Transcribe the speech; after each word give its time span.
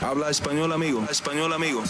Habla 0.00 0.30
español, 0.30 0.72
amigo. 0.72 1.04
español, 1.10 1.52
amigo. 1.52 1.82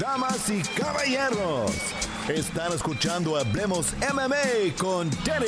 Damas 0.00 0.50
y 0.50 0.60
caballeros, 0.76 1.70
están 2.28 2.72
escuchando 2.72 3.36
Hablemos 3.36 3.94
MMA 4.12 4.76
con 4.76 5.08
Danny 5.24 5.46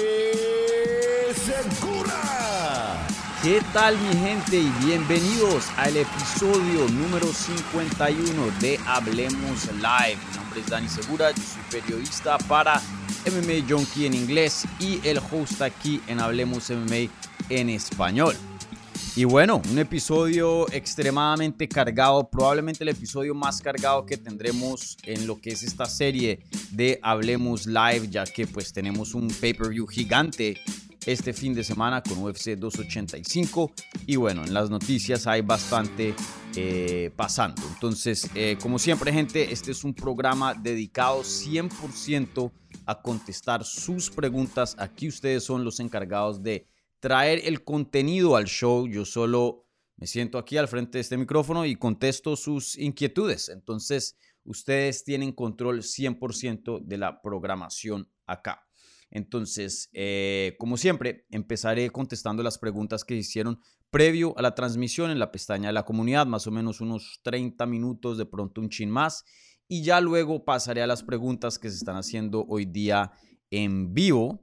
Segura. 1.35 3.07
¿Qué 3.43 3.61
tal 3.73 3.99
mi 3.99 4.17
gente 4.19 4.59
y 4.59 4.71
bienvenidos 4.85 5.67
al 5.77 5.97
episodio 5.97 6.89
número 6.89 7.27
51 7.27 8.51
de 8.61 8.79
Hablemos 8.87 9.67
Live? 9.73 10.19
Mi 10.31 10.37
nombre 10.37 10.61
es 10.61 10.67
Dani 10.69 10.89
Segura, 10.89 11.33
yo 11.33 11.43
soy 11.43 11.81
periodista 11.81 12.39
para 12.39 12.81
MMA 13.27 13.69
Junkie 13.69 14.07
en 14.07 14.15
inglés 14.15 14.65
y 14.79 15.01
el 15.07 15.19
host 15.19 15.61
aquí 15.61 16.01
en 16.07 16.21
Hablemos 16.21 16.71
MMA 16.71 17.11
en 17.49 17.71
español. 17.71 18.37
Y 19.17 19.25
bueno, 19.25 19.61
un 19.71 19.79
episodio 19.79 20.71
extremadamente 20.73 21.69
cargado, 21.69 22.31
probablemente 22.31 22.85
el 22.85 22.91
episodio 22.91 23.35
más 23.35 23.61
cargado 23.61 24.07
que 24.07 24.17
tendremos 24.17 24.97
en 25.05 25.27
lo 25.27 25.41
que 25.41 25.51
es 25.51 25.65
esta 25.65 25.87
serie 25.87 26.45
de 26.71 27.01
Hablemos 27.03 27.67
Live, 27.67 28.09
ya 28.09 28.25
que 28.25 28.47
pues 28.47 28.73
tenemos 28.73 29.15
un 29.15 29.27
pay-per-view 29.29 29.87
gigante 29.89 30.61
este 31.07 31.33
fin 31.33 31.55
de 31.55 31.65
semana 31.65 32.03
con 32.03 32.23
UFC 32.23 32.51
285 32.57 33.73
y 34.07 34.15
bueno, 34.15 34.45
en 34.45 34.55
las 34.55 34.71
noticias 34.71 35.27
hay 35.27 35.41
bastante 35.41 36.15
eh, 36.55 37.11
pasando. 37.17 37.63
Entonces, 37.75 38.31
eh, 38.37 38.57
como 38.63 38.79
siempre 38.79 39.13
gente, 39.13 39.53
este 39.53 39.73
es 39.73 39.83
un 39.83 39.93
programa 39.93 40.55
dedicado 40.55 41.23
100% 41.23 42.53
a 42.87 43.03
contestar 43.03 43.65
sus 43.65 44.09
preguntas. 44.09 44.77
Aquí 44.79 45.09
ustedes 45.09 45.43
son 45.43 45.65
los 45.65 45.81
encargados 45.81 46.43
de 46.43 46.67
traer 47.01 47.41
el 47.45 47.65
contenido 47.65 48.37
al 48.37 48.45
show. 48.45 48.87
Yo 48.87 49.05
solo 49.05 49.67
me 49.97 50.07
siento 50.07 50.39
aquí 50.39 50.57
al 50.57 50.69
frente 50.69 50.99
de 50.99 51.03
este 51.03 51.17
micrófono 51.17 51.67
y 51.67 51.77
contesto 51.77 52.37
sus 52.37 52.79
inquietudes. 52.79 53.49
Entonces, 53.49 54.17
ustedes 54.45 55.05
tienen 55.05 55.33
control 55.33 55.83
100% 55.83 56.81
de 56.83 56.99
la 56.99 57.21
programación 57.21 58.09
acá. 58.27 58.67
Entonces, 59.11 59.91
eh, 59.93 60.57
como 60.59 60.77
siempre, 60.77 61.27
empezaré 61.31 61.91
contestando 61.91 62.43
las 62.43 62.59
preguntas 62.59 63.05
que 63.05 63.17
hicieron 63.17 63.61
previo 63.91 64.39
a 64.39 64.43
la 64.43 64.55
transmisión 64.55 65.11
en 65.11 65.19
la 65.19 65.33
pestaña 65.33 65.69
de 65.69 65.73
la 65.73 65.85
comunidad, 65.85 66.27
más 66.27 66.47
o 66.47 66.53
menos 66.53 66.81
unos 66.81 67.21
30 67.25 67.67
minutos, 67.67 68.19
de 68.19 68.27
pronto 68.27 68.61
un 68.61 68.69
chin 68.69 68.89
más. 68.89 69.25
Y 69.67 69.83
ya 69.83 70.01
luego 70.01 70.45
pasaré 70.45 70.83
a 70.83 70.87
las 70.87 71.03
preguntas 71.03 71.59
que 71.59 71.71
se 71.71 71.77
están 71.77 71.97
haciendo 71.97 72.45
hoy 72.49 72.67
día 72.67 73.13
en 73.51 73.93
vivo 73.93 74.41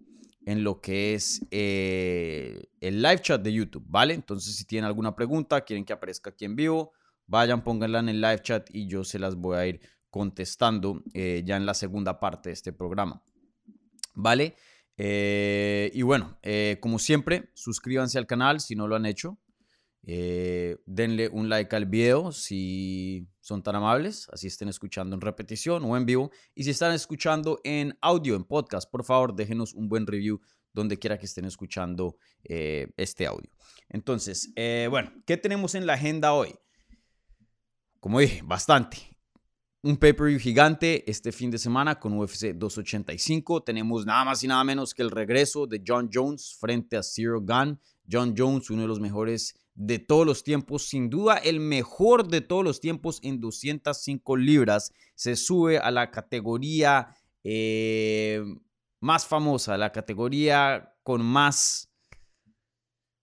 en 0.47 0.63
lo 0.63 0.79
que 0.79 1.13
es 1.13 1.45
eh, 1.51 2.69
el 2.79 3.01
live 3.01 3.19
chat 3.19 3.41
de 3.41 3.51
YouTube, 3.51 3.83
¿vale? 3.85 4.13
Entonces, 4.13 4.55
si 4.55 4.63
tienen 4.63 4.85
alguna 4.85 5.13
pregunta, 5.13 5.59
quieren 5.59 5.83
que 5.83 5.91
aparezca 5.91 6.29
aquí 6.29 6.45
en 6.45 6.55
vivo, 6.55 6.93
vayan, 7.25 7.65
pónganla 7.65 7.99
en 7.99 8.07
el 8.07 8.21
live 8.21 8.41
chat 8.41 8.69
y 8.71 8.87
yo 8.87 9.03
se 9.03 9.19
las 9.19 9.35
voy 9.35 9.57
a 9.57 9.67
ir 9.67 9.81
contestando 10.09 11.03
eh, 11.13 11.43
ya 11.45 11.57
en 11.57 11.65
la 11.65 11.73
segunda 11.73 12.21
parte 12.21 12.47
de 12.47 12.53
este 12.53 12.71
programa, 12.71 13.21
¿vale? 14.13 14.55
Eh, 14.95 15.91
y 15.93 16.01
bueno, 16.03 16.39
como 16.79 16.97
siempre, 16.97 17.49
suscríbanse 17.53 18.17
al 18.17 18.25
canal 18.25 18.61
si 18.61 18.73
no 18.73 18.87
lo 18.87 18.95
han 18.95 19.05
hecho. 19.05 19.37
Eh, 20.03 20.77
denle 20.85 21.27
un 21.27 21.49
like 21.49 21.75
al 21.75 21.85
video 21.85 22.31
si 22.31 23.27
son 23.41 23.61
tan 23.61 23.75
amables, 23.75 24.27
así 24.31 24.47
estén 24.47 24.69
escuchando 24.69 25.15
en 25.15 25.21
repetición 25.21 25.83
o 25.83 25.97
en 25.97 26.05
vivo. 26.05 26.31
Y 26.55 26.63
si 26.63 26.69
están 26.69 26.93
escuchando 26.93 27.59
en 27.63 27.97
audio, 28.01 28.35
en 28.35 28.43
podcast, 28.43 28.89
por 28.89 29.03
favor, 29.03 29.35
déjenos 29.35 29.73
un 29.73 29.89
buen 29.89 30.07
review 30.07 30.39
donde 30.73 30.97
quiera 30.97 31.17
que 31.17 31.25
estén 31.25 31.45
escuchando 31.45 32.17
eh, 32.43 32.87
este 32.97 33.25
audio. 33.25 33.49
Entonces, 33.89 34.51
eh, 34.55 34.87
bueno, 34.89 35.11
¿qué 35.25 35.35
tenemos 35.35 35.75
en 35.75 35.85
la 35.85 35.93
agenda 35.93 36.33
hoy? 36.33 36.53
Como 37.99 38.19
dije, 38.19 38.41
bastante. 38.43 38.97
Un 39.81 39.97
pay-per-view 39.97 40.39
gigante 40.39 41.09
este 41.09 41.31
fin 41.31 41.49
de 41.49 41.57
semana 41.57 41.99
con 41.99 42.17
UFC 42.17 42.53
285. 42.53 43.63
Tenemos 43.63 44.05
nada 44.05 44.25
más 44.25 44.43
y 44.43 44.47
nada 44.47 44.63
menos 44.63 44.93
que 44.93 45.01
el 45.01 45.11
regreso 45.11 45.65
de 45.65 45.81
John 45.85 46.09
Jones 46.13 46.55
frente 46.59 46.97
a 46.97 47.03
Zero 47.03 47.41
Gun. 47.41 47.79
John 48.09 48.33
Jones, 48.37 48.69
uno 48.69 48.83
de 48.83 48.87
los 48.87 48.99
mejores 48.99 49.55
de 49.77 49.99
todos 49.99 50.25
los 50.25 50.43
tiempos, 50.43 50.87
sin 50.87 51.09
duda 51.09 51.37
el 51.37 51.59
mejor 51.59 52.27
de 52.27 52.41
todos 52.41 52.63
los 52.63 52.81
tiempos 52.81 53.19
en 53.21 53.39
205 53.39 54.35
libras, 54.35 54.91
se 55.13 55.35
sube 55.35 55.77
a 55.77 55.91
la 55.91 56.09
categoría 56.09 57.15
eh, 57.43 58.43
más 58.99 59.27
famosa, 59.27 59.77
la 59.77 59.91
categoría 59.91 60.95
con 61.03 61.23
más, 61.23 61.91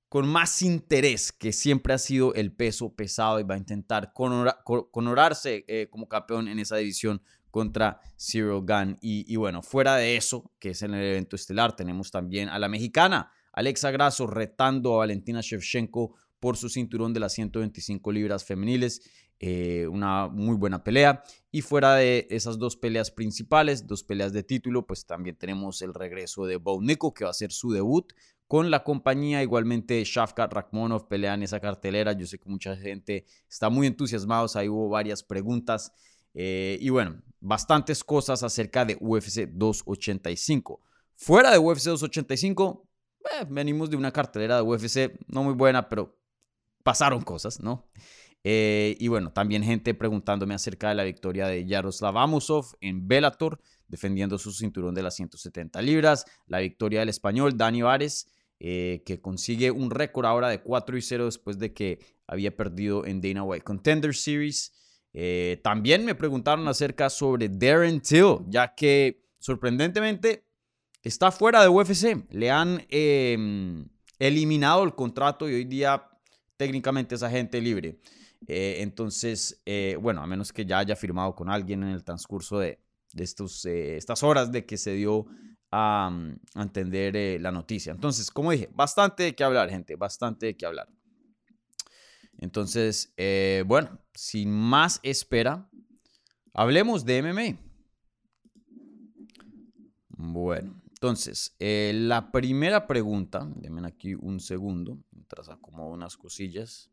con 0.08 0.28
más 0.28 0.62
interés, 0.62 1.32
que 1.32 1.52
siempre 1.52 1.92
ha 1.92 1.98
sido 1.98 2.32
el 2.34 2.52
peso 2.54 2.94
pesado 2.94 3.40
y 3.40 3.42
va 3.42 3.56
a 3.56 3.58
intentar 3.58 4.12
conorarse 4.12 5.64
eh, 5.66 5.88
como 5.90 6.08
campeón 6.08 6.46
en 6.46 6.60
esa 6.60 6.76
división 6.76 7.20
contra 7.50 8.00
Zero 8.16 8.62
Gun. 8.62 8.96
Y, 9.00 9.24
y 9.26 9.34
bueno, 9.34 9.60
fuera 9.60 9.96
de 9.96 10.16
eso, 10.16 10.52
que 10.60 10.70
es 10.70 10.82
en 10.82 10.94
el 10.94 11.04
evento 11.04 11.34
estelar, 11.34 11.74
tenemos 11.74 12.12
también 12.12 12.48
a 12.48 12.60
la 12.60 12.68
mexicana. 12.68 13.32
Alexa 13.52 13.90
Grasso 13.90 14.26
retando 14.26 14.94
a 14.94 14.98
Valentina 14.98 15.40
Shevchenko 15.40 16.14
por 16.44 16.58
su 16.58 16.68
cinturón 16.68 17.14
de 17.14 17.20
las 17.20 17.32
125 17.32 18.12
libras 18.12 18.44
femeniles. 18.44 19.00
Eh, 19.40 19.86
una 19.90 20.28
muy 20.28 20.56
buena 20.56 20.84
pelea. 20.84 21.24
Y 21.50 21.62
fuera 21.62 21.94
de 21.94 22.26
esas 22.28 22.58
dos 22.58 22.76
peleas 22.76 23.10
principales, 23.10 23.86
dos 23.86 24.04
peleas 24.04 24.34
de 24.34 24.42
título, 24.42 24.86
pues 24.86 25.06
también 25.06 25.36
tenemos 25.36 25.80
el 25.80 25.94
regreso 25.94 26.44
de 26.44 26.56
Bo 26.56 26.82
Nico, 26.82 27.14
que 27.14 27.24
va 27.24 27.30
a 27.30 27.32
ser 27.32 27.50
su 27.50 27.72
debut 27.72 28.12
con 28.46 28.70
la 28.70 28.84
compañía. 28.84 29.42
Igualmente, 29.42 30.04
Shafkat 30.04 30.52
Rakhmonov 30.52 31.08
pelea 31.08 31.32
en 31.32 31.44
esa 31.44 31.60
cartelera. 31.60 32.12
Yo 32.12 32.26
sé 32.26 32.38
que 32.38 32.50
mucha 32.50 32.76
gente 32.76 33.24
está 33.48 33.70
muy 33.70 33.86
entusiasmada. 33.86 34.46
Ahí 34.56 34.68
hubo 34.68 34.90
varias 34.90 35.22
preguntas. 35.22 35.92
Eh, 36.34 36.76
y 36.78 36.90
bueno, 36.90 37.22
bastantes 37.40 38.04
cosas 38.04 38.42
acerca 38.42 38.84
de 38.84 38.98
UFC 39.00 39.48
285. 39.48 40.82
Fuera 41.16 41.50
de 41.52 41.58
UFC 41.58 41.84
285, 41.84 42.86
eh, 43.24 43.46
venimos 43.48 43.88
de 43.88 43.96
una 43.96 44.12
cartelera 44.12 44.56
de 44.56 44.62
UFC 44.62 45.18
no 45.28 45.42
muy 45.42 45.54
buena, 45.54 45.88
pero 45.88 46.18
pasaron 46.84 47.22
cosas, 47.22 47.60
¿no? 47.60 47.88
Eh, 48.44 48.96
y 49.00 49.08
bueno, 49.08 49.32
también 49.32 49.64
gente 49.64 49.94
preguntándome 49.94 50.54
acerca 50.54 50.90
de 50.90 50.94
la 50.94 51.04
victoria 51.04 51.48
de 51.48 51.64
Yaroslav 51.64 52.16
Amosov 52.18 52.76
en 52.80 53.08
Bellator, 53.08 53.58
defendiendo 53.88 54.38
su 54.38 54.52
cinturón 54.52 54.94
de 54.94 55.02
las 55.02 55.16
170 55.16 55.80
libras. 55.82 56.26
La 56.46 56.58
victoria 56.58 57.00
del 57.00 57.08
español 57.08 57.56
Dani 57.56 57.82
Vares, 57.82 58.28
eh, 58.60 59.02
que 59.06 59.20
consigue 59.20 59.70
un 59.70 59.90
récord 59.90 60.26
ahora 60.26 60.48
de 60.48 60.62
4 60.62 60.96
y 60.96 61.02
0 61.02 61.24
después 61.24 61.58
de 61.58 61.72
que 61.72 61.98
había 62.26 62.54
perdido 62.54 63.06
en 63.06 63.20
Dana 63.20 63.42
White 63.42 63.64
Contender 63.64 64.14
Series. 64.14 64.72
Eh, 65.14 65.60
también 65.64 66.04
me 66.04 66.14
preguntaron 66.14 66.68
acerca 66.68 67.08
sobre 67.08 67.48
Darren 67.48 68.00
Till, 68.00 68.40
ya 68.48 68.74
que 68.74 69.24
sorprendentemente 69.38 70.44
está 71.02 71.30
fuera 71.30 71.62
de 71.62 71.68
UFC. 71.68 72.26
Le 72.30 72.50
han 72.50 72.84
em, 72.90 73.88
eliminado 74.18 74.82
el 74.84 74.94
contrato 74.94 75.48
y 75.48 75.54
hoy 75.54 75.64
día 75.64 76.10
técnicamente 76.64 77.14
esa 77.14 77.28
gente 77.28 77.60
libre. 77.60 77.98
Eh, 78.48 78.76
entonces, 78.78 79.60
eh, 79.66 79.98
bueno, 80.00 80.22
a 80.22 80.26
menos 80.26 80.50
que 80.50 80.64
ya 80.64 80.78
haya 80.78 80.96
firmado 80.96 81.34
con 81.34 81.50
alguien 81.50 81.82
en 81.82 81.90
el 81.90 82.02
transcurso 82.02 82.58
de, 82.58 82.80
estos, 83.14 83.66
eh, 83.66 83.98
estas 83.98 84.22
horas 84.22 84.50
de 84.50 84.64
que 84.64 84.78
se 84.78 84.94
dio 84.94 85.26
a, 85.70 86.08
mm, 86.10 86.60
entender 86.62 87.38
la 87.38 87.52
noticia. 87.52 87.92
Entonces, 87.92 88.30
como 88.30 88.50
dije, 88.50 88.70
bastante 88.72 89.24
de 89.24 89.34
qué 89.34 89.44
hablar, 89.44 89.68
gente, 89.68 89.94
bastante 89.94 90.46
de 90.46 90.56
qué 90.56 90.64
hablar. 90.64 90.88
Entonces, 92.38 93.12
bueno, 93.66 93.98
sin 94.14 94.50
más 94.50 95.00
espera, 95.02 95.68
hablemos 96.54 97.04
de 97.04 97.18
MMA. 97.18 97.58
Bueno, 100.16 100.80
entonces, 101.04 101.54
la 101.58 102.32
primera 102.32 102.86
pregunta, 102.86 103.46
denme 103.56 103.86
aquí 103.86 104.14
un 104.14 104.40
segundo, 104.40 104.98
mientras 105.10 105.50
acomodo 105.50 105.90
unas 105.90 106.16
cosillas. 106.16 106.90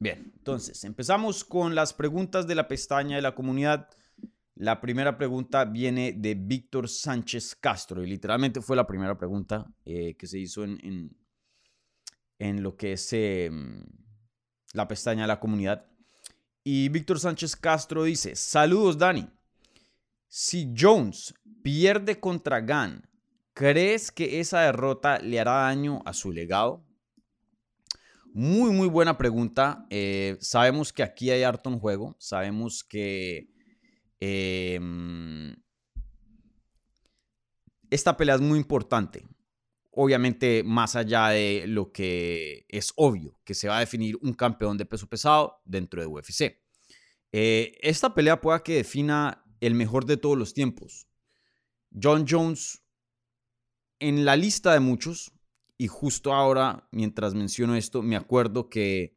Bien, 0.00 0.32
entonces 0.34 0.82
empezamos 0.82 1.44
con 1.44 1.76
las 1.76 1.92
preguntas 1.92 2.48
de 2.48 2.56
la 2.56 2.66
pestaña 2.66 3.14
de 3.14 3.22
la 3.22 3.36
comunidad. 3.36 3.90
La 4.56 4.80
primera 4.80 5.16
pregunta 5.16 5.64
viene 5.64 6.14
de 6.14 6.34
Víctor 6.34 6.88
Sánchez 6.88 7.54
Castro 7.54 8.02
y 8.02 8.08
literalmente 8.08 8.60
fue 8.60 8.74
la 8.74 8.88
primera 8.88 9.16
pregunta 9.16 9.72
eh, 9.84 10.16
que 10.16 10.26
se 10.26 10.40
hizo 10.40 10.64
en, 10.64 11.14
en, 12.40 12.62
lo 12.64 12.76
que 12.76 12.94
es 12.94 13.12
em, 13.12 13.84
la 14.72 14.88
pestaña 14.88 15.22
de 15.22 15.28
la 15.28 15.38
comunidad. 15.38 15.86
Y 16.64 16.88
Víctor 16.88 17.20
Sánchez 17.20 17.54
Castro 17.54 18.02
dice, 18.02 18.34
saludos 18.34 18.98
Dani. 18.98 19.28
Si 20.32 20.72
Jones 20.74 21.34
pierde 21.62 22.18
contra 22.18 22.60
Gan 22.60 23.10
¿Crees 23.60 24.10
que 24.10 24.40
esa 24.40 24.62
derrota 24.62 25.18
le 25.18 25.38
hará 25.38 25.52
daño 25.52 26.00
a 26.06 26.14
su 26.14 26.32
legado? 26.32 26.82
Muy, 28.32 28.70
muy 28.70 28.88
buena 28.88 29.18
pregunta. 29.18 29.86
Eh, 29.90 30.38
sabemos 30.40 30.94
que 30.94 31.02
aquí 31.02 31.30
hay 31.30 31.42
harto 31.42 31.68
en 31.68 31.78
juego. 31.78 32.16
Sabemos 32.18 32.82
que 32.82 33.50
em, 34.20 35.54
esta 37.90 38.16
pelea 38.16 38.36
es 38.36 38.40
muy 38.40 38.58
importante. 38.58 39.26
obviamente 39.92 40.62
más 40.64 40.96
allá 40.96 41.28
de 41.28 41.64
lo 41.66 41.92
que 41.92 42.64
es 42.68 42.92
obvio, 42.96 43.36
que 43.44 43.54
se 43.54 43.68
va 43.68 43.76
a 43.76 43.80
definir 43.80 44.16
un 44.22 44.32
campeón 44.32 44.78
de 44.78 44.86
peso 44.86 45.06
pesado 45.06 45.60
dentro 45.66 46.00
de 46.00 46.06
UFC. 46.06 46.62
Eh, 47.32 47.72
esta 47.82 48.14
pelea 48.14 48.40
pueda 48.40 48.62
que 48.62 48.76
defina 48.76 49.44
el 49.60 49.74
mejor 49.74 50.06
de 50.06 50.16
todos 50.16 50.36
los 50.36 50.54
tiempos. 50.54 51.06
John 52.00 52.24
Jones, 52.28 52.82
en 53.98 54.24
la 54.24 54.36
lista 54.36 54.72
de 54.72 54.80
muchos, 54.80 55.32
y 55.76 55.86
justo 55.86 56.32
ahora, 56.32 56.88
mientras 56.92 57.34
menciono 57.34 57.74
esto, 57.74 58.02
me 58.02 58.16
acuerdo 58.16 58.68
que 58.68 59.16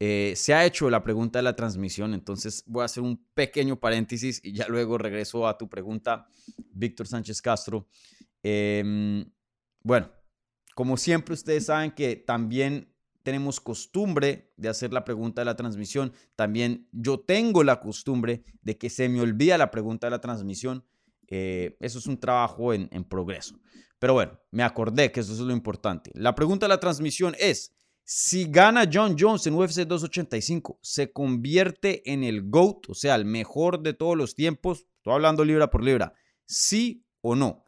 eh, 0.00 0.34
se 0.36 0.52
ha 0.52 0.64
hecho 0.64 0.90
la 0.90 1.04
pregunta 1.04 1.38
de 1.38 1.44
la 1.44 1.56
transmisión, 1.56 2.14
entonces 2.14 2.64
voy 2.66 2.82
a 2.82 2.86
hacer 2.86 3.02
un 3.02 3.24
pequeño 3.34 3.78
paréntesis 3.78 4.40
y 4.42 4.52
ya 4.52 4.66
luego 4.68 4.98
regreso 4.98 5.46
a 5.46 5.56
tu 5.56 5.68
pregunta, 5.68 6.26
Víctor 6.72 7.06
Sánchez 7.06 7.40
Castro. 7.40 7.86
Em, 8.42 9.24
bueno, 9.82 10.10
como 10.74 10.96
siempre 10.96 11.34
ustedes 11.34 11.66
saben 11.66 11.92
que 11.92 12.16
también 12.16 12.93
tenemos 13.24 13.58
costumbre 13.58 14.52
de 14.56 14.68
hacer 14.68 14.92
la 14.92 15.04
pregunta 15.04 15.40
de 15.40 15.46
la 15.46 15.56
transmisión. 15.56 16.12
También 16.36 16.88
yo 16.92 17.18
tengo 17.18 17.64
la 17.64 17.80
costumbre 17.80 18.44
de 18.62 18.78
que 18.78 18.90
se 18.90 19.08
me 19.08 19.20
olvida 19.20 19.58
la 19.58 19.70
pregunta 19.70 20.06
de 20.06 20.12
la 20.12 20.20
transmisión. 20.20 20.84
Eh, 21.26 21.76
eso 21.80 21.98
es 21.98 22.06
un 22.06 22.20
trabajo 22.20 22.72
en, 22.72 22.88
en 22.92 23.02
progreso. 23.02 23.58
Pero 23.98 24.12
bueno, 24.12 24.38
me 24.50 24.62
acordé 24.62 25.10
que 25.10 25.20
eso 25.20 25.32
es 25.32 25.40
lo 25.40 25.52
importante. 25.52 26.10
La 26.14 26.34
pregunta 26.34 26.66
de 26.66 26.68
la 26.68 26.80
transmisión 26.80 27.34
es, 27.38 27.74
si 28.04 28.44
gana 28.44 28.88
John 28.92 29.16
Jones 29.18 29.46
en 29.46 29.54
UFC 29.54 29.86
285, 29.86 30.78
¿se 30.82 31.10
convierte 31.10 32.12
en 32.12 32.22
el 32.22 32.42
GOAT, 32.50 32.90
o 32.90 32.94
sea, 32.94 33.14
el 33.14 33.24
mejor 33.24 33.82
de 33.82 33.94
todos 33.94 34.16
los 34.16 34.34
tiempos? 34.34 34.86
Estoy 34.98 35.14
hablando 35.14 35.42
libra 35.42 35.70
por 35.70 35.82
libra. 35.82 36.12
¿Sí 36.44 37.06
o 37.22 37.34
no? 37.34 37.63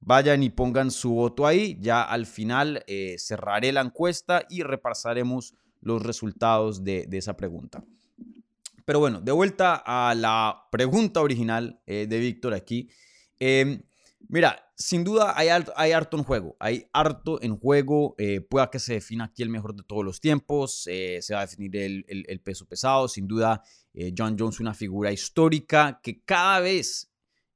Vayan 0.00 0.42
y 0.42 0.50
pongan 0.50 0.90
su 0.90 1.12
voto 1.12 1.46
ahí. 1.46 1.76
Ya 1.80 2.02
al 2.02 2.26
final 2.26 2.84
eh, 2.86 3.16
cerraré 3.18 3.72
la 3.72 3.80
encuesta 3.80 4.44
y 4.48 4.62
repasaremos 4.62 5.54
los 5.80 6.02
resultados 6.02 6.84
de, 6.84 7.08
esa 7.12 7.36
pregunta. 7.36 7.84
Pero 8.84 9.00
bueno, 9.00 9.20
de 9.20 9.32
vuelta 9.32 9.82
a 9.84 10.14
la 10.14 10.68
pregunta 10.70 11.20
original 11.20 11.80
eh, 11.86 12.06
de 12.08 12.18
Víctor 12.18 12.54
aquí. 12.54 12.88
Em, 13.38 13.82
mira, 14.28 14.72
sin 14.76 15.04
duda 15.04 15.34
hay, 15.36 15.48
harto 15.48 16.16
en 16.16 16.22
juego. 16.22 16.56
Hay 16.58 16.88
harto 16.92 17.42
en 17.42 17.58
juego. 17.58 18.14
Eh, 18.18 18.40
pueda 18.40 18.70
que 18.70 18.78
se 18.78 18.94
defina 18.94 19.24
aquí 19.24 19.42
el 19.42 19.50
mejor 19.50 19.74
de 19.74 19.82
todos 19.82 20.04
los 20.04 20.20
tiempos. 20.20 20.84
se 20.84 21.20
va 21.32 21.40
a 21.40 21.46
definir 21.46 21.76
el, 21.76 22.04
el 22.08 22.40
peso 22.40 22.66
pesado. 22.66 23.08
Sin 23.08 23.26
duda, 23.26 23.62
John 24.16 24.36
Jones, 24.38 24.60
una 24.60 24.74
figura 24.74 25.12
histórica 25.12 26.00
que 26.02 26.22
cada 26.22 26.60
vez 26.60 27.07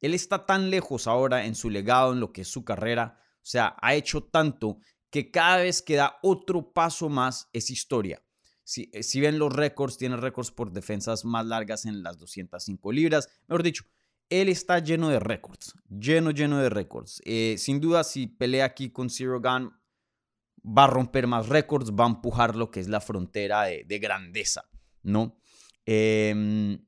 él 0.02 0.14
está 0.14 0.44
tan 0.44 0.68
lejos 0.68 1.06
ahora 1.06 1.46
en 1.46 1.54
su 1.54 1.70
legado, 1.70 2.12
en 2.12 2.20
lo 2.20 2.32
que 2.32 2.42
es 2.42 2.48
su 2.48 2.64
carrera, 2.64 3.18
o 3.36 3.44
sea, 3.44 3.76
ha 3.80 3.94
hecho 3.94 4.24
tanto 4.24 4.78
que 5.10 5.30
cada 5.30 5.58
vez 5.58 5.80
que 5.80 5.96
da 5.96 6.18
otro 6.22 6.72
paso 6.72 7.08
más 7.08 7.48
es 7.52 7.70
historia. 7.70 8.22
Si, 8.64 8.90
eh, 8.92 9.02
si 9.02 9.20
ven 9.20 9.38
los 9.38 9.52
récords, 9.52 9.96
tiene 9.98 10.16
récords 10.16 10.50
por 10.50 10.72
defensas 10.72 11.24
más 11.24 11.46
largas 11.46 11.86
en 11.86 12.02
las 12.02 12.18
205 12.18 12.92
libras. 12.92 13.28
Mejor 13.48 13.62
dicho, 13.62 13.84
él 14.30 14.48
está 14.48 14.78
lleno 14.78 15.08
de 15.08 15.20
récords, 15.20 15.74
lleno, 15.88 16.30
lleno 16.30 16.58
de 16.58 16.70
récords. 16.70 17.20
Eh, 17.24 17.56
sin 17.58 17.80
duda, 17.80 18.02
si 18.02 18.26
pelea 18.26 18.64
aquí 18.64 18.90
con 18.90 19.10
Zero 19.10 19.40
Gun, 19.40 19.70
va 20.64 20.84
a 20.84 20.86
romper 20.86 21.26
más 21.26 21.48
récords, 21.48 21.90
va 21.90 22.04
a 22.04 22.08
empujar 22.08 22.56
lo 22.56 22.70
que 22.70 22.80
es 22.80 22.88
la 22.88 23.00
frontera 23.00 23.64
de, 23.64 23.98
grandeza, 23.98 24.64
¿no? 25.02 25.38
Em, 25.84 26.78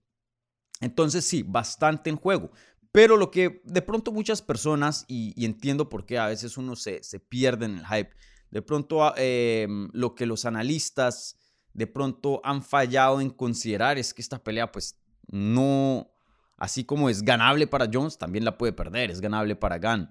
entonces 0.81 1.25
sí, 1.25 1.43
bastante 1.43 2.09
en 2.09 2.17
juego. 2.17 2.51
Pero 2.95 3.17
lo 3.17 3.33
que 3.33 3.61
de 3.65 3.83
pronto 3.83 4.13
muchas 4.13 4.41
personas, 4.41 5.05
y, 5.09 5.45
entiendo 5.45 5.89
por 5.89 6.07
qué 6.07 6.17
a 6.17 6.29
veces 6.29 6.57
uno 6.57 6.77
se, 6.77 7.01
pierde 7.29 7.67
en 7.67 7.79
el 7.79 7.87
hype, 7.87 8.11
de 8.53 8.63
pronto 8.63 9.03
ah, 9.03 9.15
em, 9.17 9.89
lo 9.93 10.15
que 10.15 10.27
los 10.27 10.45
analistas 10.45 11.37
de 11.73 11.89
pronto 11.89 12.41
han 12.45 12.63
fallado 12.63 13.21
en 13.21 13.31
considerar 13.31 13.99
es 13.99 14.15
que 14.15 14.23
esta 14.23 14.45
pelea 14.45 14.71
pues 14.71 14.97
no, 15.27 16.09
así 16.57 16.85
como 16.85 17.11
es 17.11 17.23
ganable 17.23 17.67
para 17.67 17.91
Jones, 17.93 18.17
también 18.17 18.45
la 18.45 18.57
puede 18.57 18.73
perder, 18.73 19.11
es 19.11 19.21
ganable 19.21 19.57
para 19.57 19.81
Gunn. 19.81 20.09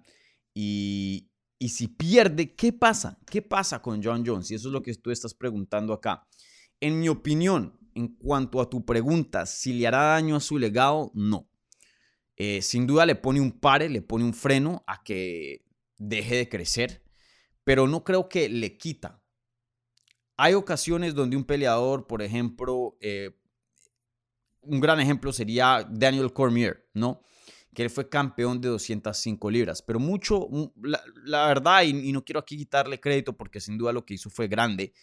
Y, 0.54 1.32
y 1.60 1.70
si 1.70 1.88
pierde, 1.88 2.54
¿qué 2.54 2.74
pasa? 2.74 3.18
¿Qué 3.28 3.42
pasa 3.42 3.82
con 3.82 4.04
John 4.04 4.26
Jones? 4.26 4.52
Y 4.52 4.56
eso 4.56 4.68
es 4.68 4.74
lo 4.74 4.84
que 4.84 4.94
tú 4.96 5.10
estás 5.10 5.34
preguntando 5.34 5.94
acá. 5.94 6.28
En 6.82 7.00
mi 7.00 7.08
opinión, 7.08 7.80
en 7.96 8.10
cuanto 8.10 8.60
a 8.60 8.70
tu 8.70 8.84
pregunta, 8.84 9.46
si 9.46 9.72
le 9.72 9.88
hará 9.88 10.04
daño 10.04 10.36
a 10.36 10.42
su 10.42 10.60
legado, 10.60 11.14
no. 11.14 11.48
Eh, 12.36 12.62
sin 12.62 12.88
duda 12.88 13.06
le 13.06 13.16
pone 13.16 13.40
un 13.40 13.52
pare, 13.52 13.90
le 13.90 14.02
pone 14.02 14.24
un 14.24 14.34
freno 14.34 14.84
a 14.88 15.04
que 15.04 15.64
deje 15.98 16.36
de 16.36 16.50
crecer, 16.50 17.04
pero 17.64 17.88
no 17.88 18.04
creo 18.04 18.28
que 18.28 18.50
le 18.50 18.78
quita. 18.78 19.22
Hay 20.36 20.56
ocasiones 20.56 21.14
donde 21.14 21.38
un 21.38 21.44
peleador, 21.44 22.08
por 22.08 22.24
ejemplo, 22.24 22.98
eh, 23.02 23.40
un 24.62 24.80
gran 24.80 25.00
ejemplo 25.00 25.32
sería 25.32 25.88
Daniel 25.90 26.34
Cormier, 26.34 26.90
¿no? 26.94 27.22
Que 27.76 27.84
él 27.84 27.90
fue 27.90 28.10
campeón 28.10 28.60
de 28.62 28.70
205 28.70 29.52
libras, 29.52 29.82
pero 29.82 30.00
mucho, 30.00 30.48
la, 31.24 31.48
verdad, 31.48 31.84
y, 31.84 32.12
no 32.12 32.24
quiero 32.24 32.40
aquí 32.40 32.58
quitarle 32.58 33.00
crédito 33.00 33.34
porque 33.38 33.60
sin 33.60 33.78
duda 33.78 33.94
lo 33.94 34.06
que 34.06 34.16
hizo 34.16 34.30
fue 34.30 34.48
grande, 34.48 34.94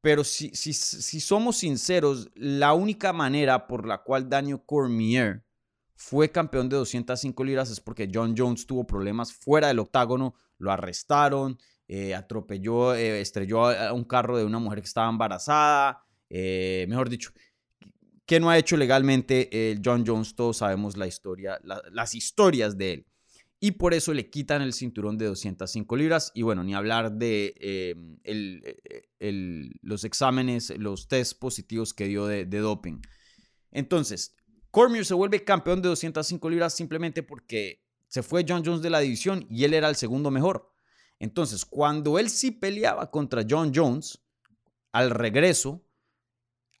pero 0.00 0.22
si, 0.22 0.50
si, 0.50 0.72
si 0.72 1.20
somos 1.20 1.58
sinceros, 1.58 2.30
la 2.34 2.72
única 2.74 3.12
manera 3.12 3.66
por 3.66 3.86
la 3.86 3.98
cual 4.02 4.28
Daniel 4.28 4.62
Cormier 4.64 5.47
fue 6.00 6.30
campeón 6.30 6.68
de 6.68 6.76
205 6.76 7.42
libras 7.42 7.70
es 7.70 7.80
porque 7.80 8.08
John 8.12 8.32
Jones 8.38 8.66
tuvo 8.66 8.86
problemas 8.86 9.32
fuera 9.32 9.66
del 9.66 9.80
octágono, 9.80 10.36
lo 10.58 10.70
arrestaron, 10.70 11.58
eh, 11.88 12.14
atropelló, 12.14 12.94
eh, 12.94 13.20
estrelló 13.20 13.66
a 13.66 13.92
un 13.92 14.04
carro 14.04 14.38
de 14.38 14.44
una 14.44 14.60
mujer 14.60 14.80
que 14.80 14.86
estaba 14.86 15.10
embarazada, 15.10 16.04
eh, 16.30 16.86
mejor 16.88 17.08
dicho, 17.10 17.32
¿qué 18.26 18.38
no 18.38 18.48
ha 18.48 18.56
hecho 18.56 18.76
legalmente 18.76 19.76
John 19.84 20.04
Jones? 20.06 20.36
Todos 20.36 20.58
sabemos 20.58 20.96
la 20.96 21.08
historia, 21.08 21.60
las 21.64 22.14
historias 22.14 22.78
de 22.78 22.92
él. 22.92 23.06
Y 23.58 23.72
por 23.72 23.92
eso 23.92 24.14
le 24.14 24.30
quitan 24.30 24.62
el 24.62 24.74
cinturón 24.74 25.18
de 25.18 25.26
205 25.26 25.96
libras. 25.96 26.30
Y 26.32 26.42
bueno, 26.42 26.62
ni 26.62 26.76
hablar 26.76 27.10
de 27.10 27.96
los 29.82 30.04
exámenes, 30.04 30.72
los 30.78 31.08
test 31.08 31.40
positivos 31.40 31.92
que 31.92 32.06
dio 32.06 32.28
de 32.28 32.46
doping. 32.46 33.00
Entonces, 33.72 34.36
Cormier 34.70 35.04
se 35.04 35.14
vuelve 35.14 35.44
campeón 35.44 35.80
de 35.80 35.88
205 35.88 36.50
libras 36.50 36.74
simplemente 36.74 37.22
porque 37.22 37.82
se 38.06 38.22
fue 38.22 38.44
John 38.46 38.62
Jones 38.64 38.82
de 38.82 38.90
la 38.90 39.00
división 39.00 39.46
y 39.48 39.64
él 39.64 39.74
era 39.74 39.88
el 39.88 39.96
segundo 39.96 40.30
mejor. 40.30 40.70
Entonces, 41.18 41.64
cuando 41.64 42.18
él 42.18 42.30
sí 42.30 42.50
peleaba 42.50 43.10
contra 43.10 43.44
John 43.48 43.72
Jones, 43.74 44.20
al 44.92 45.10
regreso, 45.10 45.84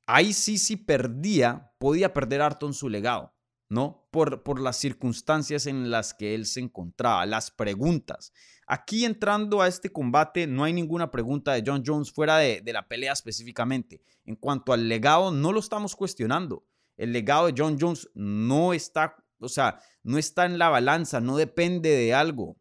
ahí 0.06 0.32
sí, 0.32 0.58
sí 0.58 0.76
perdía, 0.76 1.72
podía 1.78 2.12
perder 2.12 2.42
Arton 2.42 2.72
su 2.72 2.88
legado, 2.88 3.34
¿no? 3.68 4.06
Por, 4.10 4.42
por 4.42 4.60
las 4.60 4.76
circunstancias 4.76 5.66
en 5.66 5.90
las 5.90 6.14
que 6.14 6.34
él 6.34 6.46
se 6.46 6.60
encontraba, 6.60 7.26
las 7.26 7.50
preguntas. 7.50 8.32
Aquí 8.66 9.04
entrando 9.04 9.60
a 9.60 9.68
este 9.68 9.90
combate, 9.90 10.46
no 10.46 10.62
hay 10.64 10.72
ninguna 10.72 11.10
pregunta 11.10 11.52
de 11.52 11.62
John 11.66 11.82
Jones 11.84 12.12
fuera 12.12 12.36
de, 12.36 12.60
de 12.60 12.72
la 12.72 12.86
pelea 12.86 13.12
específicamente. 13.12 14.02
En 14.24 14.36
cuanto 14.36 14.72
al 14.72 14.88
legado, 14.88 15.30
no 15.30 15.52
lo 15.52 15.60
estamos 15.60 15.96
cuestionando 15.96 16.67
el 16.98 17.12
legado 17.12 17.46
de 17.46 17.54
John 17.56 17.78
Jones 17.80 18.10
no 18.14 18.74
está, 18.74 19.16
o 19.38 19.48
sea, 19.48 19.80
no 20.02 20.18
está 20.18 20.44
en 20.44 20.58
la 20.58 20.68
balanza, 20.68 21.20
no 21.20 21.36
depende 21.36 21.90
de 21.90 22.12
algo. 22.12 22.58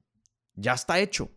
Ya 0.53 0.73
está 0.73 0.99
hecho. 0.99 1.31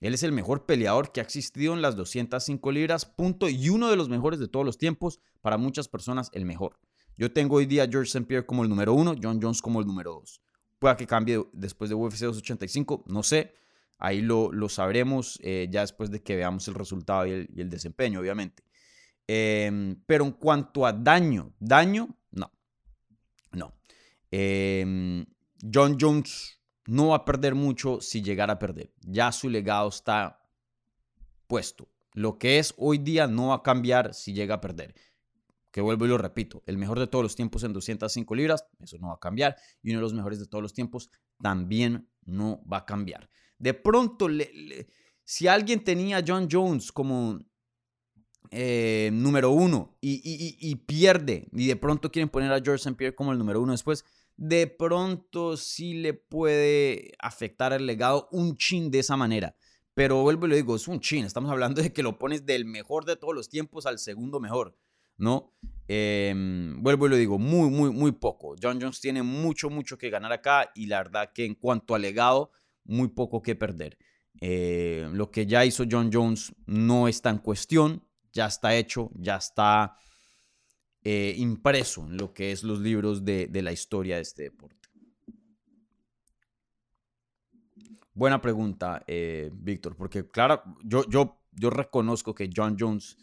Él 0.00 0.12
es 0.12 0.22
el 0.22 0.32
mejor 0.32 0.66
peleador 0.66 1.12
que 1.12 1.20
ha 1.20 1.22
existido 1.22 1.72
en 1.72 1.82
las 1.82 1.96
205 1.96 2.70
libras, 2.72 3.06
punto, 3.06 3.48
y 3.48 3.70
uno 3.70 3.88
de 3.88 3.96
los 3.96 4.08
mejores 4.08 4.38
de 4.38 4.48
todos 4.48 4.66
los 4.66 4.76
tiempos, 4.76 5.20
para 5.40 5.56
muchas 5.56 5.88
personas 5.88 6.28
el 6.32 6.44
mejor. 6.44 6.78
Yo 7.16 7.32
tengo 7.32 7.56
hoy 7.56 7.66
día 7.66 7.84
a 7.84 7.88
George 7.88 8.08
St. 8.08 8.26
Pierre 8.26 8.44
como 8.44 8.62
el 8.62 8.68
número 8.68 8.92
uno, 8.92 9.14
John 9.20 9.40
Jones 9.40 9.62
como 9.62 9.80
el 9.80 9.86
número 9.86 10.12
dos. 10.14 10.42
Pueda 10.78 10.96
que 10.96 11.06
cambie 11.06 11.42
después 11.52 11.88
de 11.88 11.94
UFC 11.94 12.20
285, 12.24 13.04
no 13.06 13.22
sé. 13.22 13.54
Ahí 13.98 14.20
lo, 14.20 14.50
sabremos 14.68 15.38
eh, 15.42 15.68
ya 15.70 15.80
después 15.80 16.10
de 16.10 16.22
que 16.22 16.36
veamos 16.36 16.68
el 16.68 16.74
resultado 16.74 17.26
y 17.26 17.48
el 17.56 17.70
desempeño, 17.70 18.20
obviamente. 18.20 18.65
Em, 19.28 19.96
pero 20.06 20.24
en 20.24 20.32
cuanto 20.32 20.86
a 20.86 20.92
daño, 20.92 21.54
daño, 21.58 22.16
no. 22.30 22.52
No. 23.52 23.74
Em, 24.30 25.26
John 25.72 25.96
Jones 26.00 26.60
no 26.86 27.08
va 27.08 27.16
a 27.16 27.24
perder 27.24 27.54
mucho 27.54 28.00
si 28.00 28.22
llegara 28.22 28.54
a 28.54 28.58
perder. 28.58 28.92
Ya 29.00 29.32
su 29.32 29.48
legado 29.48 29.88
está 29.88 30.40
puesto. 31.46 31.88
Lo 32.14 32.38
que 32.38 32.58
es 32.58 32.74
hoy 32.78 32.98
día 32.98 33.26
no 33.26 33.48
va 33.48 33.56
a 33.56 33.62
cambiar 33.62 34.14
si 34.14 34.32
llega 34.32 34.56
a 34.56 34.60
perder. 34.60 34.94
Que 35.70 35.80
vuelvo 35.80 36.06
y 36.06 36.08
lo 36.08 36.16
repito, 36.16 36.62
el 36.64 36.78
mejor 36.78 36.98
de 36.98 37.06
todos 37.06 37.22
los 37.22 37.36
tiempos 37.36 37.62
en 37.62 37.74
205 37.74 38.34
libras, 38.34 38.64
eso 38.80 38.96
no 38.98 39.08
va 39.08 39.14
a 39.14 39.20
cambiar. 39.20 39.56
Y 39.82 39.90
uno 39.90 39.98
de 39.98 40.02
los 40.02 40.14
mejores 40.14 40.38
de 40.38 40.46
todos 40.46 40.62
los 40.62 40.72
tiempos 40.72 41.10
también 41.42 42.08
no 42.24 42.62
va 42.64 42.78
a 42.78 42.86
cambiar. 42.86 43.28
De 43.58 43.74
pronto, 43.74 44.28
si 45.24 45.48
alguien 45.48 45.84
tenía 45.84 46.18
a 46.18 46.24
John 46.26 46.48
Jones 46.50 46.92
como 46.92 47.40
eh, 48.50 49.10
número 49.12 49.50
uno 49.50 49.96
y, 50.00 50.74
pierde 50.86 51.48
y 51.52 51.66
de 51.66 51.76
pronto 51.76 52.10
quieren 52.10 52.28
poner 52.28 52.52
a 52.52 52.60
George 52.60 52.82
St. 52.82 52.94
Pierre 52.94 53.14
como 53.14 53.32
el 53.32 53.38
número 53.38 53.60
uno 53.60 53.72
después, 53.72 54.04
de 54.36 54.66
pronto 54.66 55.56
sí 55.56 55.94
le 55.94 56.14
puede 56.14 57.12
afectar 57.18 57.72
el 57.72 57.86
legado 57.86 58.28
un 58.32 58.56
chin 58.56 58.90
de 58.90 59.00
esa 59.00 59.16
manera. 59.16 59.56
Pero 59.94 60.22
vuelvo 60.22 60.46
y 60.46 60.50
le 60.50 60.56
digo, 60.56 60.76
es 60.76 60.88
un 60.88 61.00
chin. 61.00 61.24
Estamos 61.24 61.50
hablando 61.50 61.80
de 61.80 61.92
que 61.92 62.02
lo 62.02 62.18
pones 62.18 62.44
del 62.44 62.66
mejor 62.66 63.06
de 63.06 63.16
todos 63.16 63.34
los 63.34 63.48
tiempos 63.48 63.86
al 63.86 63.98
segundo 63.98 64.40
mejor, 64.40 64.76
¿no? 65.16 65.54
Em, 65.88 66.82
vuelvo 66.82 67.06
y 67.06 67.10
lo 67.10 67.16
digo, 67.16 67.38
muy, 67.38 67.70
muy, 67.70 67.90
muy 67.90 68.12
poco. 68.12 68.56
John 68.62 68.78
Jones 68.78 69.00
tiene 69.00 69.22
mucho, 69.22 69.70
mucho 69.70 69.96
que 69.96 70.10
ganar 70.10 70.32
acá 70.32 70.70
y 70.74 70.86
la 70.86 70.98
verdad 70.98 71.32
que 71.32 71.46
en 71.46 71.54
cuanto 71.54 71.94
a 71.94 71.98
legado, 71.98 72.50
muy 72.84 73.08
poco 73.08 73.40
que 73.42 73.54
perder. 73.54 73.96
Eh, 74.40 75.08
lo 75.12 75.30
que 75.30 75.46
ya 75.46 75.64
hizo 75.64 75.84
John 75.90 76.10
Jones 76.12 76.54
no 76.66 77.08
está 77.08 77.30
en 77.30 77.38
cuestión, 77.38 78.06
ya 78.36 78.46
está 78.46 78.76
hecho, 78.76 79.10
ya 79.14 79.36
está 79.36 79.96
eh, 81.02 81.34
impreso 81.38 82.06
en 82.06 82.16
lo 82.16 82.32
que 82.32 82.52
es 82.52 82.62
los 82.62 82.78
libros 82.78 83.24
de, 83.24 83.48
la 83.62 83.72
historia 83.72 84.16
de 84.16 84.22
este 84.22 84.42
deporte. 84.44 84.88
Buena 88.12 88.40
pregunta, 88.40 89.02
eh, 89.06 89.50
Víctor, 89.52 89.96
porque 89.96 90.28
claro, 90.28 90.62
yo 90.84 91.70
reconozco 91.70 92.34
que 92.34 92.50
John 92.54 92.76
Jones, 92.78 93.16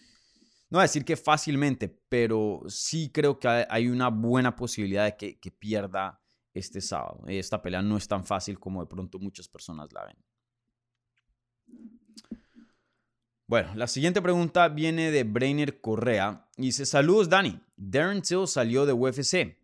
no 0.70 0.77
voy 0.77 0.82
a 0.82 0.84
decir 0.84 1.05
que 1.05 1.15
fácilmente, 1.15 1.88
pero 2.10 2.62
sí 2.67 3.10
creo 3.13 3.39
que 3.39 3.48
hay 3.48 3.88
una 3.88 4.10
buena 4.10 4.55
posibilidad 4.55 5.05
de 5.05 5.15
que, 5.15 5.39
que 5.39 5.51
pierda 5.51 6.20
este 6.53 6.82
sábado. 6.82 7.24
Esta 7.27 7.62
pelea 7.62 7.82
no 7.82 7.98
es 7.98 8.08
tan 8.08 8.24
fácil 8.24 8.60
como 8.60 8.82
de 8.82 8.88
pronto 8.88 9.20
muchas 9.20 9.48
personas 9.48 9.91
la 9.93 10.05
ven. 10.05 10.17
Bueno, 13.53 13.69
la 13.75 13.86
siguiente 13.86 14.19
pregunta 14.19 14.67
viene 14.67 15.12
de 15.12 15.24
Brainer 15.24 15.79
Correa. 15.79 16.48
Y 16.57 16.63
dice, 16.63 16.88
saludos 16.88 17.29
Dani, 17.29 17.60
Darren 17.77 18.24
Till 18.24 18.48
salió 18.48 18.88
de 18.88 18.93
UFC. 18.93 19.60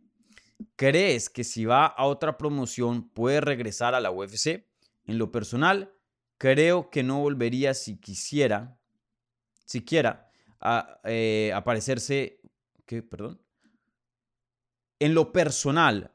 ¿Crees 0.75 1.27
que 1.27 1.43
si 1.43 1.65
va 1.65 1.87
a 1.87 2.05
otra 2.05 2.37
promoción 2.37 3.09
puede 3.09 3.41
regresar 3.41 3.95
a 3.95 3.99
la 3.99 4.11
UFC? 4.11 4.63
En 5.05 5.17
lo 5.17 5.31
personal, 5.31 5.91
creo 6.37 6.91
que 6.91 7.01
no 7.01 7.21
volvería 7.21 7.73
si 7.73 7.99
quisiera, 7.99 8.77
siquiera, 9.65 10.29
a, 10.59 10.99
eh, 11.05 11.51
aparecerse, 11.55 12.41
¿qué? 12.85 13.01
Perdón. 13.01 13.41
En 14.99 15.15
lo 15.15 15.31
personal, 15.31 16.11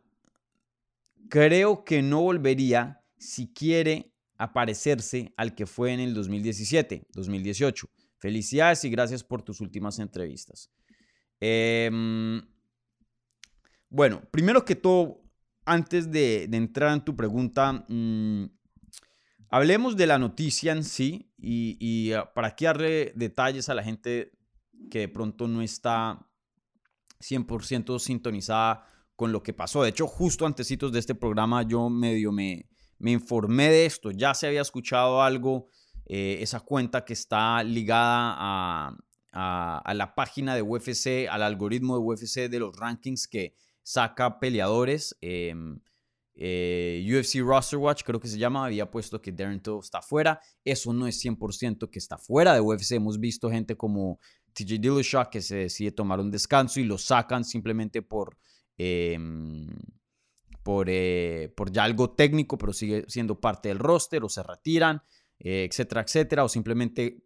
creo 1.28 1.84
que 1.84 2.02
no 2.02 2.22
volvería 2.22 3.02
si 3.18 3.52
quiere 3.52 4.13
aparecerse 4.44 5.32
al 5.36 5.54
que 5.54 5.66
fue 5.66 5.92
en 5.92 6.00
el 6.00 6.14
2017, 6.14 7.08
2018. 7.12 7.88
Felicidades 8.18 8.84
y 8.84 8.90
gracias 8.90 9.22
por 9.24 9.42
tus 9.42 9.60
últimas 9.60 9.98
entrevistas. 9.98 10.70
Em, 11.40 12.42
bueno, 13.90 14.22
primero 14.30 14.64
que 14.64 14.76
todo, 14.76 15.22
antes 15.64 16.10
de, 16.10 16.44
entrar 16.44 16.92
en 16.94 17.04
tu 17.04 17.14
pregunta, 17.16 17.84
mm, 17.88 18.46
Hablemos 19.54 19.96
de 19.96 20.08
la 20.08 20.18
noticia 20.18 20.72
en 20.72 20.82
sí 20.82 21.30
y, 21.38 22.10
ah, 22.10 22.32
para 22.34 22.48
aquí 22.48 22.64
darle 22.64 23.12
detalles 23.14 23.68
a 23.68 23.74
la 23.74 23.84
gente 23.84 24.32
que 24.90 24.98
de 24.98 25.08
pronto 25.08 25.46
no 25.46 25.62
está 25.62 26.26
100% 27.20 28.00
sintonizada 28.00 28.84
con 29.14 29.30
lo 29.30 29.44
que 29.44 29.52
pasó. 29.52 29.84
De 29.84 29.90
hecho, 29.90 30.08
justo 30.08 30.44
antecitos 30.44 30.90
de 30.90 30.98
este 30.98 31.14
programa 31.14 31.62
yo 31.62 31.88
medio 31.88 32.32
me, 32.32 32.68
me 33.04 33.10
informé 33.10 33.68
de 33.68 33.84
esto. 33.84 34.10
Ya 34.12 34.32
se 34.32 34.46
había 34.46 34.62
escuchado 34.62 35.22
algo, 35.22 35.68
eh, 36.06 36.38
esa 36.40 36.60
cuenta 36.60 37.04
que 37.04 37.12
está 37.12 37.62
ligada 37.62 38.34
a, 38.38 39.92
la 39.94 40.14
página 40.14 40.54
de 40.54 40.62
UFC, 40.62 41.28
al 41.28 41.42
algoritmo 41.42 41.98
de 41.98 42.02
UFC 42.02 42.48
de 42.48 42.60
los 42.60 42.74
rankings 42.74 43.28
que 43.28 43.54
saca 43.82 44.40
peleadores. 44.40 45.18
Em, 45.20 45.80
eh, 46.34 47.06
UFC 47.06 47.40
Roster 47.42 47.78
Watch, 47.78 48.04
creo 48.04 48.18
que 48.18 48.28
se 48.28 48.38
llama, 48.38 48.64
había 48.64 48.90
puesto 48.90 49.20
que 49.20 49.32
Darren 49.32 49.60
Till 49.60 49.80
está 49.82 50.00
fuera. 50.00 50.40
Eso 50.64 50.94
no 50.94 51.06
es 51.06 51.22
100% 51.22 51.90
que 51.90 51.98
está 51.98 52.16
fuera 52.16 52.54
de 52.54 52.60
UFC. 52.62 52.92
Hemos 52.92 53.20
visto 53.20 53.50
gente 53.50 53.76
como 53.76 54.18
TJ 54.54 54.78
Dillashaw 54.78 55.28
que 55.28 55.42
se 55.42 55.56
decide 55.56 55.92
tomar 55.92 56.20
un 56.20 56.30
descanso 56.30 56.80
y 56.80 56.84
lo 56.84 56.96
sacan 56.96 57.44
simplemente 57.44 58.00
por, 58.00 58.38
em, 58.78 59.68
por, 60.64 60.86
eh, 60.88 61.52
por 61.54 61.70
ya 61.70 61.84
algo 61.84 62.10
técnico, 62.10 62.58
pero 62.58 62.72
sigue 62.72 63.04
siendo 63.06 63.38
parte 63.38 63.68
del 63.68 63.78
roster 63.78 64.24
o 64.24 64.28
se 64.28 64.42
retiran, 64.42 65.02
eh, 65.38 65.68
etcétera, 65.70 66.00
etcétera, 66.00 66.42
o 66.42 66.48
simplemente 66.48 67.22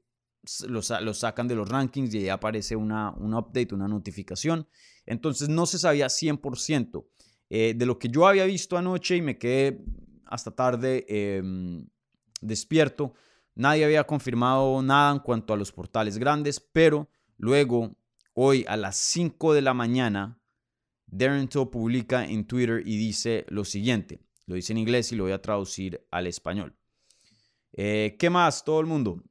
lo, 0.66 0.82
sacan 0.82 1.46
de 1.46 1.54
los 1.54 1.68
rankings 1.68 2.12
y 2.14 2.18
ahí 2.18 2.28
aparece 2.28 2.74
una, 2.74 3.12
un 3.12 3.34
update, 3.34 3.74
una 3.74 3.86
notificación. 3.86 4.68
Entonces 5.06 5.48
no 5.48 5.66
se 5.66 5.78
sabía 5.78 6.08
100%. 6.08 7.06
Eh, 7.50 7.74
de 7.74 7.86
lo 7.86 7.98
que 7.98 8.08
yo 8.08 8.26
había 8.26 8.44
visto 8.44 8.76
anoche 8.76 9.16
y 9.16 9.22
me 9.22 9.38
quedé 9.38 9.82
hasta 10.26 10.50
tarde 10.50 11.06
em, 11.08 11.88
despierto, 12.42 13.14
nadie 13.54 13.84
había 13.84 14.04
confirmado 14.04 14.82
nada 14.82 15.12
en 15.12 15.20
cuanto 15.20 15.54
a 15.54 15.56
los 15.56 15.72
portales 15.72 16.18
grandes, 16.18 16.60
pero 16.60 17.08
luego, 17.38 17.96
hoy 18.34 18.66
a 18.68 18.76
las 18.76 18.96
5 18.96 19.54
de 19.54 19.62
la 19.62 19.72
mañana, 19.72 20.37
Darren 21.10 21.48
Till 21.48 21.68
publica 21.68 22.24
en 22.24 22.46
Twitter 22.46 22.82
y 22.86 22.96
dice 22.96 23.44
lo 23.48 23.64
siguiente, 23.64 24.20
lo 24.46 24.54
dice 24.54 24.72
en 24.72 24.78
inglés 24.78 25.12
y 25.12 25.16
lo 25.16 25.24
voy 25.24 25.32
a 25.32 25.42
traducir 25.42 26.06
al 26.10 26.26
español. 26.26 26.76
Eh, 27.72 28.16
¿Qué 28.18 28.30
más, 28.30 28.64
todo 28.64 28.80
el 28.80 28.86
mundo? 28.86 29.22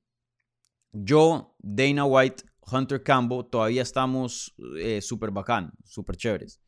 Yo, 0.91 1.55
Dana 1.59 2.05
White, 2.05 2.43
Hunter 2.71 3.03
Campbell, 3.03 3.49
todavía 3.49 3.81
estamos 3.81 4.55
eh, 4.77 5.01
súper 5.01 5.31
bacán, 5.31 5.71
súper 5.83 6.17
chéveres 6.17 6.61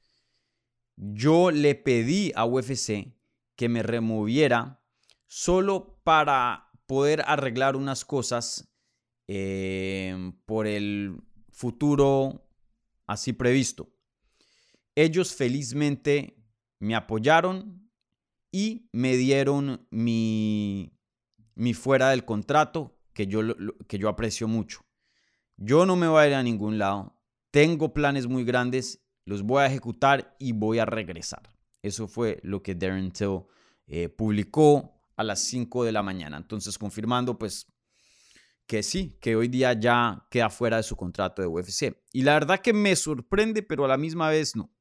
yo 0.99 1.51
le 1.51 1.75
pedí 1.75 2.31
a 2.35 2.45
UFC 2.45 3.15
que 3.55 3.69
me 3.69 3.83
removiera 3.83 4.83
solo 5.27 6.01
para 6.03 6.69
poder 6.87 7.23
arreglar 7.25 7.75
unas 7.75 8.03
cosas 8.03 8.73
eh, 9.27 10.33
por 10.45 10.67
el 10.67 11.21
futuro 11.51 12.49
así 13.05 13.31
previsto. 13.31 13.93
Ellos 14.95 15.33
felizmente 15.35 16.35
me 16.79 16.95
apoyaron 16.95 17.89
y 18.51 18.89
me 18.91 19.15
dieron 19.15 19.87
mi, 19.91 20.91
mi 21.55 21.73
fuera 21.73 22.09
del 22.09 22.25
contrato 22.25 22.97
que 23.13 23.27
yo, 23.27 23.41
que 23.87 23.97
yo 23.97 24.09
aprecio 24.09 24.47
mucho. 24.47 24.81
Yo 25.57 25.85
no 25.85 25.95
me 25.95 26.07
voy 26.07 26.23
a 26.23 26.27
ir 26.27 26.33
a 26.33 26.43
ningún 26.43 26.77
lado. 26.77 27.15
Tengo 27.51 27.93
planes 27.93 28.27
muy 28.27 28.43
grandes 28.43 29.03
los 29.29 29.43
voy 29.43 29.61
a 29.61 29.67
ejecutar 29.67 30.35
y 30.39 30.53
voy 30.53 30.79
a 30.79 30.85
regresar. 30.85 31.43
Eso 31.83 32.07
fue 32.07 32.39
lo 32.41 32.63
que 32.63 32.73
Darren 32.73 33.11
Till 33.11 33.41
eh, 33.85 34.09
publicó 34.09 34.99
a 35.15 35.23
las 35.23 35.39
5 35.43 35.83
de 35.83 35.91
la 35.91 36.01
mañana. 36.01 36.37
Entonces, 36.37 36.77
confirmando, 36.79 37.37
pues, 37.37 37.67
que 38.65 38.81
sí, 38.81 39.17
que 39.21 39.35
hoy 39.35 39.47
día 39.47 39.73
ya 39.73 40.25
queda 40.31 40.49
fuera 40.49 40.77
de 40.77 40.83
su 40.83 40.95
contrato 40.95 41.43
de 41.43 41.47
UFC. 41.47 41.95
Y 42.11 42.23
la 42.23 42.33
verdad 42.33 42.59
que 42.59 42.73
me 42.73 42.95
sorprende, 42.95 43.61
pero 43.61 43.85
a 43.85 43.87
la 43.87 43.97
misma 43.97 44.29
vez 44.29 44.55
no. 44.55 44.71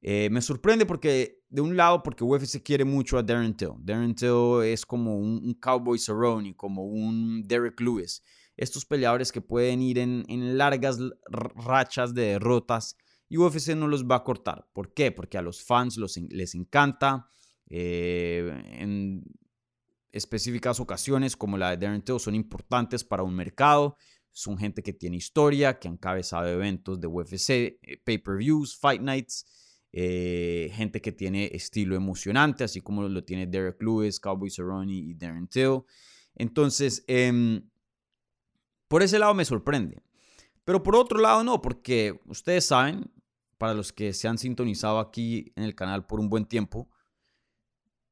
Eh, 0.00 0.28
me 0.30 0.40
sorprende 0.40 0.86
porque, 0.86 1.42
de 1.48 1.60
un 1.60 1.76
lado, 1.76 2.02
porque 2.02 2.24
UFC 2.24 2.62
quiere 2.62 2.84
mucho 2.84 3.18
a 3.18 3.22
Darren 3.22 3.56
Till. 3.56 3.72
Darren 3.80 4.14
Till 4.14 4.62
es 4.64 4.86
como 4.86 5.18
un, 5.18 5.54
Cowboy 5.54 5.98
Cerrone, 5.98 6.56
como 6.56 6.84
un 6.84 7.42
Derek 7.42 7.80
Lewis. 7.80 8.22
Estos 8.56 8.84
peleadores 8.84 9.32
que 9.32 9.40
pueden 9.40 9.82
ir 9.82 9.98
en, 9.98 10.58
largas 10.58 10.98
rachas 11.30 12.14
de 12.14 12.22
derrotas 12.22 12.96
y 13.28 13.38
UFC 13.38 13.74
no 13.76 13.86
los 13.86 14.04
va 14.04 14.16
a 14.16 14.24
cortar. 14.24 14.68
¿Por 14.72 14.94
qué? 14.94 15.12
Porque 15.12 15.38
a 15.38 15.42
los 15.42 15.62
fans 15.62 15.98
les 15.98 16.54
encanta. 16.54 17.28
Eh, 17.70 18.50
en 18.80 19.22
específicas 20.10 20.80
ocasiones 20.80 21.36
como 21.36 21.58
la 21.58 21.70
de 21.70 21.76
Darren 21.76 22.02
Till 22.02 22.18
son 22.18 22.34
importantes 22.34 23.04
para 23.04 23.22
un 23.22 23.34
mercado. 23.34 23.96
Son 24.32 24.56
gente 24.56 24.82
que 24.82 24.92
tiene 24.92 25.16
historia, 25.16 25.78
que 25.78 25.88
han 25.88 25.94
encabezado 25.94 26.46
eventos 26.46 27.00
de 27.00 27.06
UFC, 27.06 27.50
eh, 27.82 28.00
pay-per-views, 28.04 28.76
fight 28.76 29.02
nights. 29.02 29.44
Eh, 29.92 30.70
gente 30.74 31.00
que 31.00 31.12
tiene 31.12 31.50
estilo 31.54 31.96
emocionante, 31.96 32.64
así 32.64 32.80
como 32.80 33.02
lo 33.08 33.24
tiene 33.24 33.46
Derek 33.46 33.82
Lewis, 33.82 34.20
Cowboy 34.20 34.50
Cerrone 34.50 34.92
y 34.92 35.14
Darren 35.14 35.48
Till. 35.48 35.80
Entonces, 36.34 37.04
em, 37.06 37.68
por 38.86 39.02
ese 39.02 39.18
lado 39.18 39.34
me 39.34 39.44
sorprende. 39.44 40.02
Pero 40.64 40.82
por 40.82 40.96
otro 40.96 41.18
lado 41.18 41.42
no, 41.42 41.62
porque 41.62 42.20
ustedes 42.26 42.66
saben, 42.66 43.10
para 43.56 43.74
los 43.74 43.92
que 43.92 44.12
se 44.12 44.28
han 44.28 44.38
sintonizado 44.38 44.98
aquí 44.98 45.52
en 45.56 45.64
el 45.64 45.74
canal 45.74 46.06
por 46.06 46.20
un 46.20 46.28
buen 46.28 46.44
tiempo, 46.44 46.90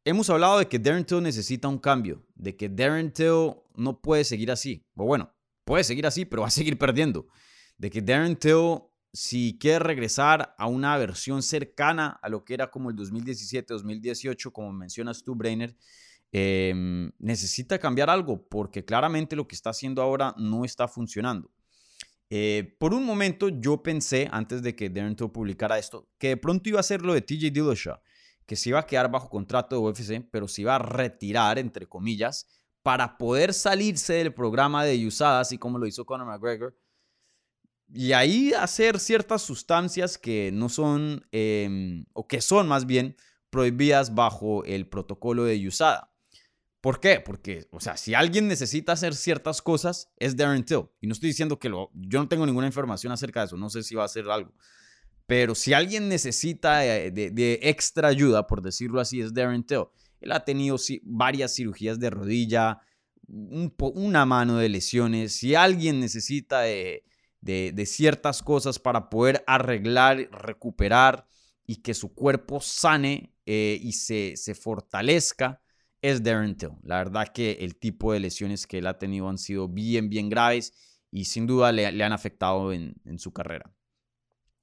hemos 0.04 0.30
hablado 0.30 0.58
de 0.58 0.66
que 0.66 0.78
Darren 0.78 1.04
Till 1.04 1.22
necesita 1.22 1.68
un 1.68 1.78
cambio, 1.78 2.24
de 2.34 2.56
que 2.56 2.68
Darren 2.68 3.12
Till 3.12 3.54
no 3.76 4.00
puede 4.00 4.24
seguir 4.24 4.50
así. 4.50 4.86
O 4.94 5.04
bueno, 5.04 5.32
puede 5.64 5.84
seguir 5.84 6.06
así, 6.06 6.24
pero 6.24 6.42
va 6.42 6.48
a 6.48 6.50
seguir 6.50 6.78
perdiendo. 6.78 7.28
De 7.76 7.90
que 7.90 8.00
Darren 8.00 8.36
Till, 8.36 8.80
si 9.16 9.56
quiere 9.58 9.78
regresar 9.78 10.54
a 10.58 10.66
una 10.66 10.94
versión 10.98 11.42
cercana 11.42 12.18
a 12.20 12.28
lo 12.28 12.44
que 12.44 12.52
era 12.52 12.70
como 12.70 12.90
el 12.90 12.96
2017-2018, 12.96 14.52
como 14.52 14.74
mencionas 14.74 15.24
tú, 15.24 15.34
Brainer, 15.34 15.74
em, 16.32 17.10
necesita 17.18 17.78
cambiar 17.78 18.10
algo, 18.10 18.46
porque 18.46 18.84
claramente 18.84 19.34
lo 19.34 19.48
que 19.48 19.54
está 19.54 19.70
haciendo 19.70 20.02
ahora 20.02 20.34
no 20.36 20.66
está 20.66 20.86
funcionando. 20.86 21.50
Eh, 22.28 22.76
por 22.78 22.92
un 22.92 23.06
momento 23.06 23.48
yo 23.48 23.82
pensé, 23.82 24.28
antes 24.30 24.60
de 24.60 24.76
que 24.76 24.90
Darren 24.90 25.16
Till 25.16 25.30
publicara 25.30 25.78
esto, 25.78 26.10
que 26.18 26.28
de 26.28 26.36
pronto 26.36 26.68
iba 26.68 26.80
a 26.80 26.82
ser 26.82 27.00
lo 27.00 27.14
de 27.14 27.22
TJ 27.22 27.50
Dillashaw, 27.50 27.98
que 28.44 28.54
se 28.54 28.68
iba 28.68 28.80
a 28.80 28.86
quedar 28.86 29.10
bajo 29.10 29.30
contrato 29.30 29.76
de 29.76 29.82
UFC, 29.82 30.28
pero 30.30 30.46
se 30.46 30.60
iba 30.60 30.74
a 30.74 30.78
retirar, 30.78 31.58
entre 31.58 31.86
comillas, 31.86 32.46
para 32.82 33.16
poder 33.16 33.54
salirse 33.54 34.12
del 34.12 34.34
programa 34.34 34.84
de 34.84 35.06
USADA, 35.06 35.40
así 35.40 35.56
como 35.56 35.78
lo 35.78 35.86
hizo 35.86 36.04
Conor 36.04 36.26
McGregor, 36.26 36.76
y 37.92 38.12
ahí 38.12 38.52
hacer 38.52 38.98
ciertas 38.98 39.42
sustancias 39.42 40.18
que 40.18 40.50
no 40.52 40.68
son, 40.68 41.26
em, 41.32 42.04
o 42.12 42.26
que 42.26 42.40
son 42.40 42.68
más 42.68 42.86
bien 42.86 43.16
prohibidas 43.50 44.14
bajo 44.14 44.64
el 44.64 44.88
protocolo 44.88 45.44
de 45.44 45.66
USADA. 45.66 46.12
¿Por 46.80 47.00
qué? 47.00 47.20
Porque, 47.20 47.66
o 47.70 47.80
sea, 47.80 47.96
si 47.96 48.14
alguien 48.14 48.48
necesita 48.48 48.92
hacer 48.92 49.14
ciertas 49.14 49.62
cosas, 49.62 50.12
es 50.18 50.36
Darren 50.36 50.64
Till. 50.64 50.84
Y 51.00 51.06
no 51.06 51.12
estoy 51.12 51.28
diciendo 51.30 51.58
que 51.58 51.68
lo, 51.68 51.90
yo 51.94 52.20
no 52.20 52.28
tengo 52.28 52.46
ninguna 52.46 52.66
información 52.66 53.12
acerca 53.12 53.40
de 53.40 53.46
eso, 53.46 53.56
no 53.56 53.70
sé 53.70 53.82
si 53.82 53.94
va 53.94 54.02
a 54.02 54.06
hacer 54.06 54.28
algo. 54.28 54.52
Pero 55.26 55.54
si 55.54 55.72
alguien 55.72 56.08
necesita 56.08 56.78
de, 56.78 57.58
extra 57.62 58.08
ayuda, 58.08 58.46
por 58.46 58.62
decirlo 58.62 59.00
así, 59.00 59.20
es 59.20 59.34
Darren 59.34 59.64
Till. 59.64 59.84
Él 60.20 60.32
ha 60.32 60.44
tenido 60.44 60.76
varias 61.02 61.54
cirugías 61.54 61.98
de 61.98 62.10
rodilla, 62.10 62.80
una 63.26 64.24
mano 64.24 64.58
de 64.58 64.68
lesiones. 64.68 65.34
Si 65.34 65.56
alguien 65.56 65.98
necesita 65.98 66.60
de, 66.60 67.04
ciertas 67.86 68.42
cosas 68.42 68.78
para 68.78 69.08
poder 69.08 69.42
arreglar, 69.46 70.28
recuperar 70.30 71.26
y 71.66 71.76
que 71.76 71.94
su 71.94 72.14
cuerpo 72.14 72.60
sane 72.60 73.32
eh, 73.44 73.78
y 73.80 73.92
se, 73.92 74.36
se 74.36 74.54
fortalezca, 74.54 75.62
es 76.02 76.22
Darren 76.22 76.56
Till. 76.56 76.70
La 76.82 76.98
verdad 76.98 77.28
que 77.32 77.52
el 77.60 77.76
tipo 77.76 78.12
de 78.12 78.20
lesiones 78.20 78.66
que 78.66 78.78
él 78.78 78.86
ha 78.86 78.98
tenido 78.98 79.28
han 79.28 79.38
sido 79.38 79.68
bien, 79.68 80.08
bien 80.08 80.28
graves 80.28 80.72
y 81.10 81.24
sin 81.24 81.46
duda 81.46 81.72
le, 81.72 81.86
han 81.86 82.12
afectado 82.12 82.72
en, 82.72 82.94
su 83.18 83.32
carrera. 83.32 83.72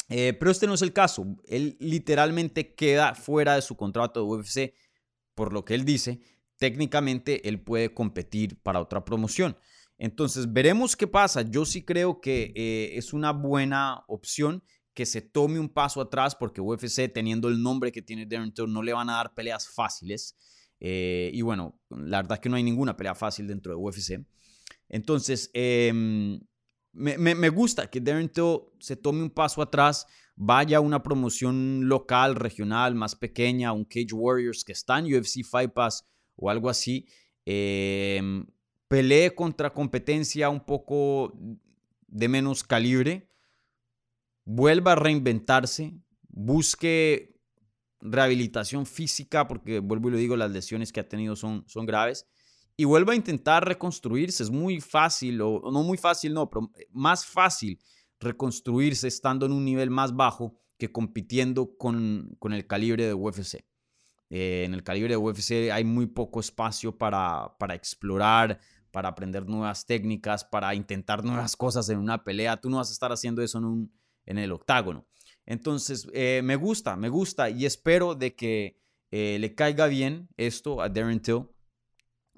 Eh, 0.10 0.34
pero 0.34 0.52
este 0.52 0.68
no 0.68 0.76
es 0.76 0.82
el 0.82 0.94
caso. 0.94 1.26
Él 1.46 1.78
literalmente 1.80 2.76
queda 2.76 3.16
fuera 3.16 3.56
de 3.56 3.62
su 3.62 3.76
contrato 3.76 4.20
de 4.20 4.26
UFC, 4.26 4.74
por 5.34 5.54
lo 5.54 5.66
que 5.66 5.74
él 5.74 5.86
dice. 5.86 6.22
Técnicamente 6.58 7.48
él 7.50 7.60
puede 7.60 7.94
competir 7.94 8.62
para 8.62 8.80
otra 8.80 9.04
promoción. 9.04 9.58
Entonces 10.04 10.52
veremos 10.52 10.98
qué 10.98 11.08
pasa. 11.08 11.44
Yo 11.44 11.64
sí 11.64 11.82
creo 11.82 12.20
que 12.20 12.52
eh, 12.58 12.98
es 12.98 13.14
una 13.14 13.32
buena 13.32 14.04
opción 14.10 14.62
que 14.94 15.06
se 15.06 15.22
tome 15.22 15.62
un 15.62 15.70
paso 15.70 16.02
atrás 16.02 16.36
porque 16.36 16.60
UFC, 16.60 17.10
teniendo 17.10 17.48
el 17.48 17.64
nombre 17.64 17.90
que 17.94 18.02
tiene 18.02 18.26
Darren 18.26 18.54
Till, 18.54 18.70
no 18.70 18.84
le 18.84 18.92
van 18.92 19.10
a 19.10 19.14
dar 19.14 19.34
peleas 19.34 19.66
fáciles. 19.70 20.36
Eh, 20.82 21.32
y 21.34 21.42
bueno, 21.42 21.80
la 21.90 22.18
verdad 22.18 22.34
es 22.34 22.40
que 22.42 22.50
no 22.50 22.58
hay 22.58 22.64
ninguna 22.64 22.98
pelea 22.98 23.16
fácil 23.16 23.48
dentro 23.48 23.72
de 23.72 23.82
UFC. 23.82 24.20
Entonces, 24.90 25.50
em, 25.54 26.38
me, 26.92 27.48
gusta 27.48 27.90
que 27.90 28.02
Darren 28.02 28.28
Till 28.28 28.58
se 28.82 28.98
tome 28.98 29.24
un 29.24 29.30
paso 29.30 29.62
atrás, 29.62 30.06
vaya 30.36 30.80
a 30.80 30.82
una 30.82 31.02
promoción 31.02 31.88
local, 31.88 32.36
regional, 32.36 32.94
más 32.94 33.16
pequeña, 33.16 33.72
un 33.72 33.86
Cage 33.86 34.12
Warriors 34.12 34.66
que 34.66 34.74
está 34.74 35.00
en 35.00 35.06
UFC 35.06 35.46
Fight 35.50 35.72
Pass 35.72 36.06
o 36.36 36.50
algo 36.50 36.70
así. 36.70 37.08
Em, 37.46 38.46
pelee 38.94 39.34
contra 39.34 39.74
competencia 39.74 40.50
un 40.50 40.60
poco 40.60 41.34
de 42.06 42.28
menos 42.28 42.64
calibre, 42.64 43.28
vuelva 44.46 44.92
a 44.92 44.96
reinventarse, 44.96 45.96
busque 46.30 47.42
rehabilitación 48.02 48.86
física, 48.86 49.48
porque 49.48 49.80
vuelvo 49.80 50.10
y 50.10 50.12
lo 50.12 50.18
digo, 50.20 50.38
las 50.38 50.52
lesiones 50.52 50.94
que 50.94 51.00
ha 51.00 51.10
tenido 51.10 51.36
son, 51.36 51.64
son 51.68 51.88
graves, 51.88 52.28
y 52.78 52.84
vuelva 52.84 53.14
a 53.14 53.16
intentar 53.16 53.68
reconstruirse. 53.68 54.44
Es 54.44 54.52
muy 54.52 54.80
fácil, 54.80 55.42
o 55.42 55.72
no 55.72 55.82
muy 55.82 55.98
fácil, 55.98 56.36
no, 56.36 56.48
pero 56.48 56.70
más 56.92 57.26
fácil 57.26 57.80
reconstruirse 58.20 59.08
estando 59.08 59.48
en 59.48 59.54
un 59.54 59.66
nivel 59.66 59.90
más 59.90 60.16
bajo 60.16 60.54
que 60.78 60.92
compitiendo 60.92 61.76
con, 61.78 62.36
con 62.38 62.54
el 62.54 62.68
calibre 62.68 63.08
de 63.08 63.16
UFC. 63.16 63.66
Eh, 64.30 64.66
en 64.66 64.76
el 64.76 64.84
calibre 64.84 65.16
de 65.16 65.18
UFC 65.18 65.72
hay 65.72 65.84
muy 65.84 66.06
poco 66.06 66.40
espacio 66.40 66.96
para, 66.96 67.56
para 67.58 67.74
explorar, 67.74 68.60
para 68.94 69.10
aprender 69.10 69.48
nuevas 69.50 69.88
técnicas, 69.88 70.46
para 70.46 70.76
intentar 70.76 71.24
nuevas 71.24 71.56
cosas 71.58 71.90
en 71.90 71.98
una 71.98 72.24
pelea. 72.24 72.62
Tú 72.62 72.70
no 72.70 72.78
vas 72.78 72.92
a 72.92 72.94
estar 72.94 73.12
haciendo 73.12 73.42
eso 73.42 73.58
en, 73.58 73.66
un, 73.66 73.94
en 74.28 74.38
el 74.38 74.52
octágono. 74.52 75.08
Entonces, 75.48 76.08
eh, 76.14 76.42
me 76.44 76.56
gusta, 76.56 76.96
me 76.96 77.10
gusta 77.10 77.50
y 77.50 77.66
espero 77.66 78.14
de 78.14 78.36
que 78.36 78.80
eh, 79.10 79.38
le 79.40 79.56
caiga 79.56 79.88
bien 79.88 80.30
esto 80.38 80.80
a 80.80 80.90
Darren 80.90 81.20
Till, 81.20 81.48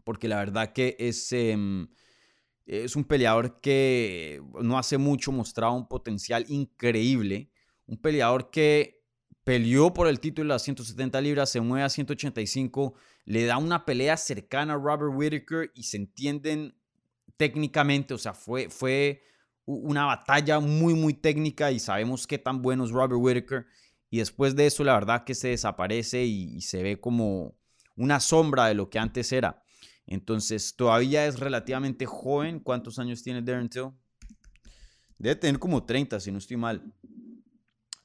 porque 0.06 0.30
la 0.30 0.38
verdad 0.38 0.72
que 0.72 0.96
es, 0.98 1.30
em, 1.34 1.90
es 2.66 2.96
un 2.96 3.04
peleador 3.04 3.60
que 3.60 4.42
no 4.62 4.80
hace 4.80 4.98
mucho 4.98 5.34
mostraba 5.34 5.74
un 5.74 5.90
potencial 5.90 6.46
increíble, 6.48 7.52
un 7.86 7.98
peleador 7.98 8.50
que 8.50 9.04
peleó 9.44 9.94
por 9.94 10.08
el 10.08 10.22
título 10.22 10.48
las 10.48 10.64
170 10.64 11.20
libras, 11.20 11.50
se 11.50 11.60
mueve 11.60 11.84
a 11.84 11.90
185, 11.90 12.96
le 13.26 13.46
da 13.46 13.58
una 13.58 13.86
pelea 13.86 14.18
cercana 14.18 14.74
a 14.74 14.78
Robert 14.78 15.12
Whittaker 15.14 15.72
y 15.74 15.84
se 15.84 15.98
entienden 15.98 16.76
técnicamente, 17.38 18.14
o 18.14 18.18
sea, 18.18 18.34
fue, 18.34 18.70
fue 18.70 19.24
una 19.66 20.06
batalla 20.06 20.60
muy, 20.60 20.94
muy 20.94 21.14
técnica 21.14 21.72
y 21.72 21.80
sabemos 21.80 22.28
qué 22.28 22.38
tan 22.38 22.62
bueno 22.62 22.86
es 22.86 22.92
Robert 22.92 23.20
Whitaker. 23.20 23.66
Y 24.10 24.20
después 24.20 24.56
de 24.56 24.68
eso, 24.68 24.84
la 24.84 24.94
verdad 24.94 25.24
que 25.24 25.36
se 25.36 25.50
desaparece 25.50 26.24
y, 26.24 26.62
se 26.62 26.84
ve 26.84 27.00
como 27.00 27.56
una 27.98 28.20
sombra 28.20 28.68
de 28.68 28.76
lo 28.76 28.90
que 28.90 29.00
antes 29.00 29.32
era. 29.32 29.64
Entonces, 30.06 30.76
todavía 30.76 31.26
es 31.26 31.40
relativamente 31.40 32.06
joven. 32.06 32.60
¿Cuántos 32.60 33.00
años 33.00 33.24
tiene 33.24 33.42
Darren 33.42 33.70
Till? 33.70 33.90
Debe 35.18 35.36
tener 35.36 35.60
como 35.60 35.84
30, 35.84 36.20
si 36.20 36.32
no 36.32 36.38
estoy 36.38 36.58
mal. 36.58 36.94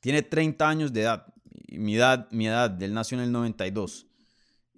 Tiene 0.00 0.22
30 0.22 0.68
años 0.68 0.92
de 0.92 1.02
edad. 1.02 1.26
Mi 1.68 1.96
edad, 1.96 2.26
mi 2.30 2.48
edad, 2.48 2.70
del 2.70 2.94
nació 2.94 3.18
en 3.18 3.24
el 3.24 3.32
92. 3.32 4.09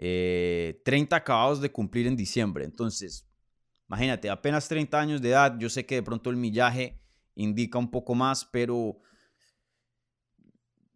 30 0.03 0.05
eh, 0.05 1.19
acabados 1.19 1.61
de 1.61 1.71
cumplir 1.71 2.07
en 2.07 2.17
diciembre. 2.17 2.65
Entonces, 2.65 3.27
Imagínate, 3.93 4.31
apenas 4.31 4.69
30 4.69 4.99
años 4.99 5.21
de 5.21 5.29
edad, 5.29 5.55
yo 5.59 5.69
sé 5.69 5.85
que 5.85 5.97
de 5.97 6.03
pronto 6.03 6.31
el 6.31 6.37
millaje 6.39 6.99
indica 7.35 7.79
un 7.79 7.91
poco 7.91 8.15
más, 8.15 8.43
pero 8.47 8.97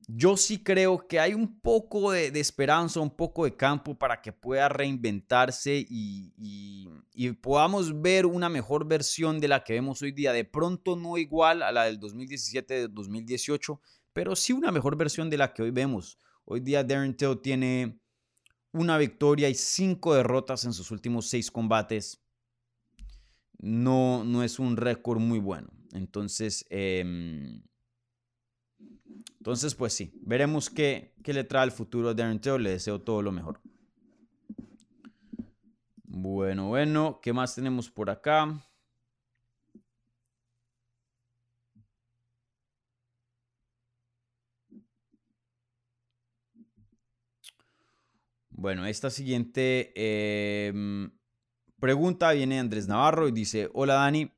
yo 0.09 0.38
sí 0.38 0.62
creo 0.62 1.07
que 1.07 1.21
hay 1.21 1.35
un 1.35 1.61
poco 1.61 2.12
de, 2.12 2.29
esperanza, 2.40 3.01
un 3.01 3.14
poco 3.14 3.45
de 3.45 3.55
campo 3.55 3.99
para 3.99 4.23
que 4.23 4.33
pueda 4.33 4.71
reinventarse 4.71 5.85
y, 5.87 6.88
podamos 7.42 8.01
ver 8.01 8.25
una 8.25 8.49
mejor 8.49 8.88
versión 8.88 9.40
de 9.40 9.49
la 9.49 9.62
que 9.62 9.75
vemos 9.75 10.01
hoy 10.01 10.12
día. 10.12 10.33
De 10.33 10.47
pronto 10.47 10.97
no 10.97 11.19
igual 11.19 11.62
a 11.62 11.73
la 11.73 11.85
del 11.85 12.01
2017-2018, 12.01 13.79
pero 14.14 14.35
sí 14.35 14.55
una 14.55 14.73
mejor 14.73 14.97
versión 14.97 15.29
de 15.29 15.37
la 15.37 15.53
que 15.53 15.62
hoy 15.62 15.71
vemos. 15.71 16.19
Hoy 16.47 16.61
día 16.61 16.83
Darren 16.83 17.14
Till 17.14 17.38
tiene 17.42 18.01
una 18.77 18.99
victoria 18.99 19.49
y 19.49 19.55
cinco 19.55 20.15
derrotas 20.15 20.65
en 20.65 20.73
sus 20.73 20.91
últimos 20.91 21.27
seis 21.27 21.51
combates 21.51 22.23
no, 23.59 24.25
no 24.25 24.43
es 24.43 24.59
un 24.59 24.77
récord 24.77 25.19
muy 25.19 25.39
bueno. 25.39 25.69
Entonces, 25.93 26.67
em, 26.71 27.62
entonces, 29.39 29.75
pues 29.75 29.93
sí, 29.93 30.12
veremos 30.23 30.69
qué, 30.69 31.15
le 31.25 31.45
trae 31.45 31.65
el 31.65 31.71
futuro 31.71 32.09
a 32.09 32.15
Darren 32.15 32.41
Till. 32.41 32.62
Le 32.62 32.71
deseo 32.71 33.01
todo 33.01 33.23
lo 33.23 33.31
mejor. 33.33 33.61
Bueno, 36.03 36.69
bueno, 36.69 37.21
¿qué 37.23 37.33
más 37.33 37.55
tenemos 37.55 37.91
por 37.91 38.11
acá? 38.11 38.61
Bueno, 48.59 48.87
esta 48.87 49.11
siguiente 49.11 49.92
em, 49.95 51.11
Pregunta 51.79 52.33
viene 52.33 52.59
Andrés 52.59 52.88
Navarro 52.88 53.29
y 53.29 53.33
dice, 53.33 53.69
hola 53.75 53.95
Dani, 53.95 54.33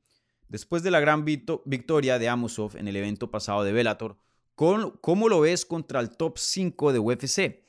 después 0.49 0.83
de 0.83 0.91
la 0.91 0.99
gran 0.99 1.23
victoria 1.23 2.19
de 2.19 2.27
Amosov 2.27 2.75
en 2.75 2.89
el 2.89 2.97
evento 2.97 3.31
pasado 3.31 3.63
de 3.63 3.71
Bellator, 3.71 4.17
¿cómo 4.55 5.29
lo 5.29 5.39
ves 5.39 5.65
contra 5.65 6.01
el 6.01 6.09
top 6.17 6.37
5 6.37 6.91
de 6.91 6.99
UFC? 6.99 7.63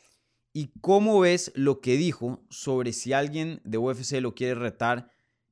¿Y 0.53 0.73
cómo 0.81 1.21
ves 1.21 1.53
lo 1.55 1.81
que 1.81 1.97
dijo 1.97 2.45
sobre 2.51 2.93
si 2.93 3.13
alguien 3.13 3.61
de 3.63 3.79
UFC 3.79 4.21
lo 4.21 4.35
quiere 4.35 4.57
retar, 4.57 5.09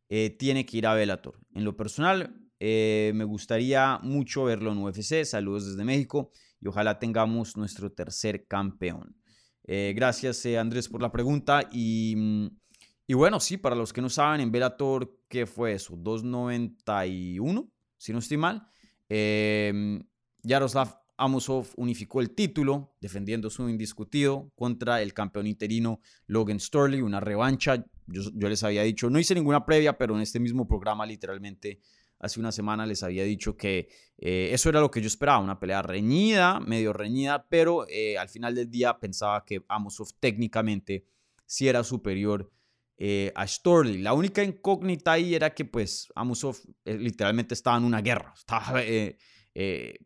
eh, 0.09 0.31
tiene 0.31 0.67
que 0.67 0.79
ir 0.79 0.87
a 0.89 0.95
Bellator? 0.95 1.39
En 1.55 1.63
lo 1.65 1.77
personal, 1.77 2.51
eh, 2.59 3.13
me 3.15 3.23
gustaría 3.23 4.01
mucho 4.03 4.43
verlo 4.43 4.73
en 4.73 4.79
UFC. 4.79 5.25
Saludos 5.25 5.65
desde 5.65 5.85
México 5.85 6.33
y 6.61 6.67
ojalá 6.67 6.99
tengamos 6.99 7.57
nuestro 7.57 7.93
tercer 7.93 8.49
campeón. 8.49 9.18
Eh, 9.71 9.93
gracias 9.95 10.45
Andrés 10.47 10.89
por 10.89 11.03
la 11.03 11.13
pregunta 11.13 11.69
y 11.71 12.15
mm, 12.17 12.49
y 13.11 13.15
bueno, 13.15 13.41
sí, 13.41 13.57
para 13.57 13.75
los 13.75 13.95
que 13.95 14.03
no 14.03 14.11
saben, 14.11 14.43
en 14.43 14.53
Bellator, 14.53 15.19
¿qué 15.31 15.47
fue 15.47 15.73
eso? 15.73 15.97
291, 15.97 17.73
si 17.97 18.13
no 18.13 18.19
estoy 18.19 18.37
mal. 18.37 18.69
Eh, 19.09 19.99
Yaroslav 20.43 21.01
Amosov 21.17 21.69
unificó 21.77 22.21
el 22.21 22.35
título, 22.35 22.95
defendiendo 23.01 23.49
su 23.49 23.67
indiscutido 23.67 24.53
contra 24.55 25.01
el 25.01 25.15
campeón 25.15 25.47
interino 25.47 26.01
Logan 26.27 26.61
Storley, 26.61 27.01
una 27.01 27.19
revancha. 27.19 27.83
Yo, 28.07 28.49
les 28.49 28.63
había 28.63 28.83
dicho, 28.83 29.09
no 29.09 29.19
hice 29.19 29.35
ninguna 29.35 29.65
previa, 29.65 29.97
pero 29.97 30.15
en 30.15 30.21
este 30.21 30.39
mismo 30.39 30.69
programa, 30.69 31.07
literalmente 31.07 31.81
hace 32.19 32.41
una 32.41 32.53
semana, 32.53 32.87
les 32.87 33.03
había 33.03 33.25
dicho 33.25 33.57
que 33.57 33.89
eh, 34.19 34.51
eso 34.53 34.69
era 34.69 34.81
lo 34.81 34.91
que 34.91 35.01
yo 35.01 35.07
esperaba, 35.07 35.39
una 35.39 35.61
pelea 35.61 35.83
reñida, 35.83 36.61
medio 36.61 36.93
reñida, 36.93 37.47
pero 37.49 37.87
eh, 37.89 38.19
al 38.19 38.29
final 38.29 38.55
del 38.55 38.71
día 38.71 38.99
pensaba 38.99 39.45
que 39.45 39.65
Amosov 39.69 40.09
técnicamente 40.19 41.07
sí 41.47 41.69
era 41.69 41.85
superior 41.85 42.51
eh, 42.97 43.33
a 43.37 43.47
Storley. 43.47 43.99
La 43.99 44.13
única 44.13 44.43
incógnita 44.43 45.13
ahí 45.13 45.35
era 45.35 45.55
que 45.55 45.65
pues 45.65 46.09
Amusov 46.17 46.57
eh, 46.85 46.99
literalmente 46.99 47.55
estaba 47.55 47.77
en 47.77 47.85
una 47.85 48.01
guerra, 48.01 48.35
estaba 48.37 48.83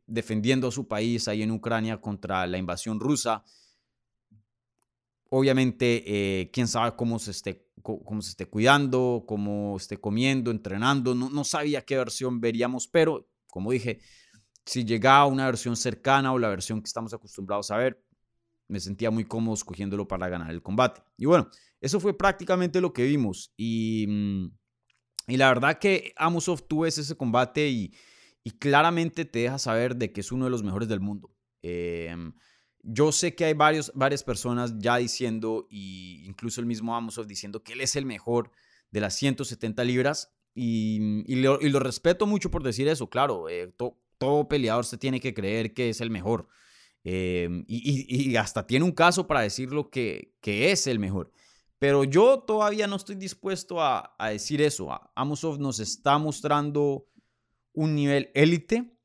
defendiendo 0.07 0.68
a 0.68 0.72
su 0.72 0.88
país 0.88 1.29
ahí 1.29 1.42
en 1.42 1.51
Ucrania 1.51 2.01
contra 2.01 2.46
la 2.46 2.57
invasión 2.57 2.98
rusa. 2.98 3.44
Obviamente, 5.29 6.51
quién 6.53 6.68
sabe 6.68 6.96
cómo 6.96 7.18
se 7.18 7.33
esté, 7.33 7.66
cómo 7.83 8.23
se 8.23 8.31
esté 8.31 8.47
cuidando, 8.47 9.25
cómo 9.27 9.77
esté 9.77 9.97
comiendo, 9.97 10.51
entrenando. 10.51 11.14
No, 11.14 11.29
no 11.31 11.45
sabía 11.45 11.85
qué 11.85 11.97
versión 11.97 12.40
veríamos, 12.40 12.88
pero 12.88 13.29
como 13.49 13.73
dije, 13.73 14.01
si 14.64 14.85
llegaba 14.85 15.27
una 15.27 15.47
versión 15.47 15.77
cercana 15.77 16.33
o 16.33 16.38
la 16.38 16.49
versión 16.49 16.81
que 16.81 16.87
estamos 16.87 17.12
acostumbrados 17.12 17.71
a 17.71 17.77
ver, 17.77 18.03
me 18.68 18.81
sentía 18.81 19.11
muy 19.11 19.25
cómodo 19.25 19.55
escogiéndolo 19.55 20.09
para 20.09 20.29
ganar 20.29 20.51
el 20.51 20.62
combate. 20.62 21.03
Y 21.16 21.27
bueno, 21.27 21.49
eso 21.81 22.01
fue 22.01 22.16
prácticamente 22.16 22.81
lo 22.81 22.92
que 22.92 23.05
vimos. 23.05 23.53
Y, 23.57 24.07
mm, 24.09 24.47
y 25.29 25.37
la 25.37 25.49
verdad 25.49 25.79
que 25.79 26.12
Amosov 26.16 26.62
tuvo 26.62 26.87
ese 26.87 27.16
combate 27.16 27.68
y, 27.68 27.95
y, 28.42 28.53
claramente 28.53 29.25
te 29.25 29.40
deja 29.40 29.59
saber 29.59 29.97
de 29.97 30.12
que 30.12 30.21
es 30.21 30.33
uno 30.33 30.47
de 30.47 30.51
los 30.51 30.62
mejores 30.62 30.88
del 30.88 31.01
mundo. 31.01 31.35
Em, 31.62 32.33
yo 32.83 33.12
sé 33.12 33.35
que 33.35 33.45
hay 33.45 33.55
varios, 33.55 33.92
varias 33.95 34.23
personas 34.23 34.75
ya 34.79 34.97
diciendo, 34.97 35.66
y 35.71 36.23
incluso 36.27 36.61
el 36.61 36.66
mismo 36.66 36.95
Amosov 36.97 37.27
diciendo 37.27 37.62
que 37.62 37.75
él 37.75 37.81
es 37.81 37.97
el 37.97 38.07
mejor 38.07 38.51
de 38.90 39.01
las 39.01 39.14
170 39.16 39.85
libras. 39.85 40.35
Y, 40.55 41.25
y, 41.27 41.37
lo, 41.37 41.59
respeto 41.81 42.27
mucho 42.27 42.51
por 42.51 42.62
decir 42.62 42.87
eso, 42.88 43.09
claro, 43.09 43.49
eh, 43.49 43.73
todo 44.18 44.49
peleador 44.49 44.85
se 44.85 44.99
tiene 44.99 45.18
que 45.18 45.33
creer 45.33 45.73
que 45.73 45.88
es 45.88 46.01
el 46.01 46.11
mejor. 46.11 46.49
Em, 47.05 47.64
y, 47.66 48.37
hasta 48.37 48.66
tiene 48.66 48.85
un 48.85 48.92
caso 48.92 49.27
para 49.27 49.40
decirlo 49.40 49.90
que, 49.90 50.37
que 50.40 50.71
es 50.71 50.87
el 50.87 50.99
mejor. 50.99 51.33
Pero 51.79 52.05
yo 52.05 52.38
todavía 52.40 52.87
no 52.87 52.95
estoy 52.95 53.16
dispuesto 53.16 53.83
a, 53.83 54.14
decir 54.31 54.62
eso. 54.62 54.88
Amosov 55.16 55.59
nos 55.59 55.81
está 55.81 56.16
mostrando 56.16 57.09
un 57.73 57.97
nivel 57.97 58.31
élite, 58.35 58.97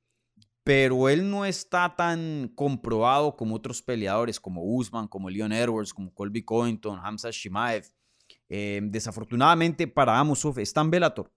pero 0.68 1.08
él 1.08 1.30
no 1.30 1.46
está 1.46 1.96
tan 1.96 2.52
comprobado 2.54 3.38
como 3.38 3.56
otros 3.56 3.82
peleadores, 3.82 4.38
como 4.38 4.66
Usman, 4.66 5.08
como 5.08 5.30
Leon 5.30 5.54
Edwards, 5.54 5.94
como 5.94 6.14
Colby 6.14 6.44
Covington, 6.44 7.00
Hamza 7.02 7.30
Shimaev. 7.32 7.86
Em, 8.50 8.92
desafortunadamente 8.92 9.88
para 9.88 10.20
Amosov 10.20 10.60
está 10.60 10.82
en 10.82 10.92
Bellator. 10.92 11.32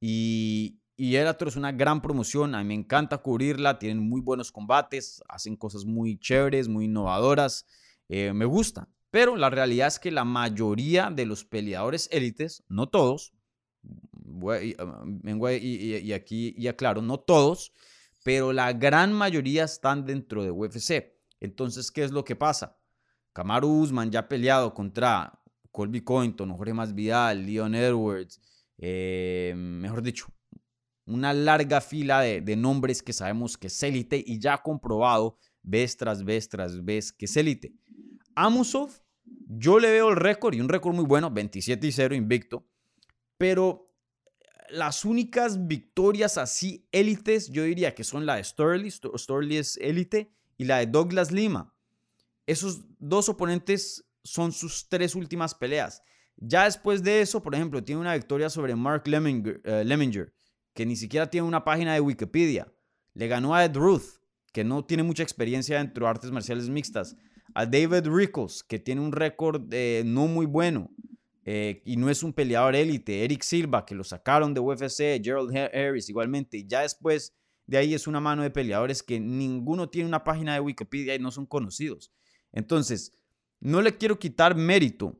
Y, 0.00 0.80
y 0.96 1.14
es 1.14 1.54
una 1.54 1.70
gran 1.70 2.02
promoción, 2.02 2.56
a 2.56 2.58
mí 2.58 2.64
me 2.64 2.74
encanta 2.74 3.18
cubrirla, 3.18 3.78
tienen 3.78 4.00
muy 4.00 4.20
buenos 4.20 4.50
combates, 4.50 5.22
hacen 5.28 5.54
cosas 5.54 5.84
muy 5.84 6.18
chéveres, 6.18 6.66
muy 6.66 6.86
innovadoras, 6.86 7.64
eh, 8.08 8.32
me 8.32 8.44
gusta. 8.44 8.88
Pero 9.12 9.36
la 9.36 9.50
realidad 9.50 9.86
es 9.86 10.00
que 10.00 10.10
la 10.10 10.24
mayoría 10.24 11.12
de 11.12 11.26
los 11.26 11.44
peleadores 11.44 12.08
élites, 12.10 12.64
no 12.68 12.88
todos, 12.88 13.32
vengo 13.84 15.48
y, 15.48 16.12
aquí 16.12 16.56
y 16.58 16.66
aclaro, 16.66 17.02
no 17.02 17.20
todos, 17.20 17.72
pero 18.22 18.52
la 18.52 18.72
gran 18.72 19.12
mayoría 19.12 19.64
están 19.64 20.04
dentro 20.04 20.42
de 20.44 20.50
UFC. 20.50 21.18
Entonces, 21.40 21.90
¿qué 21.90 22.04
es 22.04 22.10
lo 22.10 22.24
que 22.24 22.36
pasa? 22.36 22.78
Kamaru 23.32 23.68
Usman 23.68 24.10
ya 24.10 24.20
ha 24.20 24.28
peleado 24.28 24.74
contra 24.74 25.40
Colby 25.70 26.00
Covington, 26.00 26.56
Jorge 26.56 26.74
Masvidal, 26.74 27.46
Leon 27.46 27.74
Edwards, 27.74 28.40
eh, 28.78 29.54
mejor 29.56 30.02
dicho, 30.02 30.26
una 31.06 31.32
larga 31.32 31.80
fila 31.80 32.20
de, 32.20 32.56
nombres 32.56 33.02
que 33.02 33.12
sabemos 33.12 33.56
que 33.56 33.68
es 33.68 33.82
élite 33.82 34.22
y 34.24 34.38
ya 34.38 34.58
comprobado 34.58 35.38
vez 35.62 35.96
tras 35.96 36.24
vez 36.24 36.48
tras 36.48 36.84
vez 36.84 37.12
que 37.12 37.24
es 37.24 37.36
élite. 37.36 37.74
Amusov, 38.34 38.90
yo 39.24 39.78
le 39.78 39.90
veo 39.90 40.10
el 40.10 40.16
récord 40.16 40.54
y 40.54 40.60
un 40.60 40.68
récord 40.68 40.94
muy 40.94 41.04
bueno, 41.04 41.30
27 41.30 41.86
y 41.86 41.92
0 41.92 42.14
invicto, 42.14 42.66
pero 43.36 43.87
las 44.70 45.04
únicas 45.04 45.66
victorias 45.66 46.38
así 46.38 46.86
élites, 46.92 47.50
yo 47.50 47.64
diría 47.64 47.94
que 47.94 48.04
son 48.04 48.26
la 48.26 48.36
de 48.36 48.44
Storley, 48.44 48.90
Storley 48.90 49.56
es 49.56 49.76
élite, 49.78 50.32
y 50.56 50.64
la 50.64 50.78
de 50.78 50.86
Douglas 50.86 51.30
Lima. 51.30 51.74
Esos 52.46 52.80
dos 52.98 53.28
oponentes 53.28 54.04
son 54.24 54.52
sus 54.52 54.88
tres 54.88 55.14
últimas 55.14 55.54
peleas. 55.54 56.02
Ya 56.36 56.64
después 56.64 57.02
de 57.02 57.20
eso, 57.20 57.42
por 57.42 57.54
ejemplo, 57.54 57.82
tiene 57.82 58.00
una 58.00 58.14
victoria 58.14 58.50
sobre 58.50 58.74
Mark 58.74 59.06
Lemminger, 59.06 59.60
eh, 59.64 60.32
que 60.74 60.86
ni 60.86 60.96
siquiera 60.96 61.30
tiene 61.30 61.46
una 61.46 61.64
página 61.64 61.94
de 61.94 62.00
Wikipedia. 62.00 62.72
Le 63.14 63.28
ganó 63.28 63.54
a 63.54 63.64
Ed 63.64 63.76
Ruth, 63.76 64.20
que 64.52 64.64
no 64.64 64.84
tiene 64.84 65.02
mucha 65.02 65.22
experiencia 65.22 65.78
dentro 65.78 66.06
de 66.06 66.10
artes 66.10 66.30
marciales 66.30 66.68
mixtas. 66.68 67.16
A 67.54 67.66
David 67.66 68.06
Rickles, 68.08 68.62
que 68.62 68.78
tiene 68.78 69.00
un 69.00 69.12
récord 69.12 69.62
eh, 69.72 70.02
no 70.04 70.26
muy 70.26 70.46
bueno 70.46 70.90
eh, 71.50 71.82
y 71.84 71.96
no 71.96 72.10
es 72.10 72.22
un 72.22 72.32
peleador 72.32 72.76
élite. 72.76 73.24
Eric 73.24 73.42
Silva, 73.42 73.86
que 73.86 73.94
lo 73.94 74.04
sacaron 74.04 74.52
de 74.52 74.60
UFC. 74.60 75.22
Gerald 75.22 75.56
Harris, 75.56 76.10
igualmente. 76.10 76.58
Y 76.58 76.66
ya 76.66 76.82
después 76.82 77.34
de 77.66 77.78
ahí 77.78 77.94
es 77.94 78.06
una 78.06 78.20
mano 78.20 78.42
de 78.42 78.50
peleadores 78.50 79.02
que 79.02 79.18
ninguno 79.18 79.88
tiene 79.88 80.08
una 80.08 80.24
página 80.24 80.54
de 80.54 80.60
Wikipedia 80.60 81.14
y 81.14 81.18
no 81.18 81.30
son 81.30 81.46
conocidos. 81.46 82.12
Entonces, 82.52 83.12
no 83.60 83.80
le 83.80 83.96
quiero 83.96 84.18
quitar 84.18 84.54
mérito 84.54 85.18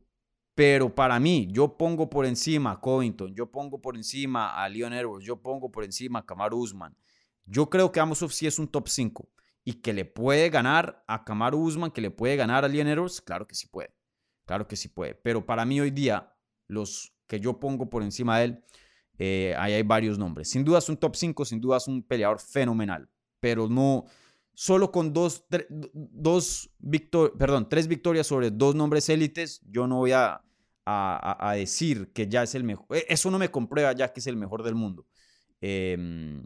pero 0.58 0.92
para 0.92 1.20
mí, 1.20 1.46
yo 1.52 1.78
pongo 1.78 2.10
por 2.10 2.26
encima 2.26 2.72
a 2.72 2.80
Covington, 2.80 3.32
yo 3.32 3.48
pongo 3.48 3.80
por 3.80 3.94
encima 3.94 4.60
a 4.60 4.68
Leon 4.68 4.92
Edwards, 4.92 5.24
yo 5.24 5.40
pongo 5.40 5.70
por 5.70 5.84
encima 5.84 6.18
a 6.18 6.26
Kamaru 6.26 6.58
Usman. 6.58 6.96
Yo 7.44 7.70
creo 7.70 7.92
que 7.92 8.00
Amosov 8.00 8.32
sí 8.32 8.44
es 8.44 8.58
un 8.58 8.66
top 8.66 8.88
5 8.88 9.28
y 9.62 9.74
que 9.74 9.92
le 9.92 10.04
puede 10.04 10.50
ganar 10.50 11.04
a 11.06 11.24
Kamaru 11.24 11.60
Usman, 11.60 11.92
que 11.92 12.00
le 12.00 12.10
puede 12.10 12.34
ganar 12.34 12.64
a 12.64 12.68
Leon 12.68 12.88
Edwards, 12.88 13.20
claro 13.20 13.46
que 13.46 13.54
sí 13.54 13.68
puede. 13.68 13.94
Claro 14.48 14.66
que 14.66 14.74
sí 14.74 14.88
puede. 14.88 15.14
Pero 15.14 15.46
para 15.46 15.64
mí 15.64 15.80
hoy 15.80 15.92
día, 15.92 16.34
los 16.66 17.14
que 17.28 17.38
yo 17.38 17.60
pongo 17.60 17.88
por 17.88 18.02
encima 18.02 18.38
de 18.38 18.44
él, 18.44 18.64
eh, 19.18 19.54
ahí 19.58 19.74
hay 19.74 19.82
varios 19.82 20.18
nombres. 20.18 20.48
Sin 20.48 20.64
duda 20.64 20.78
es 20.78 20.88
un 20.88 20.96
top 20.96 21.14
5, 21.14 21.44
sin 21.44 21.60
duda 21.60 21.76
es 21.76 21.86
un 21.86 22.02
peleador 22.02 22.40
fenomenal. 22.40 23.08
Pero 23.38 23.68
no, 23.68 24.06
solo 24.54 24.90
con 24.90 25.12
dos, 25.12 25.44
dos 25.92 26.70
perdón, 27.38 27.68
tres 27.68 27.86
victorias 27.86 28.26
sobre 28.26 28.50
dos 28.50 28.74
nombres 28.74 29.08
élites, 29.08 29.60
yo 29.68 29.86
no 29.86 29.98
voy 29.98 30.12
a 30.12 30.42
a, 30.90 31.54
decir 31.54 32.12
que 32.12 32.28
ya 32.28 32.42
es 32.42 32.54
el 32.54 32.64
mejor. 32.64 32.86
E, 32.96 33.04
eso 33.08 33.30
no 33.30 33.38
me 33.38 33.50
comprueba 33.50 33.92
ya 33.92 34.12
que 34.12 34.20
es 34.20 34.26
el 34.26 34.36
mejor 34.36 34.62
del 34.62 34.74
mundo. 34.74 35.06
Em, 35.60 36.44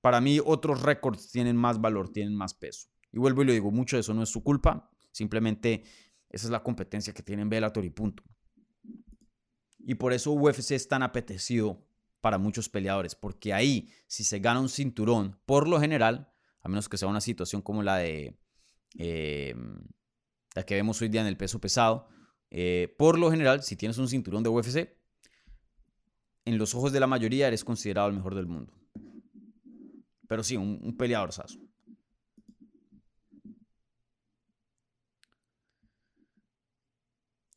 para 0.00 0.20
mí 0.20 0.40
otros 0.44 0.82
récords 0.82 1.30
tienen 1.30 1.56
más 1.56 1.80
valor, 1.80 2.10
tienen 2.10 2.34
más 2.34 2.54
peso. 2.54 2.88
Y 3.12 3.18
vuelvo 3.18 3.42
y 3.42 3.46
lo 3.46 3.52
digo, 3.52 3.70
mucho 3.70 3.96
de 3.96 4.00
eso 4.00 4.12
no 4.12 4.22
es 4.22 4.28
su 4.28 4.42
culpa, 4.42 4.90
simplemente 5.12 5.84
esa 6.34 6.46
es 6.46 6.50
la 6.50 6.62
competencia 6.62 7.14
que 7.14 7.22
tienen 7.22 7.48
Bellator 7.48 7.84
y 7.84 7.90
punto. 7.90 8.22
Y 9.78 9.94
por 9.94 10.12
eso 10.12 10.32
UFC 10.32 10.72
es 10.72 10.88
tan 10.88 11.02
apetecido 11.02 11.86
para 12.20 12.38
muchos 12.38 12.68
peleadores, 12.68 13.14
porque 13.14 13.52
ahí, 13.52 13.90
si 14.06 14.24
se 14.24 14.38
gana 14.38 14.60
un 14.60 14.68
cinturón, 14.68 15.38
por 15.46 15.68
lo 15.68 15.78
general, 15.78 16.32
a 16.62 16.68
menos 16.68 16.88
que 16.88 16.96
sea 16.96 17.06
una 17.06 17.20
situación 17.20 17.60
como 17.62 17.82
la 17.82 17.98
de 17.98 18.38
em, 18.96 19.86
la 20.54 20.64
que 20.64 20.74
vemos 20.74 21.00
hoy 21.02 21.08
día 21.08 21.20
en 21.20 21.26
el 21.26 21.36
peso 21.36 21.60
pesado, 21.60 22.08
eh, 22.50 22.94
por 22.98 23.18
lo 23.18 23.30
general, 23.30 23.62
si 23.62 23.76
tienes 23.76 23.98
un 23.98 24.08
cinturón 24.08 24.42
de 24.42 24.48
UFC, 24.48 24.96
en 26.46 26.58
los 26.58 26.74
ojos 26.74 26.92
de 26.92 27.00
la 27.00 27.06
mayoría 27.06 27.46
eres 27.46 27.64
considerado 27.64 28.08
el 28.08 28.14
mejor 28.14 28.34
del 28.34 28.46
mundo. 28.46 28.72
Pero 30.26 30.42
sí, 30.42 30.56
un, 30.56 30.96
peleador 30.96 31.32
saso. 31.32 31.60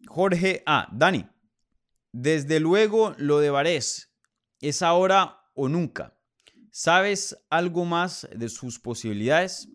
Jorge 0.07 0.63
A. 0.65 0.87
Dani, 0.91 1.27
desde 2.11 2.59
luego 2.59 3.15
lo 3.17 3.39
de 3.39 3.49
Varés 3.49 4.13
es 4.59 4.81
ahora 4.81 5.39
o 5.53 5.69
nunca. 5.69 6.17
¿Sabes 6.71 7.37
algo 7.49 7.85
más 7.85 8.27
de 8.35 8.49
sus 8.49 8.79
posibilidades? 8.79 9.69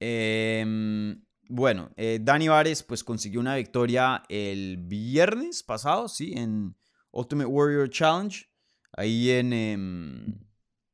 Eh, 0.00 1.16
bueno, 1.50 1.90
eh, 1.96 2.18
Dani 2.20 2.48
Vares 2.48 2.82
pues 2.82 3.02
consiguió 3.02 3.40
una 3.40 3.56
victoria 3.56 4.22
el 4.28 4.76
viernes 4.76 5.62
pasado, 5.62 6.06
sí, 6.08 6.34
en 6.36 6.76
Ultimate 7.10 7.46
Warrior 7.46 7.88
Challenge, 7.88 8.46
ahí 8.92 9.30
en, 9.30 9.54
em, 9.54 10.38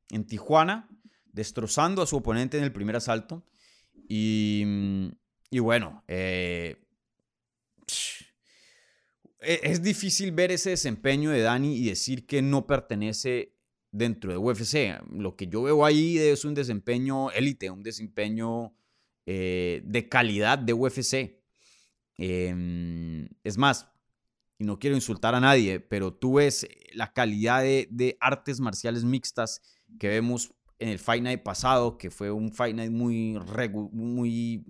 en 0.09 0.25
Tijuana, 0.25 0.89
destrozando 1.25 2.01
a 2.01 2.07
su 2.07 2.15
oponente 2.15 2.57
en 2.57 2.63
el 2.63 2.71
primer 2.71 2.95
asalto. 2.95 3.45
Y, 4.07 4.63
y 5.49 5.59
bueno, 5.59 6.05
eh, 6.07 6.84
es 9.39 9.81
difícil 9.81 10.31
ver 10.31 10.51
ese 10.51 10.71
desempeño 10.71 11.31
de 11.31 11.41
Dani 11.41 11.75
y 11.75 11.89
decir 11.89 12.25
que 12.25 12.41
no 12.41 12.65
pertenece 12.65 13.55
dentro 13.91 14.31
de 14.31 14.37
UFC. 14.37 15.01
Lo 15.11 15.35
que 15.35 15.47
yo 15.47 15.63
veo 15.63 15.85
ahí 15.85 16.17
es 16.17 16.45
un 16.45 16.53
desempeño 16.53 17.31
élite, 17.31 17.69
un 17.69 17.83
desempeño 17.83 18.73
eh, 19.25 19.81
de 19.85 20.09
calidad 20.09 20.57
de 20.57 20.73
UFC. 20.73 21.41
Em, 22.17 23.27
es 23.43 23.57
más, 23.57 23.87
y 24.57 24.63
no 24.63 24.79
quiero 24.79 24.95
insultar 24.95 25.35
a 25.35 25.39
nadie, 25.39 25.79
pero 25.79 26.13
tú 26.13 26.35
ves 26.35 26.67
la 26.93 27.11
calidad 27.13 27.61
de, 27.61 28.17
artes 28.19 28.59
marciales 28.59 29.03
mixtas 29.03 29.61
que 29.99 30.07
vemos 30.07 30.53
en 30.79 30.89
el 30.89 30.99
Fight 30.99 31.23
Night 31.23 31.43
pasado, 31.43 31.97
que 31.97 32.09
fue 32.09 32.31
un 32.31 32.51
Fight 32.51 32.75
Night 32.75 32.91
muy, 32.91 33.39
muy 33.91 34.65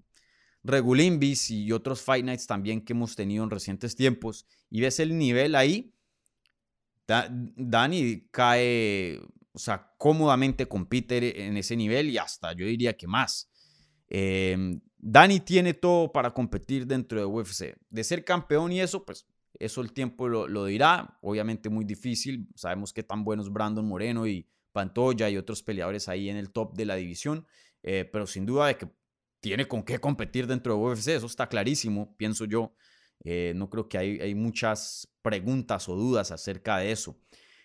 Regulimbis 0.65 1.51
y 1.51 1.71
otros 1.71 2.01
Fight 2.01 2.25
Nights 2.25 2.47
también 2.47 2.81
que 2.81 2.93
hemos 2.93 3.15
tenido 3.15 3.43
en 3.43 3.51
recientes 3.51 3.95
tiempos 3.95 4.45
y 4.69 4.81
ves 4.81 4.99
el 4.99 5.17
nivel 5.17 5.55
ahí, 5.55 5.93
Dani 7.07 8.27
cae, 8.31 9.21
o 9.51 9.59
sea, 9.59 9.93
cómodamente 9.97 10.67
compite 10.67 11.45
en 11.45 11.57
ese 11.57 11.75
nivel 11.75 12.09
y 12.09 12.17
hasta 12.17 12.53
yo 12.53 12.65
diría 12.65 12.97
que 12.97 13.07
más. 13.07 13.49
Em, 14.07 14.81
Dani 14.97 15.39
tiene 15.39 15.75
todo 15.75 16.11
para 16.11 16.33
competir 16.33 16.87
dentro 16.87 17.19
de 17.19 17.25
UFC. 17.25 17.75
De 17.89 18.03
ser 18.03 18.25
campeón 18.25 18.71
y 18.71 18.81
eso, 18.81 19.05
pues 19.05 19.27
eso 19.59 19.81
el 19.81 19.93
tiempo 19.93 20.27
lo, 20.27 20.47
lo 20.47 20.65
dirá. 20.65 21.19
Obviamente 21.21 21.69
muy 21.69 21.85
difícil. 21.85 22.47
Sabemos 22.55 22.91
que 22.91 23.03
tan 23.03 23.23
buenos 23.23 23.51
Brandon 23.53 23.85
Moreno 23.85 24.25
y 24.25 24.47
Pantoya 24.71 25.29
y 25.29 25.37
otros 25.37 25.61
peleadores 25.61 26.09
ahí 26.09 26.29
en 26.29 26.37
el 26.37 26.51
top 26.51 26.75
de 26.75 26.85
la 26.85 26.95
división. 26.95 27.45
Eh, 27.83 28.09
pero 28.11 28.25
sin 28.25 28.47
duda 28.47 28.65
de 28.65 28.77
que 28.77 28.87
tiene 29.45 29.67
con 29.67 29.83
qué 29.83 29.99
competir 29.99 30.47
dentro 30.47 30.73
de 30.73 30.79
UFC. 30.79 31.09
Eso 31.09 31.27
está 31.27 31.47
clarísimo, 31.47 32.15
pienso 32.17 32.45
yo. 32.45 32.73
Eh, 33.23 33.53
no 33.55 33.69
creo 33.69 33.87
que 33.87 33.99
hay, 33.99 34.19
hay, 34.19 34.33
muchas 34.33 35.07
preguntas 35.21 35.87
o 35.87 35.95
dudas 35.95 36.31
acerca 36.31 36.79
de 36.79 36.91
eso. 36.91 37.15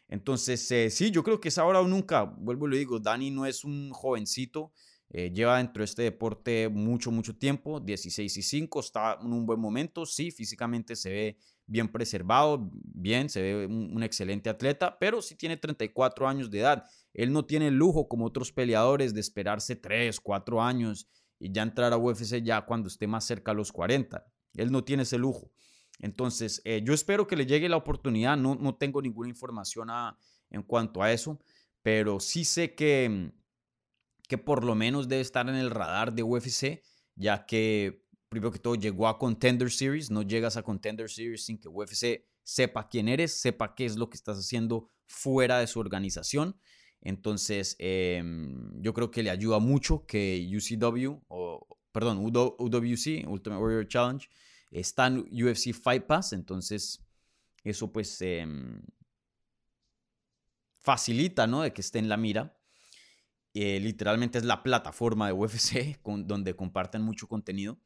Entonces, 0.06 0.70
eh, 0.72 0.90
sí, 0.90 1.10
yo 1.10 1.22
creo 1.22 1.40
que 1.40 1.48
es 1.48 1.56
ahora 1.56 1.80
o 1.80 1.88
nunca. 1.88 2.24
Vuelvo 2.24 2.66
y 2.66 2.70
lo 2.72 2.76
digo, 2.76 2.98
Dani 2.98 3.30
no 3.30 3.46
es 3.46 3.64
un 3.64 3.92
jovencito. 3.92 4.74
lleva 5.08 5.56
dentro 5.56 5.80
de 5.80 5.86
este 5.86 6.02
deporte 6.02 6.68
mucho, 6.68 7.10
mucho 7.10 7.34
tiempo, 7.34 7.80
16 7.80 8.36
y 8.36 8.42
5, 8.42 8.80
está 8.80 9.18
en 9.18 9.32
un 9.32 9.46
buen 9.46 9.58
momento, 9.58 10.04
sí, 10.04 10.30
físicamente 10.30 10.94
se 10.94 11.10
ve 11.10 11.38
bien 11.66 11.88
preservado, 11.88 12.70
bien, 12.72 13.30
se 13.30 13.40
ve 13.40 13.66
un, 13.66 14.02
excelente 14.02 14.50
atleta, 14.50 14.98
pero 14.98 15.22
sí 15.22 15.34
tiene 15.34 15.56
34 15.56 16.28
años 16.28 16.50
de 16.50 16.60
edad. 16.60 16.84
Él 17.14 17.32
no 17.32 17.46
tiene 17.46 17.68
el 17.68 17.74
lujo 17.74 18.06
como 18.06 18.26
otros 18.26 18.52
peleadores 18.52 19.14
de 19.14 19.20
esperarse 19.20 19.76
3, 19.76 20.20
4 20.20 20.62
años 20.62 21.08
y 21.40 21.50
ya 21.50 21.62
entrar 21.62 21.92
a 21.92 21.96
UFC 21.96 22.42
ya 22.42 22.60
cuando 22.64 22.86
esté 22.86 23.08
más 23.08 23.24
cerca 23.24 23.50
a 23.50 23.54
los 23.54 23.72
40. 23.72 24.24
Él 24.54 24.70
no 24.70 24.84
tiene 24.84 25.02
ese 25.02 25.18
lujo. 25.18 25.50
Entonces, 25.98 26.62
eh, 26.64 26.82
yo 26.84 26.94
espero 26.94 27.26
que 27.26 27.34
le 27.34 27.46
llegue 27.46 27.68
la 27.68 27.76
oportunidad. 27.76 28.36
No, 28.36 28.54
no 28.54 28.76
tengo 28.76 29.02
ninguna 29.02 29.28
información 29.28 29.88
en 30.50 30.62
cuanto 30.62 31.02
a 31.02 31.10
eso, 31.10 31.40
pero 31.82 32.20
sí 32.20 32.44
sé 32.44 32.74
que, 32.74 33.32
que 34.28 34.38
por 34.38 34.64
lo 34.64 34.74
menos 34.74 35.08
debe 35.08 35.22
estar 35.22 35.48
en 35.48 35.56
el 35.56 35.70
radar 35.70 36.12
de 36.12 36.22
UFC, 36.22 36.82
ya 37.16 37.46
que 37.46 38.04
primero 38.30 38.52
que 38.52 38.60
todo, 38.60 38.76
llegó 38.76 39.08
a 39.08 39.18
Contender 39.18 39.70
Series. 39.70 40.10
No 40.10 40.22
llegas 40.22 40.56
a 40.56 40.62
Contender 40.62 41.10
Series 41.10 41.44
sin 41.44 41.58
que 41.58 41.68
UFC 41.68 42.24
sepa 42.42 42.88
quién 42.88 43.08
eres, 43.08 43.40
sepa 43.40 43.74
qué 43.74 43.84
es 43.84 43.96
lo 43.96 44.08
que 44.08 44.16
estás 44.16 44.38
haciendo 44.38 44.88
fuera 45.06 45.58
de 45.58 45.66
su 45.66 45.80
organización. 45.80 46.56
Entonces, 47.02 47.76
em, 47.78 48.80
yo 48.82 48.92
creo 48.92 49.10
que 49.10 49.22
le 49.22 49.30
ayuda 49.30 49.58
mucho 49.58 50.06
que 50.06 50.48
UCW, 50.54 51.22
o 51.28 51.66
perdón, 51.92 52.18
UWC, 52.18 53.26
Ultimate 53.26 53.62
Warrior 53.62 53.88
Challenge, 53.88 54.28
está 54.70 55.06
en 55.06 55.18
UFC 55.44 55.72
Fight 55.72 56.04
Pass. 56.04 56.32
Entonces, 56.32 57.02
eso 57.64 57.92
pues 57.92 58.20
em, 58.22 58.82
facilita, 60.78 61.46
¿no? 61.46 61.62
De 61.62 61.72
que 61.72 61.80
esté 61.80 61.98
en 61.98 62.08
la 62.08 62.16
mira. 62.16 62.56
Eh, 63.52 63.80
literalmente 63.80 64.38
es 64.38 64.44
la 64.44 64.62
plataforma 64.62 65.26
de 65.26 65.32
UFC 65.32 66.00
con, 66.02 66.26
donde 66.26 66.54
comparten 66.54 67.02
mucho 67.02 67.28
contenido. 67.28 67.78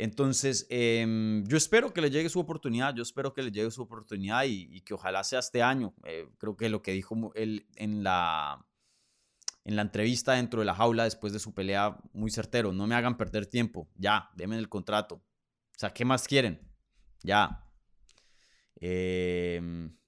Entonces, 0.00 0.64
em, 0.70 1.44
yo 1.48 1.56
espero 1.56 1.92
que 1.92 2.00
le 2.00 2.08
llegue 2.08 2.28
su 2.28 2.38
oportunidad, 2.38 2.94
yo 2.94 3.02
espero 3.02 3.34
que 3.34 3.42
le 3.42 3.50
llegue 3.50 3.68
su 3.72 3.82
oportunidad 3.82 4.44
y, 4.46 4.80
que 4.82 4.94
ojalá 4.94 5.24
sea 5.24 5.40
este 5.40 5.60
año. 5.60 5.92
Eh, 6.04 6.28
creo 6.38 6.56
que 6.56 6.68
lo 6.68 6.82
que 6.82 6.92
dijo 6.92 7.32
él 7.34 7.66
en 7.74 8.04
la, 8.04 8.64
en 9.64 9.74
la 9.74 9.82
entrevista 9.82 10.34
dentro 10.34 10.60
de 10.60 10.66
la 10.66 10.74
jaula 10.76 11.02
después 11.02 11.32
de 11.32 11.40
su 11.40 11.52
pelea, 11.52 11.98
muy 12.12 12.30
certero, 12.30 12.72
no 12.72 12.86
me 12.86 12.94
hagan 12.94 13.16
perder 13.16 13.46
tiempo, 13.46 13.90
ya, 13.96 14.30
denme 14.36 14.56
el 14.56 14.68
contrato. 14.68 15.16
O 15.16 15.78
sea, 15.78 15.90
¿qué 15.90 16.04
más 16.04 16.28
quieren? 16.28 16.60
Ya. 17.24 17.64
Em, 18.76 19.98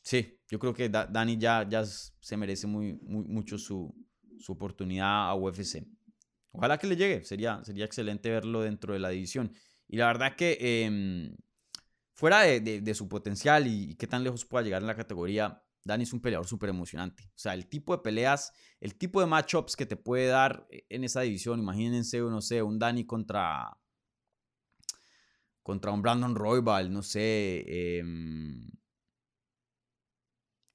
sí, 0.00 0.38
yo 0.48 0.60
creo 0.60 0.74
que 0.74 0.88
Dani 0.88 1.38
ya, 1.38 1.68
ya 1.68 1.84
se 1.84 2.36
merece 2.36 2.68
muy, 2.68 2.94
mucho 3.02 3.58
su, 3.58 3.92
su 4.38 4.52
oportunidad 4.52 5.28
a 5.28 5.34
UFC. 5.34 5.84
Ojalá 6.52 6.78
que 6.78 6.86
le 6.86 6.96
llegue, 6.96 7.24
sería, 7.24 7.64
sería 7.64 7.84
excelente 7.84 8.30
verlo 8.30 8.60
dentro 8.60 8.92
de 8.92 9.00
la 9.00 9.08
división. 9.08 9.52
Y 9.88 9.96
la 9.96 10.06
verdad 10.06 10.36
que 10.36 10.84
em, 10.84 11.34
fuera 12.12 12.42
de, 12.42 12.94
su 12.94 13.08
potencial 13.08 13.66
y, 13.66 13.94
qué 13.96 14.06
tan 14.06 14.22
lejos 14.22 14.44
pueda 14.44 14.62
llegar 14.62 14.82
en 14.82 14.86
la 14.86 14.94
categoría, 14.94 15.62
Dani 15.84 16.04
es 16.04 16.12
un 16.12 16.20
peleador 16.20 16.46
súper 16.46 16.68
emocionante. 16.68 17.24
O 17.34 17.38
sea, 17.38 17.54
el 17.54 17.66
tipo 17.66 17.96
de 17.96 18.02
peleas, 18.02 18.52
el 18.80 18.96
tipo 18.96 19.20
de 19.20 19.26
matchups 19.26 19.76
que 19.76 19.86
te 19.86 19.96
puede 19.96 20.26
dar 20.26 20.66
en 20.70 21.04
esa 21.04 21.22
división, 21.22 21.58
imagínense, 21.58 22.20
no 22.20 22.40
sé, 22.40 22.62
un 22.62 22.78
Dani 22.78 23.04
contra, 23.04 23.76
contra 25.62 25.90
un 25.90 26.02
Brandon 26.02 26.34
Roybal, 26.34 26.92
no 26.92 27.02
sé. 27.02 27.64
Em, 27.66 28.70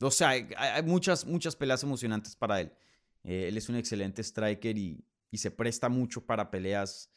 o 0.02 0.12
sea, 0.12 0.30
hay, 0.30 0.84
muchas, 0.84 1.26
muchas 1.26 1.56
peleas 1.56 1.84
emocionantes 1.84 2.36
para 2.36 2.62
él. 2.62 2.74
Eh, 3.24 3.48
él 3.48 3.58
es 3.58 3.70
un 3.70 3.76
excelente 3.76 4.24
striker 4.24 4.78
y, 4.78 5.04
y 5.32 5.38
se 5.38 5.52
presta 5.52 5.90
mucho 5.90 6.26
para 6.26 6.50
peleas, 6.50 7.12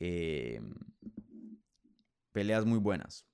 eh, 0.00 0.60
peleas 2.32 2.64
muy 2.64 2.78
buenas. 2.78 3.26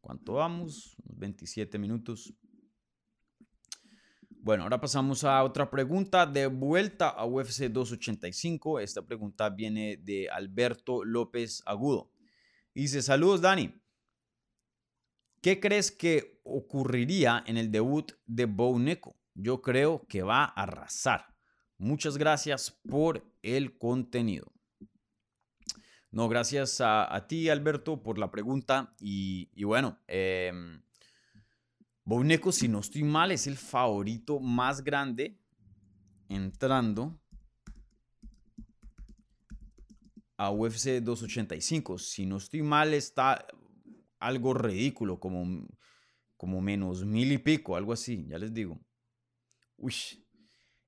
¿Cuánto 0.00 0.34
vamos? 0.34 0.96
27 1.04 1.78
minutos. 1.78 2.34
Bueno, 4.28 4.64
ahora 4.64 4.78
pasamos 4.78 5.24
a 5.24 5.42
otra 5.42 5.70
pregunta 5.70 6.26
de 6.26 6.46
vuelta 6.48 7.08
a 7.08 7.24
UFC 7.24 7.70
285. 7.70 8.78
Esta 8.80 9.00
pregunta 9.00 9.48
viene 9.48 9.96
de 9.96 10.28
Alberto 10.28 11.02
López 11.02 11.62
Agudo. 11.64 12.12
Dice, 12.74 13.00
saludos 13.00 13.40
Dani. 13.40 13.80
¿Qué 15.40 15.60
crees 15.60 15.90
que 15.90 16.40
ocurriría 16.44 17.42
en 17.46 17.56
el 17.56 17.70
debut 17.70 18.12
de 18.26 18.44
Bo 18.44 18.78
Neko? 18.78 19.16
Yo 19.34 19.62
creo 19.62 20.06
que 20.06 20.22
va 20.22 20.44
a 20.44 20.62
arrasar. 20.62 21.33
Muchas 21.78 22.16
gracias 22.16 22.70
por 22.70 23.22
el 23.42 23.76
contenido. 23.76 24.52
No, 26.10 26.28
gracias 26.28 26.80
a, 26.80 27.26
ti, 27.26 27.48
Alberto, 27.48 28.00
por 28.00 28.18
la 28.18 28.30
pregunta. 28.30 28.94
Y, 29.00 29.64
bueno, 29.64 29.98
eh, 30.06 30.52
si 32.52 32.68
no 32.68 32.78
estoy 32.78 33.02
mal, 33.02 33.32
es 33.32 33.48
el 33.48 33.56
favorito 33.56 34.38
más 34.38 34.84
grande 34.84 35.36
entrando 36.28 37.20
a 40.36 40.50
UFC 40.52 41.00
285. 41.02 41.98
Si 41.98 42.26
no 42.26 42.36
estoy 42.36 42.62
mal, 42.62 42.94
está 42.94 43.44
algo 44.20 44.54
ridículo, 44.54 45.18
como, 45.18 45.66
como 46.36 46.60
menos 46.60 47.04
mil 47.04 47.32
y 47.32 47.38
pico, 47.38 47.76
algo 47.76 47.92
así, 47.92 48.24
ya 48.28 48.38
les 48.38 48.54
digo. 48.54 48.80
Uy, 49.76 49.94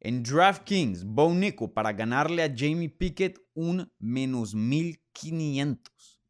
en 0.06 0.22
DraftKings, 0.22 1.04
Bo 1.04 1.34
Nico 1.34 1.74
para 1.74 1.92
ganarle 1.92 2.44
a 2.44 2.54
Jamie 2.56 2.88
Pickett 2.88 3.40
un 3.54 3.92
menos 3.98 4.54
1500. 4.54 6.20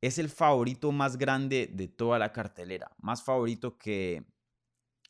Es 0.00 0.18
el 0.18 0.28
favorito 0.28 0.90
más 0.90 1.16
grande 1.16 1.70
de 1.72 1.86
toda 1.86 2.18
la 2.18 2.32
cartelera. 2.32 2.90
Más 2.98 3.22
favorito 3.22 3.78
que 3.78 4.24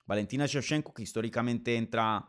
Valentina 0.04 0.44
Shevchenko, 0.44 0.92
que 0.92 1.02
históricamente 1.02 1.78
entra 1.78 2.28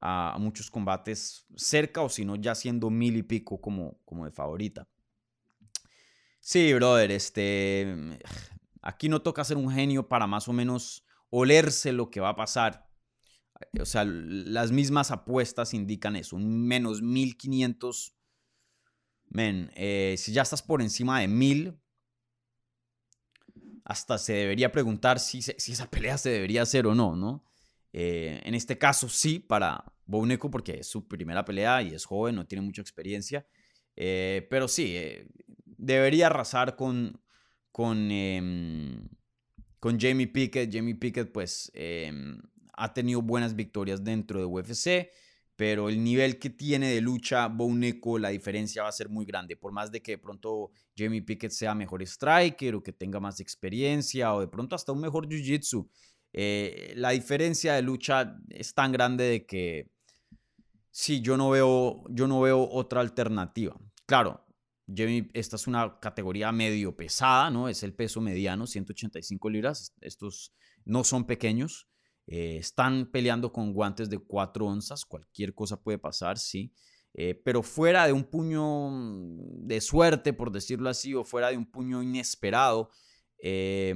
a, 0.00 0.36
muchos 0.38 0.70
combates 0.70 1.46
cerca 1.56 2.02
o 2.02 2.08
si 2.08 2.24
no 2.24 2.36
ya 2.36 2.54
siendo 2.54 2.88
mil 2.88 3.16
y 3.16 3.24
pico 3.24 3.60
como, 3.60 3.98
como 4.04 4.24
de 4.24 4.30
favorita. 4.30 4.86
Sí, 6.38 6.72
brother, 6.74 7.10
este... 7.10 8.20
Aquí 8.82 9.08
no 9.08 9.20
toca 9.20 9.42
ser 9.42 9.56
un 9.56 9.68
genio 9.68 10.06
para 10.06 10.28
más 10.28 10.46
o 10.46 10.52
menos 10.52 11.04
olerse 11.28 11.90
lo 11.90 12.08
que 12.08 12.20
va 12.20 12.28
a 12.28 12.36
pasar 12.36 12.91
o 13.80 13.84
sea, 13.84 14.04
las 14.04 14.72
mismas 14.72 15.10
apuestas 15.10 15.74
indican 15.74 16.16
eso, 16.16 16.36
un 16.36 16.66
menos 16.66 17.02
1500. 17.02 18.14
Men, 19.28 19.70
eh, 19.74 20.16
si 20.18 20.32
ya 20.32 20.42
estás 20.42 20.62
por 20.62 20.82
encima 20.82 21.20
de 21.20 21.28
1000, 21.28 21.78
hasta 23.84 24.18
se 24.18 24.34
debería 24.34 24.70
preguntar 24.72 25.18
si, 25.18 25.42
si 25.42 25.72
esa 25.72 25.90
pelea 25.90 26.18
se 26.18 26.30
debería 26.30 26.62
hacer 26.62 26.86
o 26.86 26.94
no, 26.94 27.16
¿no? 27.16 27.44
Eh, 27.92 28.40
en 28.44 28.54
este 28.54 28.78
caso 28.78 29.08
sí, 29.08 29.38
para 29.38 29.84
Bouneco, 30.06 30.50
porque 30.50 30.80
es 30.80 30.86
su 30.86 31.06
primera 31.08 31.44
pelea 31.44 31.82
y 31.82 31.94
es 31.94 32.04
joven, 32.04 32.36
no 32.36 32.46
tiene 32.46 32.62
mucha 32.62 32.82
experiencia. 32.82 33.46
Eh, 33.96 34.46
pero 34.50 34.68
sí, 34.68 34.96
debería 35.64 36.26
arrasar 36.26 36.76
con, 36.76 37.20
con, 37.70 38.10
em, 38.10 39.08
con 39.78 39.98
Jamie 39.98 40.26
Pickett. 40.26 40.72
Jamie 40.72 40.94
Pickett, 40.94 41.32
pues, 41.32 41.70
em, 41.74 42.40
ha 42.72 42.94
tenido 42.94 43.22
buenas 43.22 43.54
victorias 43.54 44.02
dentro 44.02 44.38
de 44.38 44.46
UFC, 44.46 45.10
pero 45.56 45.88
el 45.88 46.02
nivel 46.02 46.38
que 46.38 46.50
tiene 46.50 46.92
de 46.92 47.00
lucha 47.00 47.46
Boneco, 47.48 48.18
la 48.18 48.30
diferencia 48.30 48.82
va 48.82 48.88
a 48.88 48.92
ser 48.92 49.08
muy 49.08 49.24
grande. 49.24 49.56
Por 49.56 49.72
más 49.72 49.92
de 49.92 50.02
que 50.02 50.12
de 50.12 50.18
pronto 50.18 50.70
Jamie 50.96 51.22
Pickett 51.22 51.52
sea 51.52 51.74
mejor 51.74 52.02
striker 52.02 52.74
o 52.74 52.82
que 52.82 52.92
tenga 52.92 53.20
más 53.20 53.40
experiencia 53.40 54.34
o 54.34 54.40
de 54.40 54.48
pronto 54.48 54.74
hasta 54.74 54.92
un 54.92 55.00
mejor 55.00 55.28
jiu-jitsu, 55.28 55.88
eh, 56.32 56.94
la 56.96 57.10
diferencia 57.10 57.74
de 57.74 57.82
lucha 57.82 58.36
es 58.48 58.74
tan 58.74 58.92
grande 58.92 59.24
de 59.24 59.46
que 59.46 59.90
sí, 60.90 61.20
yo 61.20 61.36
no 61.36 61.50
veo, 61.50 62.04
yo 62.08 62.26
no 62.26 62.40
veo 62.40 62.68
otra 62.70 63.00
alternativa. 63.00 63.76
Claro, 64.06 64.44
Jamie, 64.86 65.30
esta 65.32 65.56
es 65.56 65.66
una 65.66 65.98
categoría 66.00 66.52
medio 66.52 66.96
pesada, 66.96 67.50
¿no? 67.50 67.68
Es 67.68 67.82
el 67.82 67.94
peso 67.94 68.20
mediano, 68.20 68.66
185 68.66 69.50
libras. 69.50 69.94
Estos 70.00 70.54
no 70.84 71.04
son 71.04 71.24
pequeños. 71.24 71.88
Eh, 72.26 72.56
están 72.58 73.10
peleando 73.10 73.52
con 73.52 73.72
guantes 73.72 74.08
de 74.10 74.18
4 74.18 74.66
onzas. 74.66 75.04
Cualquier 75.04 75.54
cosa 75.54 75.82
puede 75.82 75.98
pasar, 75.98 76.38
sí. 76.38 76.72
Eh, 77.14 77.34
pero 77.34 77.62
fuera 77.62 78.06
de 78.06 78.12
un 78.12 78.24
puño 78.24 78.88
mm, 78.90 79.66
de 79.66 79.80
suerte, 79.80 80.32
por 80.32 80.50
decirlo 80.50 80.88
así, 80.88 81.14
o 81.14 81.24
fuera 81.24 81.50
de 81.50 81.56
un 81.56 81.66
puño 81.66 82.02
inesperado, 82.02 82.90
eh, 83.38 83.94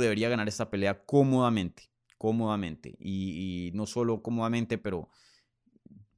debería 0.00 0.28
ganar 0.28 0.48
esta 0.48 0.70
pelea 0.70 1.04
cómodamente, 1.04 1.90
cómodamente. 2.18 2.96
Y, 2.98 3.70
no 3.74 3.86
solo 3.86 4.22
cómodamente, 4.22 4.78
pero 4.78 5.08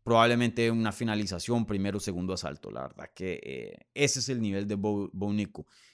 probablemente 0.03 0.71
una 0.71 0.93
finalización, 0.93 1.67
primero 1.67 1.99
o 1.99 2.01
segundo 2.01 2.33
asalto. 2.33 2.71
La 2.71 2.83
verdad 2.83 3.11
que 3.15 3.41
eh, 3.43 3.87
ese 3.95 4.21
es 4.21 4.29
el 4.29 4.41
nivel 4.41 4.67
de 4.69 4.77
Bo, 4.77 5.11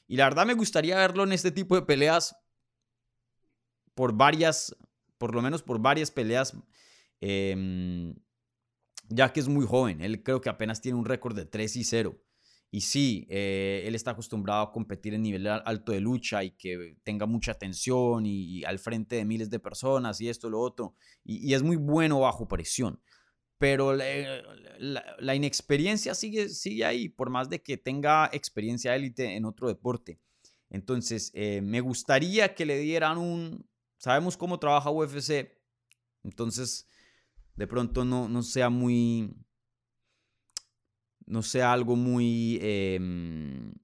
Y 0.07 0.17
la 0.17 0.25
verdad 0.25 0.47
me 0.47 0.55
gustaría 0.55 0.97
verlo 0.97 1.25
en 1.25 1.33
este 1.33 1.51
tipo 1.51 1.75
de 1.75 1.83
peleas 1.83 2.37
por 3.95 4.13
varias, 4.13 4.77
por 5.21 5.35
lo 5.35 5.43
menos 5.43 5.63
por 5.63 5.79
varias 5.79 6.11
peleas. 6.11 6.57
Em, 7.21 8.15
ya 9.11 9.33
que 9.33 9.41
es 9.41 9.49
muy 9.49 9.67
joven. 9.67 10.01
Él 10.01 10.23
creo 10.23 10.41
que 10.41 10.49
apenas 10.49 10.81
tiene 10.81 10.99
un 10.99 11.05
récord 11.05 11.37
de 11.37 11.45
3 11.45 11.77
y 11.77 11.85
0. 11.85 12.19
Y 12.71 12.81
sí, 12.83 13.27
eh, 13.29 13.83
él 13.85 13.95
está 13.97 14.13
acostumbrado 14.13 14.63
a 14.63 14.73
competir 14.73 15.13
en 15.13 15.23
nivel 15.23 15.47
alto 15.47 15.93
de 15.93 16.01
lucha 16.01 16.43
y 16.43 16.53
que 16.53 16.97
tenga 17.03 17.27
mucha 17.27 17.53
atención 17.53 18.25
y, 18.25 18.65
al 18.65 18.79
frente 18.79 19.17
de 19.17 19.25
miles 19.25 19.51
de 19.51 19.59
personas 19.59 20.21
y 20.21 20.29
esto, 20.29 20.49
lo 20.49 20.61
otro. 20.61 20.95
Y, 21.23 21.53
es 21.53 21.63
muy 21.63 21.77
bueno 21.77 22.21
bajo 22.21 22.49
presión. 22.49 23.03
Pero 23.59 23.93
la, 23.95 25.35
inexperiencia 25.35 26.15
sigue, 26.15 26.49
sigue 26.49 26.87
ahí, 26.87 27.11
por 27.11 27.29
más 27.29 27.51
de 27.51 27.61
que 27.63 27.77
tenga 27.77 28.31
experiencia 28.33 28.97
élite 28.97 29.37
en 29.37 29.45
otro 29.45 29.69
deporte. 29.69 30.19
Entonces, 30.71 31.31
eh, 31.35 31.61
me 31.61 31.83
gustaría 31.83 32.55
que 32.55 32.65
le 32.65 32.79
dieran 32.79 33.19
un... 33.19 33.69
Sabemos 34.01 34.39
cómo 34.39 34.59
trabaja 34.59 34.91
UFC. 34.91 35.61
Entonces, 36.25 36.89
de 37.55 37.67
pronto 37.67 38.03
no, 38.03 38.31
no 38.31 38.43
sea 38.43 38.71
muy, 38.71 39.37
no 41.27 41.43
sea 41.43 41.71
algo 41.71 41.97
muy, 41.97 42.59
em, 42.63 43.75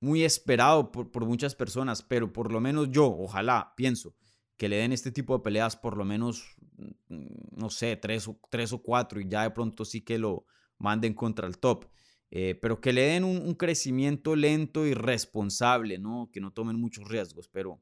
muy 0.00 0.24
esperado 0.24 0.92
por, 0.92 1.24
muchas 1.24 1.54
personas, 1.54 2.02
pero 2.02 2.30
por 2.34 2.52
lo 2.52 2.60
menos 2.60 2.90
yo, 2.90 3.06
ojalá, 3.06 3.72
pienso, 3.78 4.14
que 4.58 4.68
le 4.68 4.76
den 4.76 4.92
este 4.92 5.10
tipo 5.10 5.38
de 5.38 5.42
peleas 5.42 5.74
por 5.74 5.96
lo 5.96 6.04
menos, 6.04 6.56
mm, 7.08 7.56
no 7.56 7.70
sé, 7.70 7.96
tres 7.96 8.28
o, 8.28 8.38
tres 8.50 8.74
o 8.74 8.82
cuatro 8.82 9.22
y 9.22 9.26
ya 9.26 9.42
de 9.44 9.52
pronto 9.52 9.86
sí 9.86 10.02
que 10.02 10.18
lo 10.18 10.44
manden 10.76 11.14
contra 11.14 11.46
el 11.46 11.56
top. 11.56 11.86
Eh, 12.30 12.56
pero 12.60 12.78
que 12.78 12.92
le 12.92 13.04
den 13.04 13.24
un, 13.24 13.38
un, 13.38 13.54
crecimiento 13.54 14.36
lento 14.36 14.84
y 14.84 14.92
responsable, 14.92 15.98
¿no? 15.98 16.28
Que 16.30 16.42
no 16.42 16.52
tomen 16.52 16.78
muchos 16.78 17.08
riesgos, 17.08 17.48
pero 17.48 17.80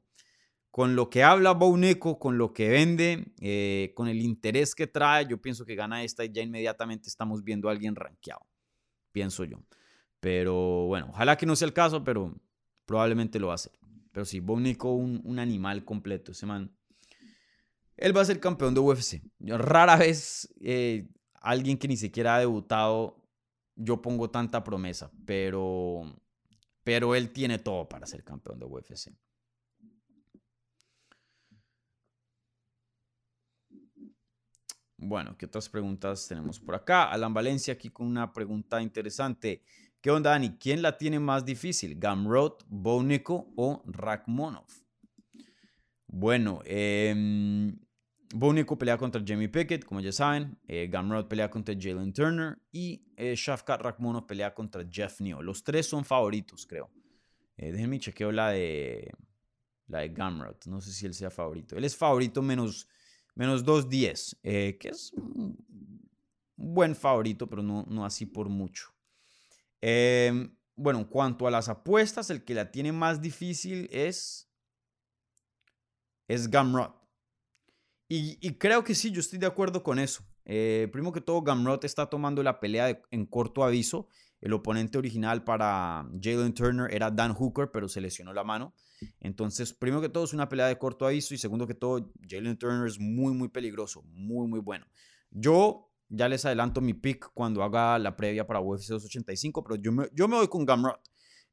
con 0.71 0.95
lo 0.95 1.09
que 1.09 1.23
habla 1.23 1.53
Bouneco, 1.53 2.19
con 2.19 2.37
lo 2.37 2.53
que 2.53 2.69
vende, 2.69 3.33
eh, 3.41 3.93
con 3.95 4.07
el 4.07 4.21
interés 4.21 4.75
que 4.75 4.87
trae, 4.87 5.27
yo 5.27 5.41
pienso 5.41 5.65
que 5.65 5.75
gana 5.75 6.03
esta 6.03 6.23
y 6.23 6.31
ya 6.31 6.41
inmediatamente 6.41 7.09
estamos 7.09 7.43
viendo 7.43 7.67
a 7.67 7.71
alguien 7.71 7.95
rankeado, 7.95 8.45
pienso 9.11 9.43
yo. 9.43 9.57
Pero 10.19 10.85
bueno, 10.87 11.07
ojalá 11.09 11.37
que 11.37 11.45
no 11.45 11.55
sea 11.55 11.67
el 11.67 11.73
caso, 11.73 12.03
pero 12.03 12.35
probablemente 12.85 13.39
lo 13.39 13.47
va 13.47 13.53
a 13.53 13.55
hacer. 13.55 13.73
Pero 14.11 14.25
sí, 14.25 14.39
Bouneco, 14.39 14.93
un, 14.93 15.21
un 15.23 15.39
animal 15.39 15.85
completo, 15.85 16.31
ese 16.31 16.45
man. 16.45 16.75
Él 17.97 18.15
va 18.15 18.21
a 18.21 18.25
ser 18.25 18.39
campeón 18.39 18.73
de 18.73 18.79
UFC. 18.79 19.21
rara 19.39 19.95
vez 19.95 20.53
eh, 20.61 21.07
alguien 21.41 21.77
que 21.77 21.87
ni 21.87 21.97
siquiera 21.97 22.35
ha 22.35 22.39
debutado, 22.39 23.23
yo 23.75 24.01
pongo 24.01 24.29
tanta 24.29 24.63
promesa, 24.63 25.11
pero, 25.25 26.03
pero 26.83 27.15
él 27.15 27.31
tiene 27.31 27.57
todo 27.57 27.87
para 27.89 28.05
ser 28.05 28.23
campeón 28.23 28.59
de 28.59 28.65
UFC. 28.65 29.11
Bueno, 34.97 35.37
¿qué 35.37 35.45
otras 35.45 35.69
preguntas 35.69 36.27
tenemos 36.27 36.59
por 36.59 36.73
acá? 36.73 37.11
Alan 37.11 37.33
Valencia 37.33 37.75
aquí 37.75 37.89
con 37.89 38.07
una 38.07 38.33
pregunta 38.33 38.81
interesante. 38.81 39.61
¿Qué 40.01 40.09
onda, 40.09 40.31
Dani? 40.31 40.57
¿Quién 40.57 40.81
la 40.81 40.97
tiene 40.97 41.19
más 41.19 41.45
difícil? 41.45 41.99
¿Gamrot, 41.99 42.65
Bonico 42.67 43.53
o 43.55 43.83
Rakhmonov? 43.85 44.65
Bueno, 46.07 46.61
eh, 46.65 47.73
pelea 48.79 48.97
contra 48.97 49.21
Jamie 49.25 49.49
Pickett, 49.49 49.85
como 49.85 49.99
ya 50.01 50.11
saben. 50.11 50.57
Eh, 50.67 50.89
pelea 51.29 51.49
contra 51.49 51.75
Jalen 51.79 52.11
Turner. 52.11 52.57
Y 52.71 53.05
eh, 53.15 53.35
Shafkat 53.35 53.81
Rakhmonov 53.81 54.25
pelea 54.25 54.53
contra 54.53 54.83
Jeff 54.89 55.21
Neal. 55.21 55.45
Los 55.45 55.63
tres 55.63 55.87
son 55.87 56.05
favoritos, 56.05 56.65
creo. 56.65 56.89
Eh, 57.55 57.71
déjenme 57.71 57.99
chequeo 57.99 58.31
la 58.31 58.49
de, 58.49 59.11
la 59.87 59.99
de 59.99 60.09
Gamrot. 60.09 60.65
No 60.65 60.81
sé 60.81 60.91
si 60.91 61.05
él 61.05 61.13
sea 61.13 61.29
favorito. 61.29 61.75
Él 61.75 61.83
es 61.83 61.95
favorito 61.95 62.41
menos 62.41 62.87
menos 63.37 63.63
2.10, 63.63 64.39
eh, 64.41 64.77
que 64.79 64.89
es 64.89 65.13
un 65.13 65.55
buen 66.55 66.95
favorito, 66.95 67.47
pero 67.47 67.61
no, 67.61 67.85
no 67.87 68.03
así 68.03 68.25
por 68.25 68.49
mucho. 68.49 68.91
Em, 69.79 70.55
bueno, 70.75 70.99
en 70.99 71.05
cuanto 71.05 71.45
a 71.45 71.51
las 71.51 71.69
apuestas, 71.69 72.31
el 72.31 72.43
que 72.43 72.55
la 72.55 72.71
tiene 72.71 72.91
más 72.91 73.21
difícil 73.21 73.87
es, 73.91 74.49
es 76.27 76.49
Gamrot. 76.49 76.95
Y, 78.09 78.53
creo 78.53 78.83
que 78.83 78.95
sí, 78.95 79.11
yo 79.11 79.19
estoy 79.19 79.37
de 79.37 79.45
acuerdo 79.45 79.83
con 79.83 79.99
eso. 79.99 80.23
Eh, 80.45 80.87
primero 80.91 81.11
que 81.11 81.21
todo, 81.21 81.41
Gamrot 81.41 81.83
está 81.83 82.09
tomando 82.09 82.41
la 82.41 82.59
pelea 82.59 83.01
en 83.11 83.25
corto 83.25 83.65
aviso. 83.65 84.07
El 84.39 84.53
oponente 84.53 84.97
original 84.97 85.43
para 85.43 86.07
Jalen 86.21 86.53
Turner 86.53 86.93
era 86.93 87.09
Dan 87.09 87.33
Hooker, 87.33 87.71
pero 87.71 87.87
se 87.87 88.01
lesionó 88.01 88.33
la 88.33 88.43
mano. 88.43 88.73
Entonces, 89.19 89.73
primero 89.73 90.01
que 90.01 90.09
todo 90.09 90.25
es 90.25 90.33
una 90.33 90.47
pelea 90.47 90.67
de 90.67 90.77
corto 90.77 91.05
aviso 91.07 91.33
y 91.33 91.37
segundo 91.37 91.67
que 91.67 91.73
todo, 91.73 92.11
Jalen 92.27 92.57
Turner 92.57 92.87
es 92.87 92.99
muy, 92.99 93.33
muy 93.33 93.49
peligroso, 93.49 94.03
muy, 94.03 94.47
muy 94.47 94.59
bueno. 94.59 94.85
Yo 95.31 95.91
ya 96.09 96.29
les 96.29 96.45
adelanto 96.45 96.81
mi 96.81 96.93
pick 96.93 97.31
cuando 97.33 97.63
haga 97.63 97.99
la 97.99 98.15
previa 98.15 98.45
para 98.45 98.61
UFC 98.61 98.89
285, 98.89 99.63
pero 99.63 99.75
yo 99.75 99.91
me, 99.91 100.07
yo 100.13 100.27
me 100.27 100.37
voy 100.37 100.47
con 100.47 100.65
Gamrot, 100.65 101.01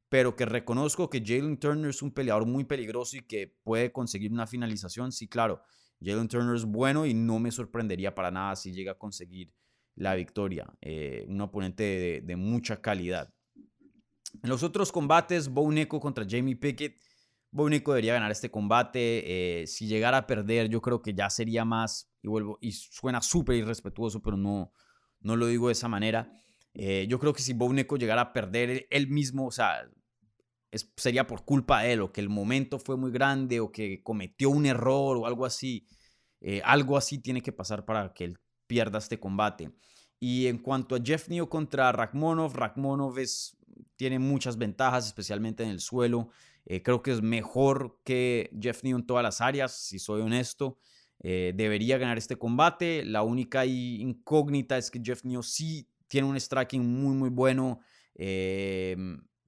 pero 0.08 0.36
que 0.36 0.44
reconozco 0.44 1.10
que 1.10 1.22
Jalen 1.24 1.58
Turner 1.58 1.90
es 1.90 2.02
un 2.02 2.12
peleador 2.12 2.46
muy 2.46 2.64
peligroso 2.64 3.16
y 3.16 3.22
que 3.22 3.56
puede 3.64 3.92
conseguir 3.92 4.32
una 4.32 4.46
finalización. 4.46 5.10
Sí, 5.10 5.26
claro, 5.26 5.62
Jalen 6.00 6.28
Turner 6.28 6.54
es 6.54 6.64
bueno 6.64 7.06
y 7.06 7.14
no 7.14 7.38
me 7.38 7.50
sorprendería 7.50 8.14
para 8.14 8.30
nada 8.30 8.56
si 8.56 8.72
llega 8.72 8.92
a 8.92 8.98
conseguir 8.98 9.52
la 9.96 10.14
victoria. 10.14 10.72
Eh, 10.80 11.24
un 11.28 11.40
oponente 11.40 12.22
de, 12.24 12.36
mucha 12.36 12.80
calidad. 12.80 13.32
En 14.42 14.50
los 14.50 14.62
otros 14.62 14.90
combates, 14.90 15.48
Bo 15.48 15.70
contra 15.88 16.26
Jamie 16.28 16.56
Pickett 16.56 17.00
Bonico 17.50 17.92
debería 17.92 18.14
ganar 18.14 18.32
este 18.32 18.50
combate. 18.50 19.60
Eh, 19.62 19.66
si 19.68 19.86
llegara 19.86 20.18
a 20.18 20.26
perder, 20.26 20.68
yo 20.68 20.82
creo 20.82 21.00
que 21.00 21.14
ya 21.14 21.30
sería 21.30 21.64
más, 21.64 22.10
y 22.20 22.26
vuelvo, 22.26 22.58
y 22.60 22.72
suena 22.72 23.22
súper 23.22 23.54
irrespetuoso, 23.56 24.20
pero 24.20 24.36
no, 24.36 24.72
no 25.20 25.36
lo 25.36 25.46
digo 25.46 25.68
de 25.68 25.72
esa 25.72 25.86
manera. 25.86 26.36
Eh, 26.72 27.06
yo 27.08 27.20
creo 27.20 27.32
que 27.32 27.42
si 27.42 27.52
Bonico 27.52 27.96
llegara 27.96 28.22
a 28.22 28.32
perder 28.32 28.88
él 28.90 29.06
mismo, 29.06 29.46
o 29.46 29.52
sea, 29.52 29.88
sería 30.96 31.28
por 31.28 31.44
culpa 31.44 31.82
de 31.82 31.92
él, 31.92 32.00
o 32.00 32.12
que 32.12 32.20
el 32.20 32.28
momento 32.28 32.80
fue 32.80 32.96
muy 32.96 33.12
grande, 33.12 33.60
o 33.60 33.70
que 33.70 34.02
cometió 34.02 34.50
un 34.50 34.66
error, 34.66 35.16
o 35.16 35.26
algo 35.26 35.46
así. 35.46 35.86
Algo 36.62 36.98
así 36.98 37.22
tiene 37.22 37.40
que 37.40 37.52
pasar 37.52 37.86
para 37.86 38.12
que 38.12 38.24
él 38.24 38.38
pierda 38.66 38.98
este 38.98 39.18
combate. 39.18 39.70
Y 40.20 40.46
en 40.46 40.58
cuanto 40.58 40.94
a 40.94 41.00
Jeff 41.02 41.28
Neal 41.28 41.48
contra 41.48 41.92
Rakhmonov, 41.92 42.54
Rakhmonov 42.54 43.18
es, 43.18 43.56
tiene 43.96 44.18
muchas 44.18 44.56
ventajas, 44.56 45.06
especialmente 45.06 45.62
en 45.62 45.70
el 45.70 45.80
suelo. 45.80 46.30
Eh, 46.66 46.82
creo 46.82 47.02
que 47.02 47.12
es 47.12 47.20
mejor 47.20 48.00
que 48.04 48.50
Jeff 48.60 48.82
Neal 48.84 49.00
en 49.00 49.06
todas 49.06 49.22
las 49.22 49.40
áreas, 49.40 49.76
si 49.76 49.98
soy 49.98 50.22
honesto. 50.22 50.78
Eh, 51.20 51.52
debería 51.54 51.98
ganar 51.98 52.18
este 52.18 52.36
combate. 52.36 53.04
La 53.04 53.22
única 53.22 53.66
incógnita 53.66 54.78
es 54.78 54.90
que 54.90 55.00
Jeff 55.02 55.24
Neal 55.24 55.42
sí 55.42 55.88
tiene 56.08 56.28
un 56.28 56.38
striking 56.38 56.84
muy, 56.84 57.14
muy 57.14 57.30
bueno. 57.30 57.80
Eh, 58.14 58.96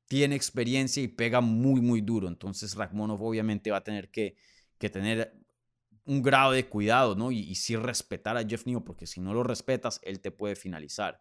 tiene 0.09 0.37
experiencia 0.37 1.03
y 1.03 1.09
pega 1.09 1.41
muy, 1.41 1.81
muy 1.81 2.01
duro. 2.01 2.29
Entonces 2.29 2.75
Rakhmonov 2.75 3.23
obviamente 3.23 3.71
va 3.71 3.79
a 3.79 3.85
tener 3.85 4.11
que, 4.11 4.37
tener 4.79 5.33
un 6.07 6.23
grado 6.23 6.53
de 6.53 6.67
cuidado, 6.69 7.15
¿no? 7.15 7.31
Y, 7.33 7.55
sí 7.57 7.77
respetar 7.77 8.37
a 8.37 8.45
Jeff 8.47 8.67
Neal, 8.67 8.83
porque 8.83 9.07
si 9.07 9.21
no 9.21 9.35
lo 9.35 9.43
respetas, 9.43 10.01
él 10.03 10.21
te 10.21 10.31
puede 10.31 10.57
finalizar. 10.57 11.21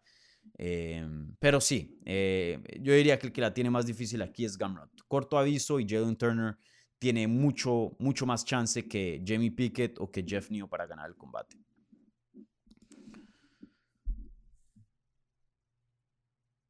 Em, 0.54 1.34
pero 1.40 1.60
sí, 1.60 2.00
eh, 2.04 2.60
yo 2.80 2.92
diría 2.94 3.18
que 3.18 3.26
el 3.26 3.32
que 3.32 3.40
la 3.40 3.52
tiene 3.52 3.68
más 3.68 3.86
difícil 3.86 4.22
aquí 4.22 4.44
es 4.44 4.56
Gamrot. 4.56 4.90
Corto 5.08 5.38
aviso 5.38 5.80
y 5.80 5.88
Jalen 5.88 6.16
Turner 6.16 6.56
tiene 6.98 7.26
mucho, 7.26 7.96
mucho 7.98 8.26
más 8.26 8.44
chance 8.44 8.88
que 8.88 9.22
Jamie 9.26 9.50
Pickett 9.50 9.98
o 10.00 10.10
que 10.10 10.24
Jeff 10.26 10.50
Neal 10.50 10.68
para 10.68 10.86
ganar 10.86 11.08
el 11.08 11.16
combate. 11.16 11.56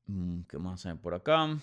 Mm, 0.07 0.43
¿Qué 0.49 0.59
más 0.59 0.87
hay 0.87 0.95
por 0.95 1.15
acá? 1.15 1.59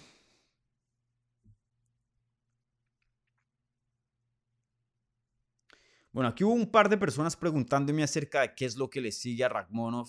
Bueno, 6.14 6.30
aquí 6.30 6.45
hubo 6.45 6.53
un 6.53 6.72
par 6.72 6.88
de 6.88 6.97
personas 6.97 7.36
preguntándome 7.36 8.03
acerca 8.03 8.41
de 8.41 8.55
qué 8.55 8.66
es 8.66 8.78
lo 8.78 8.89
que 8.89 9.01
le 9.01 9.11
sigue 9.11 9.43
a 9.43 9.49
Ragmonov 9.49 10.07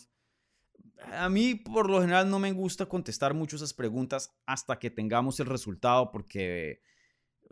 a 1.12 1.28
mí 1.28 1.55
por 1.55 1.90
lo 1.90 2.00
general 2.00 2.30
no 2.30 2.38
me 2.38 2.52
gusta 2.52 2.86
contestar 2.86 3.34
mucho 3.34 3.57
esas 3.57 3.74
preguntas 3.74 4.34
hasta 4.46 4.78
que 4.78 4.90
tengamos 4.90 5.40
el 5.40 5.46
resultado 5.46 6.11
porque 6.11 6.80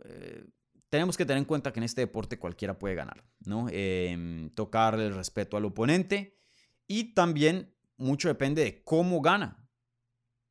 eh, 0.05 0.45
tenemos 0.89 1.17
que 1.17 1.25
tener 1.25 1.39
en 1.39 1.45
cuenta 1.45 1.71
que 1.71 1.79
en 1.79 1.83
este 1.83 2.01
deporte 2.01 2.39
cualquiera 2.39 2.77
puede 2.77 2.95
ganar, 2.95 3.23
¿no? 3.45 3.67
Eh, 3.71 4.49
tocar 4.55 4.99
el 4.99 5.13
respeto 5.13 5.57
al 5.57 5.65
oponente 5.65 6.39
y 6.87 7.13
también 7.13 7.75
mucho 7.97 8.27
depende 8.27 8.63
de 8.63 8.83
cómo 8.83 9.21
gana. 9.21 9.59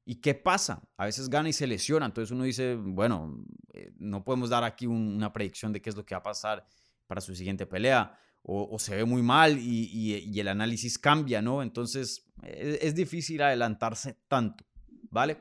¿Y 0.05 0.17
qué 0.17 0.35
pasa? 0.35 0.83
A 0.97 1.05
veces 1.05 1.29
gana 1.29 1.49
y 1.49 1.53
se 1.53 1.69
lesiona. 1.69 2.07
Entonces 2.07 2.33
uno 2.33 2.43
dice, 2.43 2.75
bueno, 2.75 3.45
eh, 3.73 3.93
no 3.99 4.25
podemos 4.25 4.51
dar 4.51 4.65
aquí 4.65 4.87
una 4.87 5.33
predicción 5.33 5.73
de 5.73 5.81
qué 5.81 5.91
es 5.91 5.97
lo 5.97 6.05
que 6.05 6.17
va 6.17 6.21
a 6.21 6.25
pasar 6.25 6.67
para 7.07 7.21
su 7.21 7.35
siguiente 7.35 7.67
pelea. 7.67 8.19
O, 8.45 8.77
se 8.81 8.97
ve 8.97 9.05
muy 9.05 9.23
mal 9.23 9.57
y, 9.59 10.41
el 10.41 10.49
análisis 10.49 10.99
cambia, 10.99 11.41
¿no? 11.41 11.63
Entonces 11.63 12.27
es, 12.43 12.83
es, 12.83 12.95
difícil 12.97 13.41
adelantarse 13.41 14.19
tanto, 14.27 14.65
¿vale? 15.11 15.39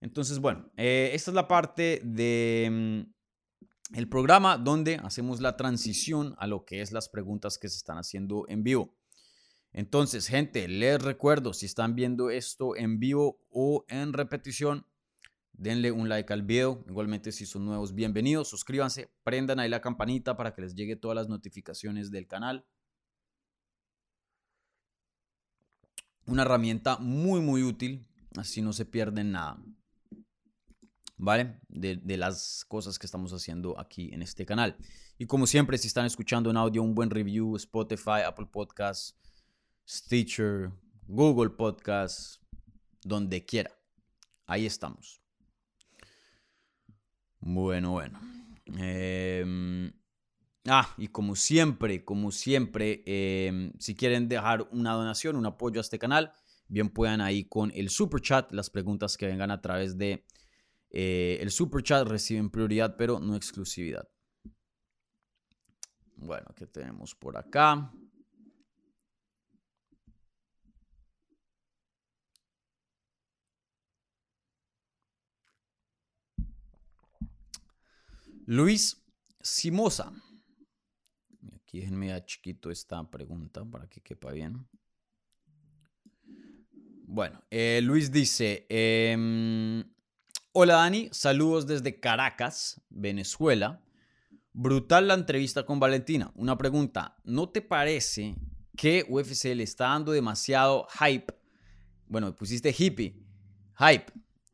Entonces, 0.00 0.38
bueno, 0.38 0.70
eh, 0.76 1.10
esta 1.14 1.32
es 1.32 1.34
la 1.34 1.48
parte 1.48 2.00
de 2.04 2.68
mm, 2.70 3.96
el 3.96 4.08
programa 4.08 4.56
donde 4.56 5.00
hacemos 5.02 5.40
la 5.40 5.56
transición 5.56 6.36
a 6.38 6.46
lo 6.46 6.64
que 6.64 6.80
es 6.80 6.92
las 6.92 7.08
preguntas 7.08 7.58
que 7.58 7.68
se 7.68 7.78
están 7.78 7.98
haciendo 7.98 8.44
en 8.48 8.62
vivo. 8.62 8.94
Entonces, 9.72 10.28
gente, 10.28 10.68
les 10.68 11.02
recuerdo, 11.02 11.52
si 11.52 11.66
están 11.66 11.94
viendo 11.94 12.30
esto 12.30 12.76
en 12.76 12.98
vivo 12.98 13.44
o 13.50 13.84
en 13.88 14.12
repetición, 14.12 14.86
denle 15.58 15.90
un 15.92 16.08
like 16.08 16.32
al 16.32 16.42
video. 16.42 16.84
Igualmente, 16.88 17.32
si 17.32 17.46
son 17.46 17.64
nuevos, 17.64 17.94
bienvenidos, 17.94 18.48
suscríbanse, 18.48 19.10
prendan 19.22 19.58
ahí 19.58 19.68
la 19.68 19.80
campanita 19.80 20.36
para 20.36 20.54
que 20.54 20.62
les 20.62 20.74
llegue 20.74 20.96
todas 20.96 21.14
las 21.14 21.28
notificaciones 21.28 22.10
del 22.10 22.26
canal. 22.26 22.66
Una 26.26 26.42
herramienta 26.42 26.98
muy, 26.98 27.40
muy 27.40 27.62
útil, 27.62 28.06
así 28.36 28.60
no 28.60 28.72
se 28.72 28.84
pierden 28.84 29.32
nada. 29.32 29.62
¿Vale? 31.18 31.60
De, 31.68 32.16
las 32.18 32.64
cosas 32.68 32.98
que 32.98 33.06
estamos 33.06 33.32
haciendo 33.32 33.78
aquí 33.80 34.10
en 34.12 34.20
este 34.22 34.44
canal. 34.44 34.76
Y 35.16 35.26
como 35.26 35.46
siempre, 35.46 35.78
si 35.78 35.86
están 35.86 36.04
escuchando 36.04 36.50
en 36.50 36.58
audio, 36.58 36.82
un 36.82 36.94
buen 36.94 37.08
review, 37.08 37.56
Spotify, 37.56 38.22
Apple 38.26 38.48
Podcasts 38.52 39.16
Stitcher, 39.88 40.72
Google 41.06 41.50
Podcast, 41.50 42.42
donde 43.02 43.44
quiera. 43.46 43.70
Ahí 44.46 44.66
estamos. 44.66 45.25
Bueno, 47.48 47.92
bueno. 47.92 48.18
Em, 48.76 49.92
ah, 50.66 50.92
y 50.98 51.06
como 51.06 51.36
siempre, 51.36 52.04
como 52.04 52.32
siempre, 52.32 53.04
em, 53.06 53.72
si 53.78 53.94
quieren 53.94 54.28
dejar 54.28 54.68
una 54.72 54.94
donación, 54.94 55.36
un 55.36 55.46
apoyo 55.46 55.78
a 55.78 55.82
este 55.82 55.96
canal, 55.96 56.32
bien 56.66 56.88
puedan 56.88 57.20
ahí 57.20 57.44
con 57.44 57.70
el 57.76 57.88
super 57.88 58.20
chat. 58.20 58.50
Las 58.50 58.68
preguntas 58.68 59.16
que 59.16 59.26
vengan 59.26 59.52
a 59.52 59.60
través 59.60 59.96
de 59.96 60.24
eh, 60.90 61.38
el 61.40 61.52
super 61.52 61.84
chat 61.84 62.08
reciben 62.08 62.50
prioridad, 62.50 62.96
pero 62.98 63.20
no 63.20 63.36
exclusividad. 63.36 64.08
Bueno, 66.16 66.46
¿qué 66.56 66.66
tenemos 66.66 67.14
por 67.14 67.36
acá? 67.36 67.92
Luis 78.48 79.04
Simosa. 79.42 80.12
Aquí 81.52 81.80
déjenme 81.80 82.12
a 82.12 82.24
chiquito 82.24 82.70
esta 82.70 83.02
pregunta 83.10 83.64
para 83.64 83.88
que 83.88 84.00
quepa 84.00 84.30
bien. 84.30 84.68
Bueno, 87.08 87.42
eh, 87.50 87.80
Luis 87.82 88.12
dice, 88.12 88.64
em, 88.68 89.82
hola 90.52 90.74
Dani, 90.74 91.08
saludos 91.10 91.66
desde 91.66 91.98
Caracas, 91.98 92.80
Venezuela. 92.88 93.82
Brutal 94.52 95.08
la 95.08 95.14
entrevista 95.14 95.66
con 95.66 95.80
Valentina. 95.80 96.30
Una 96.36 96.56
pregunta, 96.56 97.16
¿no 97.24 97.48
te 97.48 97.62
parece 97.62 98.36
que 98.76 99.04
UFC 99.08 99.56
le 99.56 99.64
está 99.64 99.88
dando 99.88 100.12
demasiado 100.12 100.86
hype? 101.00 101.34
Bueno, 102.06 102.34
pusiste 102.36 102.72
hippie, 102.76 103.26
hype, 103.76 104.12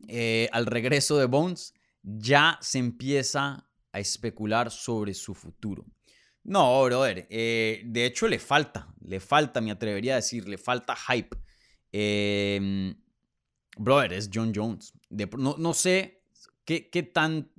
eh, 0.09 0.49
al 0.51 0.64
regreso 0.64 1.18
de 1.18 1.26
Bones. 1.26 1.74
Ya 2.03 2.59
se 2.62 2.78
empieza 2.78 3.68
a 3.93 4.01
especular 4.01 4.70
sobre 4.70 5.14
su 5.14 5.34
futuro. 5.34 5.84
No, 6.45 6.84
brother. 6.84 7.26
Eh, 7.30 7.82
de 7.84 8.07
hecho, 8.07 8.26
le 8.26 8.38
falta, 8.38 8.93
le 9.05 9.20
falta, 9.20 9.61
me 9.61 9.70
atrevería 9.70 10.14
a 10.14 10.16
decir, 10.16 10.49
le 10.49 10.59
falta 10.59 10.97
hype. 10.97 11.36
Em, 11.93 12.95
brother, 13.76 14.14
es 14.14 14.30
John 14.32 14.53
Jones. 14.55 14.93
no, 15.38 15.74
sé 15.74 16.24
qué, 16.64 16.90
qué, 16.90 17.03
tan, 17.03 17.51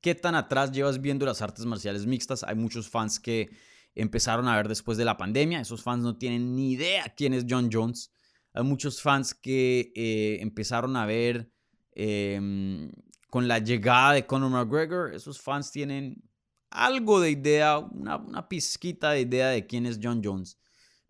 qué 0.00 0.14
tan 0.14 0.34
atrás 0.34 0.70
llevas 0.70 1.00
viendo 1.00 1.26
las 1.26 1.42
artes 1.42 1.64
marciales 1.64 2.06
mixtas. 2.06 2.44
Hay 2.44 2.54
muchos 2.54 2.88
fans 2.88 3.18
que 3.18 3.50
empezaron 3.94 4.46
a 4.46 4.56
ver 4.56 4.68
después 4.68 4.96
de 4.98 5.04
la 5.04 5.16
pandemia. 5.16 5.60
Esos 5.60 5.82
fans 5.82 6.02
no 6.02 6.16
tienen 6.16 6.54
ni 6.54 6.72
idea 6.72 7.12
quién 7.16 7.34
es 7.34 7.44
John 7.48 7.70
Jones. 7.72 8.12
Hay 8.54 8.62
muchos 8.62 9.02
fans 9.02 9.34
que 9.34 9.92
eh, 9.94 10.38
empezaron 10.40 10.96
a 10.96 11.06
ver 11.06 11.50
em, 11.92 12.90
con 13.30 13.46
la 13.46 13.58
llegada 13.58 14.14
de 14.14 14.26
Conor 14.26 14.50
McGregor, 14.50 15.14
esos 15.14 15.40
fans 15.40 15.70
tienen 15.70 16.22
algo 16.70 17.20
de 17.20 17.30
idea, 17.30 17.78
una, 17.78 18.48
pizquita 18.48 19.10
de 19.10 19.22
idea 19.22 19.48
de 19.48 19.66
quién 19.66 19.86
es 19.86 19.98
John 20.02 20.22
Jones. 20.24 20.58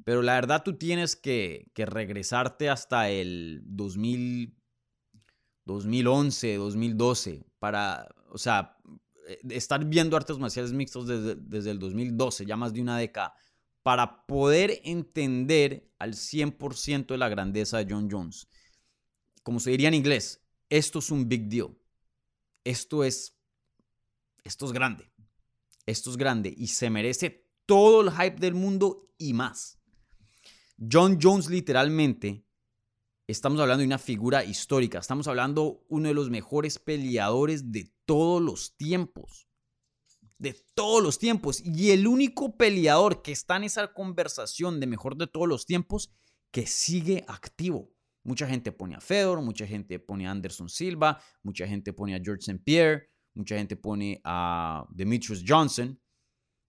Pero 0.05 0.23
la 0.23 0.35
verdad 0.35 0.63
tú 0.65 0.77
tienes 0.77 1.17
que, 1.17 1.71
regresarte 1.77 2.69
hasta 2.69 3.09
el 3.11 3.63
2000, 3.65 4.57
2011, 5.65 6.57
2012 6.57 7.47
para, 7.59 8.09
o 8.31 8.39
sea, 8.39 8.77
eh, 9.29 9.39
estar 9.51 9.85
viendo 9.85 10.17
artes 10.17 10.39
marciales 10.39 10.73
mixtos 10.73 11.07
desde, 11.07 11.37
desde 11.37 11.71
el 11.73 11.79
2012, 11.79 12.47
ya 12.47 12.57
más 12.57 12.73
de 12.73 12.81
una 12.81 12.99
década, 12.99 13.35
para 13.83 14.27
poder 14.27 14.81
entender 14.85 15.89
al 15.99 16.15
100% 16.15 17.07
de 17.07 17.19
la 17.19 17.29
grandeza 17.29 17.79
de 17.79 17.87
John 17.93 18.09
Jones. 18.11 18.49
Como 19.43 19.61
se 19.61 19.71
diría 19.71 19.89
en 19.89 19.95
inglés, 19.95 20.43
esto 20.69 20.99
es 21.01 21.11
un 21.11 21.29
big 21.29 21.49
deal 21.49 21.77
esto 22.69 23.03
es, 23.03 23.35
esto 24.45 24.67
es 24.67 24.73
grande. 24.73 25.11
Esto 25.87 26.11
es 26.11 26.19
grande 26.19 26.53
y 26.55 26.67
se 26.67 26.91
merece 26.91 27.49
todo 27.65 28.03
el 28.03 28.11
hype 28.11 28.37
del 28.37 28.55
mundo 28.55 29.11
y 29.17 29.33
más. 29.33 29.79
John 30.79 31.19
Jones 31.21 31.49
literalmente, 31.49 32.45
estamos 33.27 33.59
hablando 33.59 33.81
de 33.81 33.87
una 33.87 33.99
figura 33.99 34.45
histórica, 34.45 34.99
estamos 34.99 35.27
hablando 35.29 35.87
uno 35.89 36.09
de 36.09 36.15
los 36.15 36.29
mejores 36.29 36.79
peleadores 36.79 37.73
de 37.73 37.91
todos 38.05 38.43
los 38.43 38.77
tiempos. 38.77 39.49
De 40.37 40.53
todos 40.75 41.03
los 41.03 41.19
tiempos. 41.19 41.63
Y 41.65 41.91
el 41.93 42.07
único 42.07 42.59
peleador 42.59 43.23
que 43.23 43.33
está 43.33 43.57
en 43.57 43.65
esa 43.65 43.95
conversación 43.95 44.79
de 44.79 44.87
mejor 44.87 45.17
de 45.17 45.27
todos 45.27 45.49
los 45.49 45.65
tiempos 45.65 46.13
que 46.51 46.67
sigue 46.67 47.25
activo. 47.29 47.91
Mucha 48.29 48.47
gente 48.47 48.73
pone 48.73 48.95
a 48.95 49.01
Fedor, 49.01 49.41
mucha 49.41 49.67
gente 49.67 49.99
pone 49.99 50.29
a 50.29 50.31
Anderson 50.31 50.69
Silva, 50.69 51.19
mucha 51.43 51.67
gente 51.67 51.95
pone 51.95 52.15
a 52.15 52.21
George 52.23 52.43
St. 52.43 52.63
Pierre, 52.63 53.09
mucha 53.33 53.57
gente 53.57 53.75
pone 53.75 54.21
a 54.23 54.85
Demetrius 54.91 55.43
Johnson. 55.49 55.99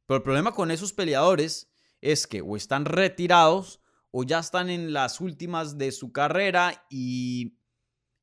Pero 0.06 0.20
el 0.20 0.24
problema 0.24 0.54
con 0.54 0.72
esos 0.72 0.94
peleadores 0.94 1.70
es 2.00 2.28
que 2.28 2.40
o 2.40 2.56
están 2.56 2.86
retirados 2.86 3.82
o 4.12 4.24
ya 4.24 4.40
están 4.40 4.70
en 4.70 4.94
las 4.94 5.20
últimas 5.20 5.78
de 5.78 5.92
su 5.92 6.14
carrera 6.14 6.88
y, 6.90 7.58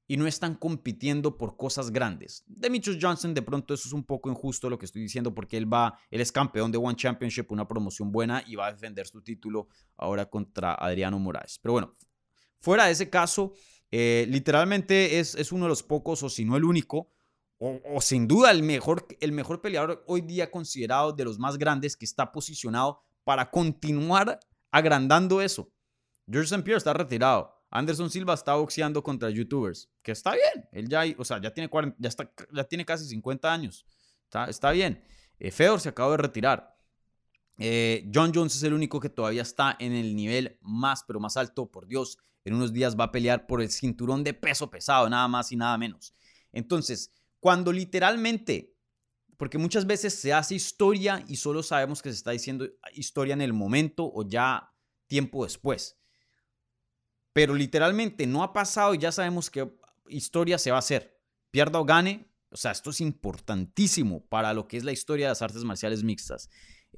y 0.07 0.17
no 0.17 0.27
están 0.27 0.55
compitiendo 0.55 1.37
por 1.37 1.59
cosas 1.59 1.91
grandes. 1.91 2.43
Demetrius 2.47 2.97
Johnson, 2.99 3.35
de 3.35 3.43
pronto, 3.43 3.75
eso 3.75 3.87
es 3.87 3.93
un 3.93 4.05
poco 4.05 4.31
injusto 4.31 4.71
lo 4.71 4.79
que 4.79 4.87
estoy 4.87 5.03
diciendo 5.03 5.35
porque 5.35 5.59
él 5.59 5.71
va, 5.71 5.99
él 6.11 6.23
es 6.23 6.33
campeón 6.33 6.73
de 6.73 6.79
One 6.79 6.97
Championship, 6.97 7.53
una 7.53 7.69
promoción 7.69 8.11
buena 8.11 8.43
y 8.47 8.57
va 8.57 8.69
a 8.69 8.73
defender 8.73 9.07
su 9.07 9.21
título 9.21 9.69
ahora 9.99 10.25
contra 10.25 10.73
Adriano 10.73 11.19
Moraes. 11.19 11.59
Pero 11.61 11.73
bueno, 11.75 11.97
Fuera 12.61 12.87
de 12.87 12.93
ese 12.93 13.11
caso, 13.11 13.53
eh, 13.91 14.27
literalmente 14.29 15.19
es, 15.19 15.35
es, 15.35 15.53
uno 15.53 15.67
de 15.67 15.71
los 15.71 15.83
pocos, 15.83 16.23
o 16.23 16.29
si 16.29 16.45
no 16.45 16.57
el 16.57 16.65
único, 16.65 17.13
o, 17.59 18.01
sin 18.03 18.29
duda 18.29 18.51
el 18.51 18.63
mejor, 18.63 19.07
el 19.21 19.33
mejor 19.33 19.63
peleador 19.63 20.05
hoy 20.07 20.21
día 20.21 20.51
considerado 20.51 21.13
de 21.13 21.25
los 21.25 21.39
más 21.39 21.57
grandes 21.57 21.97
que 21.97 22.05
está 22.05 22.31
posicionado 22.31 23.03
para 23.25 23.51
continuar 23.51 24.39
agrandando 24.71 25.41
eso. 25.41 25.73
George 26.31 26.47
St. 26.47 26.63
Pierre 26.63 26.79
está 26.79 26.93
retirado. 26.93 27.55
Anderson 27.71 28.11
Silva 28.11 28.35
está 28.35 28.55
boxeando 28.55 29.03
contra 29.03 29.31
youtubers, 29.31 29.91
que 30.03 30.13
está 30.13 30.33
bien. 30.33 30.69
Él 30.73 30.89
ya, 30.89 31.05
o 31.19 31.25
sea, 31.25 31.41
ya 31.41 31.53
tiene, 31.53 31.71
ya 31.99 32.09
está, 32.09 32.31
ya 32.53 32.65
tiene 32.65 32.85
casi 32.85 33.07
50 33.07 33.53
años. 33.53 33.87
Está, 34.25 34.47
está 34.47 34.71
bien. 34.71 35.03
Eh, 35.39 35.51
Fedor 35.51 35.81
se 35.81 35.89
acaba 35.89 36.13
de 36.13 36.19
retirar. 36.19 36.76
Eh, 37.59 38.11
John 38.13 38.33
Jones 38.35 38.57
es 38.57 38.63
el 38.63 38.75
único 38.75 39.01
que 39.01 39.09
todavía 39.09 39.43
está 39.43 39.77
en 39.79 39.93
el 39.93 40.15
nivel 40.15 40.59
más, 40.61 41.05
pero 41.05 41.21
más 41.21 41.37
alto, 41.37 41.71
por 41.71 41.87
Dios 41.87 42.19
en 42.45 42.55
unos 42.55 42.73
días 42.73 42.97
va 42.97 43.05
a 43.05 43.13
pelear 43.13 43.47
por 43.47 43.61
el 43.61 43.71
cinturón 43.71 44.23
de 44.23 44.35
peso 44.35 44.71
pesado, 44.71 45.09
nada 45.09 45.27
más 45.27 45.51
y 45.53 45.57
nada 45.57 45.77
menos. 45.79 46.15
Entonces, 46.53 47.13
cuando 47.41 47.73
literalmente, 47.73 48.77
porque 49.37 49.59
muchas 49.59 49.87
veces 49.87 50.15
se 50.15 50.33
hace 50.33 50.55
historia 50.55 51.25
y 51.29 51.37
solo 51.37 51.63
sabemos 51.63 52.03
que 52.03 52.11
se 52.11 52.17
está 52.17 52.31
diciendo 52.31 52.69
historia 52.93 53.35
en 53.35 53.41
el 53.41 53.53
momento 53.53 54.11
o 54.13 54.27
ya 54.27 54.73
tiempo 55.07 55.45
después. 55.45 55.99
pero 57.33 57.55
literalmente 57.55 58.27
no 58.27 58.43
ha 58.43 58.55
pasado 58.55 58.95
y 58.95 58.99
ya 58.99 59.13
sabemos 59.13 59.51
qué 59.51 59.71
historia 60.09 60.57
se 60.57 60.71
va 60.71 60.79
a 60.79 60.81
hacer. 60.81 61.21
Pierda 61.51 61.79
o 61.79 61.85
gane, 61.85 62.33
o 62.51 62.57
sea, 62.57 62.71
esto 62.71 62.89
es 62.89 63.03
importantísimo 63.03 64.25
para 64.27 64.55
lo 64.55 64.67
que 64.67 64.79
es 64.79 64.85
la 64.85 64.93
historia 64.93 65.27
de 65.27 65.33
las 65.33 65.43
artes 65.43 65.63
marciales 65.63 66.03
mixtas. 66.03 66.49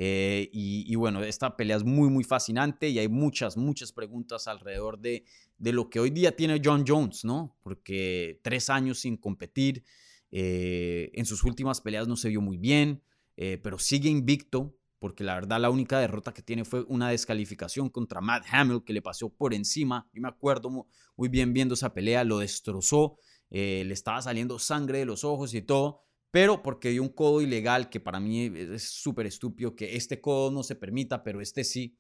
Eh, 0.01 0.49
y, 0.53 0.95
bueno, 0.95 1.25
esta 1.25 1.57
pelea 1.57 1.77
es 1.77 1.83
muy, 1.83 2.09
muy 2.09 2.23
fascinante 2.23 2.89
y 2.89 3.01
hay 3.01 3.09
muchas, 3.09 3.57
muchas 3.57 3.91
preguntas 3.93 4.47
alrededor 4.47 5.01
de, 5.01 5.25
de 5.59 5.73
lo 5.73 5.91
que 5.91 5.99
hoy 5.99 6.11
día 6.11 6.37
tiene 6.37 6.63
John 6.65 6.85
Jones, 6.87 7.25
¿no? 7.25 7.57
Porque 7.65 8.39
tres 8.45 8.71
años 8.71 9.01
sin 9.01 9.17
competir, 9.17 9.83
eh, 10.31 11.11
en 11.15 11.27
sus 11.27 11.43
últimas 11.43 11.81
peleas 11.81 12.07
no 12.07 12.17
se 12.17 12.29
vio 12.29 12.41
muy 12.41 12.59
bien, 12.59 13.03
eh, 13.37 13.59
pero 13.61 13.77
sigue 13.77 14.09
invicto, 14.09 14.77
porque 15.01 15.25
la 15.25 15.35
verdad 15.35 15.61
la 15.61 15.71
única 15.71 15.99
derrota 15.99 16.33
que 16.33 16.43
tiene 16.43 16.65
fue 16.65 16.85
una 16.87 17.11
descalificación 17.11 17.91
contra 17.91 18.21
Matt 18.21 18.45
Hamill, 18.53 18.85
que 18.85 18.93
le 18.93 19.03
pasó 19.03 19.31
por 19.31 19.53
encima. 19.53 20.09
Yo 20.13 20.23
me 20.23 20.29
acuerdo 20.29 20.87
muy 21.17 21.29
bien 21.29 21.53
viendo 21.53 21.75
esa 21.75 21.93
pelea, 21.93 22.23
lo 22.23 22.39
destrozó, 22.39 23.19
le 23.51 23.93
estaba 23.93 24.23
saliendo 24.23 24.61
sangre 24.61 24.99
de 24.99 25.07
los 25.07 25.25
ojos 25.25 25.55
y 25.55 25.63
todo 25.63 26.08
pero 26.31 26.63
porque 26.63 26.91
dio 26.91 27.03
un 27.03 27.09
codo 27.09 27.41
ilegal 27.41 27.89
que 27.89 28.01
para 28.01 28.21
mí 28.21 28.47
es 28.55 28.83
súper 28.83 29.27
estúpido, 29.27 29.75
que 29.75 29.97
este 29.97 30.21
codo 30.21 30.51
no 30.51 30.63
se 30.63 30.77
permita, 30.77 31.23
pero 31.23 31.41
este 31.41 31.65
sí. 31.65 31.99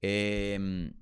Em, 0.00 0.92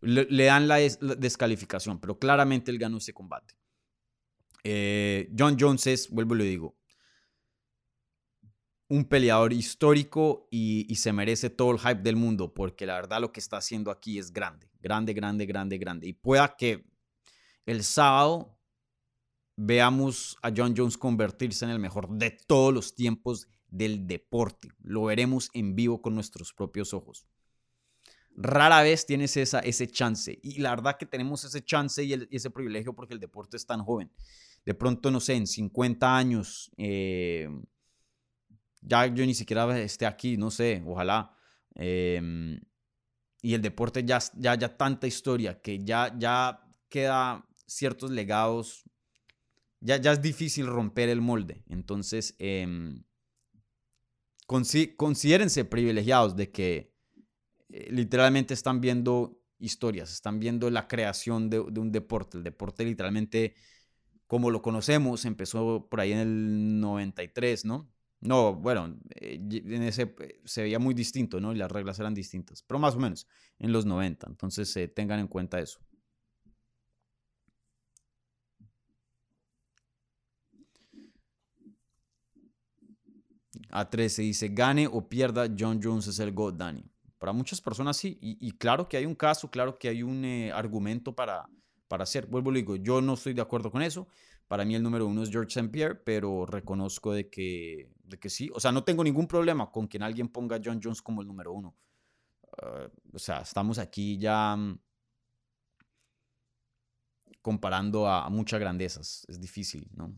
le, 0.00 0.44
dan 0.44 0.66
la, 0.66 0.76
descalificación, 0.76 2.00
pero 2.00 2.18
claramente 2.18 2.70
él 2.70 2.78
ganó 2.78 2.98
ese 2.98 3.12
combate. 3.12 3.54
Eh, 4.64 5.30
John 5.38 5.56
Jones 5.58 5.86
es, 5.86 6.10
vuelvo 6.10 6.34
y 6.34 6.38
le 6.38 6.44
digo, 6.44 6.76
un 8.88 9.04
peleador 9.04 9.52
histórico 9.52 10.48
y, 10.50 10.86
y, 10.88 10.96
se 10.96 11.12
merece 11.12 11.50
todo 11.50 11.72
el 11.72 11.78
hype 11.78 12.02
del 12.02 12.16
mundo, 12.16 12.52
porque 12.52 12.86
la 12.86 12.94
verdad 12.94 13.20
lo 13.20 13.32
que 13.32 13.40
está 13.40 13.56
haciendo 13.56 13.90
aquí 13.90 14.18
es 14.18 14.32
grande, 14.32 14.68
grande, 14.80 15.12
grande, 15.12 15.46
grande, 15.46 15.78
grande. 15.78 16.08
Y 16.08 16.12
pueda 16.12 16.56
que 16.56 16.84
el 17.64 17.82
sábado 17.82 18.55
veamos 19.56 20.36
a 20.42 20.52
John 20.54 20.74
Jones 20.76 20.98
convertirse 20.98 21.64
en 21.64 21.70
el 21.70 21.78
mejor 21.78 22.08
de 22.10 22.30
todos 22.30 22.72
los 22.72 22.94
tiempos 22.94 23.48
del 23.68 24.06
deporte. 24.06 24.68
Lo 24.82 25.04
veremos 25.04 25.50
en 25.54 25.74
vivo 25.74 26.02
con 26.02 26.14
nuestros 26.14 26.52
propios 26.52 26.94
ojos. 26.94 27.26
Rara 28.36 28.82
vez 28.82 29.06
tienes 29.06 29.36
esa, 29.38 29.60
ese 29.60 29.88
chance. 29.88 30.38
Y 30.42 30.60
la 30.60 30.70
verdad 30.70 30.98
que 30.98 31.06
tenemos 31.06 31.42
ese 31.44 31.64
chance 31.64 32.04
y, 32.04 32.28
ese 32.30 32.50
privilegio 32.50 32.94
porque 32.94 33.14
el 33.14 33.20
deporte 33.20 33.56
es 33.56 33.66
tan 33.66 33.82
joven. 33.82 34.12
De 34.64 34.74
pronto, 34.74 35.10
no 35.10 35.20
sé, 35.20 35.34
en 35.34 35.46
50 35.46 36.16
años, 36.16 36.70
eh, 36.76 37.48
ya 38.82 39.06
yo 39.06 39.24
ni 39.24 39.34
siquiera 39.34 39.78
esté 39.80 40.04
aquí, 40.04 40.36
no 40.36 40.50
sé, 40.50 40.82
ojalá. 40.86 41.34
Em, 41.74 42.60
y 43.40 43.54
el 43.54 43.62
deporte 43.62 44.04
ya, 44.04 44.18
ya, 44.34 44.54
ya 44.54 44.76
tanta 44.76 45.06
historia 45.06 45.60
que 45.60 45.82
ya, 45.82 46.14
ya 46.18 46.62
queda 46.88 47.46
ciertos 47.66 48.10
legados 48.10 48.84
ya, 49.86 49.96
ya 49.98 50.12
es 50.12 50.20
difícil 50.20 50.66
romper 50.66 51.08
el 51.08 51.20
molde. 51.20 51.62
Entonces, 51.68 52.34
eh, 52.38 52.66
considérense 54.46 55.64
privilegiados 55.64 56.36
de 56.36 56.50
que 56.50 56.92
eh, 57.68 57.88
literalmente 57.90 58.54
están 58.54 58.80
viendo 58.80 59.40
historias, 59.58 60.12
están 60.12 60.38
viendo 60.38 60.70
la 60.70 60.86
creación 60.86 61.50
de, 61.50 61.60
un 61.60 61.92
deporte. 61.92 62.38
El 62.38 62.44
deporte 62.44 62.84
literalmente, 62.84 63.54
como 64.26 64.50
lo 64.50 64.62
conocemos, 64.62 65.24
empezó 65.24 65.88
por 65.88 66.00
ahí 66.00 66.12
en 66.12 66.18
el 66.18 66.80
93, 66.80 67.64
¿no? 67.64 67.90
No, 68.20 68.54
bueno, 68.54 68.98
eh, 69.16 69.38
en 69.40 69.82
ese 69.82 70.14
eh, 70.20 70.40
se 70.44 70.62
veía 70.62 70.78
muy 70.78 70.94
distinto, 70.94 71.40
¿no? 71.40 71.52
Y 71.52 71.56
las 71.56 71.70
reglas 71.70 71.98
eran 71.98 72.14
distintas, 72.14 72.62
pero 72.62 72.78
más 72.78 72.94
o 72.94 72.98
menos 72.98 73.26
en 73.58 73.72
los 73.72 73.84
90. 73.84 74.26
Entonces, 74.28 74.78
tengan 74.94 75.20
en 75.20 75.28
cuenta 75.28 75.60
eso. 75.60 75.80
A 83.76 83.90
13 83.90 84.22
dice, 84.22 84.48
gane 84.48 84.86
o 84.86 85.06
pierda, 85.06 85.46
John 85.56 85.80
Jones 85.82 86.06
es 86.06 86.18
el 86.18 86.32
God, 86.32 86.54
Danny. 86.54 86.82
Para 87.18 87.34
muchas 87.34 87.60
personas 87.60 87.98
sí, 87.98 88.18
y, 88.22 88.52
claro 88.52 88.88
que 88.88 88.96
hay 88.96 89.04
un 89.04 89.14
caso, 89.14 89.50
claro 89.50 89.78
que 89.78 89.88
hay 89.88 90.02
un 90.02 90.24
eh, 90.24 90.50
argumento 90.50 91.14
para, 91.14 91.46
para 91.86 92.04
hacer. 92.04 92.26
Vuelvo 92.26 92.52
y 92.52 92.56
digo, 92.56 92.76
yo 92.76 93.02
no 93.02 93.14
estoy 93.14 93.34
de 93.34 93.42
acuerdo 93.42 93.70
con 93.70 93.82
eso. 93.82 94.08
Para 94.48 94.64
mí 94.64 94.74
el 94.74 94.82
número 94.82 95.06
uno 95.06 95.22
es 95.22 95.30
George 95.30 95.48
St. 95.48 95.68
Pierre, 95.70 95.94
pero 95.94 96.46
reconozco 96.46 97.12
de 97.12 97.28
que, 97.28 97.90
de 98.02 98.18
que 98.18 98.30
sí. 98.30 98.50
O 98.54 98.60
sea, 98.60 98.72
no 98.72 98.82
tengo 98.82 99.04
ningún 99.04 99.26
problema 99.26 99.70
con 99.70 99.88
que 99.88 99.98
alguien 99.98 100.28
ponga 100.28 100.56
a 100.56 100.60
John 100.64 100.80
Jones 100.82 101.02
como 101.02 101.20
el 101.20 101.28
número 101.28 101.52
uno. 101.52 101.76
Ah, 102.62 102.88
o 103.12 103.18
sea, 103.18 103.40
estamos 103.40 103.78
aquí 103.78 104.16
ya 104.16 104.56
mm, 104.56 104.78
comparando 107.42 108.08
a 108.08 108.28
muchas 108.30 108.58
grandezas. 108.58 109.26
Es 109.28 109.38
difícil, 109.38 109.90
¿no? 109.94 110.14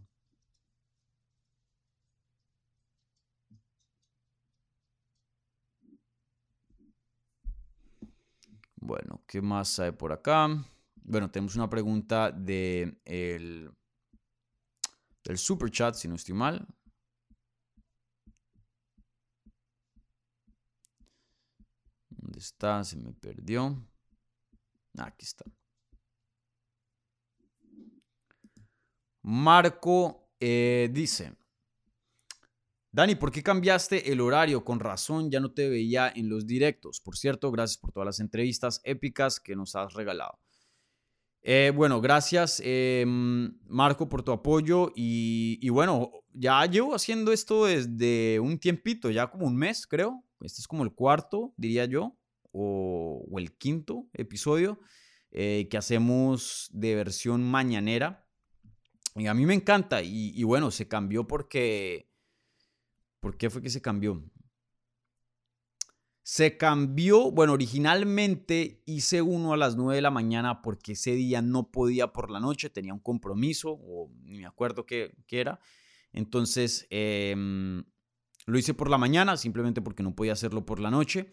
Bueno, 8.81 9.22
¿qué 9.26 9.43
más 9.43 9.79
hay 9.81 9.91
por 9.93 10.12
acá? 10.12 10.49
Bueno, 11.03 11.31
tenemos 11.31 11.57
una 11.57 11.68
pregunta 11.68 12.31
de 12.31 13.01
el, 13.05 13.70
del 15.24 15.39
super 15.39 15.70
chat, 15.70 15.95
si 15.95 16.07
no 16.07 16.14
estoy 16.14 16.35
mal. 16.35 16.66
¿Dónde 22.09 22.39
está? 22.39 22.85
Se 22.85 22.97
me 22.97 23.12
perdió. 23.12 23.85
Aquí 24.99 25.24
está. 25.24 25.45
Marco 29.22 30.31
eh, 30.39 30.89
dice, 30.93 31.37
Dani, 32.91 33.16
¿por 33.16 33.30
qué 33.30 33.43
cambiaste 33.43 34.11
el 34.11 34.20
horario? 34.20 34.64
Con 34.64 34.80
razón, 34.80 35.30
ya 35.30 35.41
no 35.41 35.53
te 35.53 35.68
veía 35.68 36.11
en 36.14 36.30
los 36.30 36.47
directos. 36.47 37.01
Por 37.01 37.18
cierto, 37.18 37.51
gracias 37.51 37.76
por 37.76 37.93
todas 37.93 38.07
las 38.07 38.20
entrevistas 38.20 38.80
épicas 38.82 39.41
que 39.41 39.55
nos 39.55 39.76
has 39.76 39.93
regalado. 39.93 40.39
Eh, 41.43 41.70
bueno, 41.74 42.01
gracias 42.01 42.61
em, 42.64 43.59
Marco 43.66 44.09
por 44.09 44.22
tu 44.22 44.32
apoyo 44.32 44.91
y, 44.97 45.68
bueno, 45.68 46.11
ya 46.32 46.64
llevo 46.64 46.95
haciendo 46.95 47.30
esto 47.32 47.66
desde 47.66 48.41
un 48.41 48.59
tiempito, 48.59 49.11
ya 49.11 49.30
como 49.30 49.47
un 49.47 49.57
mes 49.57 49.86
creo. 49.86 50.24
Este 50.41 50.61
es 50.61 50.66
como 50.66 50.82
el 50.82 50.93
cuarto, 50.93 51.53
diría 51.57 51.84
yo, 51.84 52.16
o, 52.53 53.22
el 53.36 53.57
quinto 53.57 54.09
episodio 54.14 54.80
eh, 55.30 55.68
que 55.70 55.76
hacemos 55.76 56.70
de 56.72 56.95
versión 56.95 57.43
mañanera. 57.43 58.26
Y 59.14 59.26
a 59.26 59.34
mí 59.34 59.45
me 59.45 59.55
encanta 59.55 60.01
y 60.03 60.43
bueno, 60.45 60.70
se 60.70 60.89
cambió 60.89 61.26
porque 61.26 62.09
¿Por 63.20 63.36
qué 63.36 63.50
fue 63.50 63.62
que 63.62 63.70
se 63.70 63.82
cambió? 63.82 64.22
Se 66.22 66.58
cambió, 66.58 67.30
bueno, 67.30 67.54
originalmente 67.54 68.82
hice 68.84 69.22
uno 69.22 69.54
a 69.54 69.56
las 69.56 69.76
9 69.76 69.94
de 69.96 70.02
la 70.02 70.10
mañana 70.10 70.60
porque 70.60 70.92
ese 70.92 71.12
día 71.12 71.40
no 71.40 71.70
podía 71.70 72.12
por 72.12 72.30
la 72.30 72.38
noche, 72.38 72.68
tenía 72.68 72.92
un 72.92 73.00
compromiso 73.00 73.70
o 73.70 74.10
ni 74.24 74.38
me 74.38 74.46
acuerdo 74.46 74.84
qué, 74.84 75.16
era. 75.30 75.58
Entonces 76.12 76.86
em, 76.90 77.82
lo 78.46 78.58
hice 78.58 78.74
por 78.74 78.90
la 78.90 78.98
mañana 78.98 79.36
simplemente 79.38 79.80
porque 79.80 80.02
no 80.02 80.14
podía 80.14 80.34
hacerlo 80.34 80.66
por 80.66 80.80
la 80.80 80.90
noche. 80.90 81.32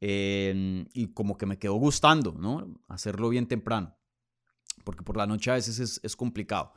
Em, 0.00 0.86
y 0.94 1.12
como 1.12 1.36
que 1.36 1.46
me 1.46 1.58
quedó 1.58 1.74
gustando, 1.74 2.32
¿no? 2.32 2.80
Hacerlo 2.88 3.28
bien 3.28 3.46
temprano. 3.46 3.96
Porque 4.82 5.04
por 5.04 5.16
la 5.16 5.26
noche 5.26 5.50
a 5.50 5.54
veces 5.54 5.78
es, 5.78 6.00
es 6.02 6.16
complicado. 6.16 6.72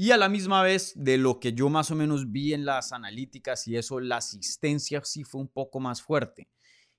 Y 0.00 0.12
a 0.12 0.16
la 0.16 0.28
misma 0.28 0.62
vez, 0.62 0.92
de 0.94 1.18
lo 1.18 1.40
que 1.40 1.54
yo 1.54 1.68
más 1.70 1.90
o 1.90 1.96
menos 1.96 2.30
vi 2.30 2.54
en 2.54 2.64
las 2.64 2.92
analíticas 2.92 3.66
y 3.66 3.76
eso, 3.76 3.98
la 3.98 4.18
asistencia 4.18 5.02
sí 5.02 5.24
fue 5.24 5.40
un 5.40 5.48
poco 5.48 5.80
más 5.80 6.02
fuerte. 6.02 6.48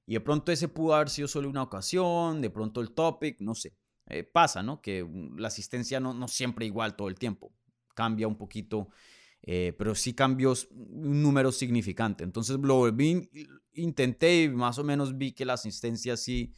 Y 0.05 0.15
de 0.15 0.19
pronto 0.19 0.51
ese 0.51 0.67
pudo 0.67 0.95
haber 0.95 1.07
sido 1.07 1.29
solo 1.29 1.49
una 1.49 1.63
ocasión, 1.63 2.41
de 2.41 2.49
pronto 2.49 2.81
el 2.81 2.91
topic, 2.91 3.39
no 3.39 3.55
sé. 3.55 3.73
Eh, 4.07 4.25
pasa, 4.25 4.61
¿no? 4.63 4.81
Que 4.81 5.07
la 5.37 5.47
asistencia 5.47 6.01
no, 6.01 6.13
no 6.13 6.27
siempre 6.27 6.65
igual 6.65 6.97
todo 6.97 7.07
el 7.07 7.15
tiempo. 7.15 7.53
Cambia 7.95 8.27
un 8.27 8.37
poquito, 8.37 8.89
eh, 9.43 9.73
pero 9.77 9.95
sí 9.95 10.13
cambió 10.13 10.53
un 10.69 11.21
número 11.23 11.53
significante. 11.53 12.25
Entonces 12.25 12.59
lo 12.61 12.75
volví, 12.75 13.29
intenté 13.75 14.43
y 14.43 14.49
más 14.49 14.77
o 14.77 14.83
menos 14.83 15.17
vi 15.17 15.31
que 15.31 15.45
la 15.45 15.53
asistencia 15.53 16.17
sí, 16.17 16.53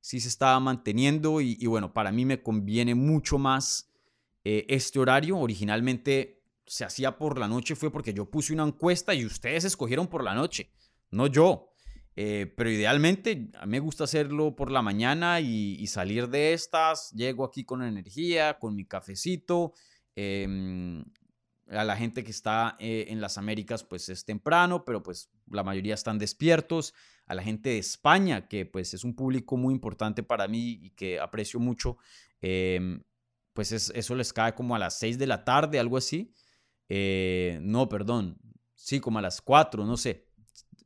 sí 0.00 0.18
se 0.18 0.26
estaba 0.26 0.58
manteniendo. 0.58 1.40
Y 1.40 1.64
bueno, 1.66 1.92
para 1.92 2.10
mí 2.10 2.24
me 2.24 2.42
conviene 2.42 2.96
mucho 2.96 3.38
más 3.38 3.87
eh, 4.50 4.64
este 4.70 4.98
horario 4.98 5.36
originalmente 5.36 6.42
se 6.66 6.82
hacía 6.82 7.18
por 7.18 7.38
la 7.38 7.48
noche 7.48 7.76
fue 7.76 7.92
porque 7.92 8.14
yo 8.14 8.30
puse 8.30 8.54
una 8.54 8.64
encuesta 8.64 9.12
y 9.12 9.26
ustedes 9.26 9.64
escogieron 9.64 10.06
por 10.06 10.24
la 10.24 10.34
noche, 10.34 10.70
no 11.10 11.26
yo. 11.26 11.74
Eh, 12.16 12.50
pero 12.56 12.70
idealmente 12.70 13.50
me 13.66 13.78
gusta 13.78 14.04
hacerlo 14.04 14.56
por 14.56 14.70
la 14.70 14.80
mañana 14.80 15.40
y, 15.40 15.86
salir 15.86 16.30
de 16.30 16.54
estas. 16.54 17.10
Llego 17.10 17.44
aquí 17.44 17.64
con 17.64 17.82
energía, 17.82 18.58
con 18.58 18.74
mi 18.74 18.86
cafecito. 18.86 19.74
Em, 20.16 21.04
a 21.68 21.84
la 21.84 21.96
gente 21.96 22.24
que 22.24 22.30
está 22.30 22.74
eh, 22.80 23.04
en 23.08 23.20
las 23.20 23.36
Américas, 23.36 23.84
pues 23.84 24.08
es 24.08 24.24
temprano, 24.24 24.82
pero 24.82 25.02
pues 25.02 25.30
la 25.50 25.62
mayoría 25.62 25.92
están 25.92 26.18
despiertos. 26.18 26.94
A 27.26 27.34
la 27.34 27.42
gente 27.42 27.68
de 27.68 27.78
España, 27.78 28.48
que 28.48 28.64
pues 28.64 28.94
es 28.94 29.04
un 29.04 29.14
público 29.14 29.58
muy 29.58 29.74
importante 29.74 30.22
para 30.22 30.48
mí 30.48 30.78
y 30.80 30.90
que 30.92 31.20
aprecio 31.20 31.60
mucho, 31.60 31.98
em, 32.40 33.02
pues 33.58 33.72
eso 33.72 34.14
les 34.14 34.32
cae 34.32 34.54
como 34.54 34.76
a 34.76 34.78
las 34.78 35.00
6 35.00 35.18
de 35.18 35.26
la 35.26 35.44
tarde, 35.44 35.80
algo 35.80 35.96
así. 35.96 36.32
Eh, 36.88 37.58
no, 37.60 37.88
perdón, 37.88 38.38
sí, 38.76 39.00
como 39.00 39.18
a 39.18 39.22
las 39.22 39.42
4, 39.42 39.84
no 39.84 39.96
sé. 39.96 40.28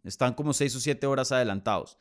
Están 0.04 0.32
como 0.32 0.54
6 0.54 0.76
o 0.76 0.80
7 0.80 1.06
horas 1.06 1.32
adelantados. 1.32 1.98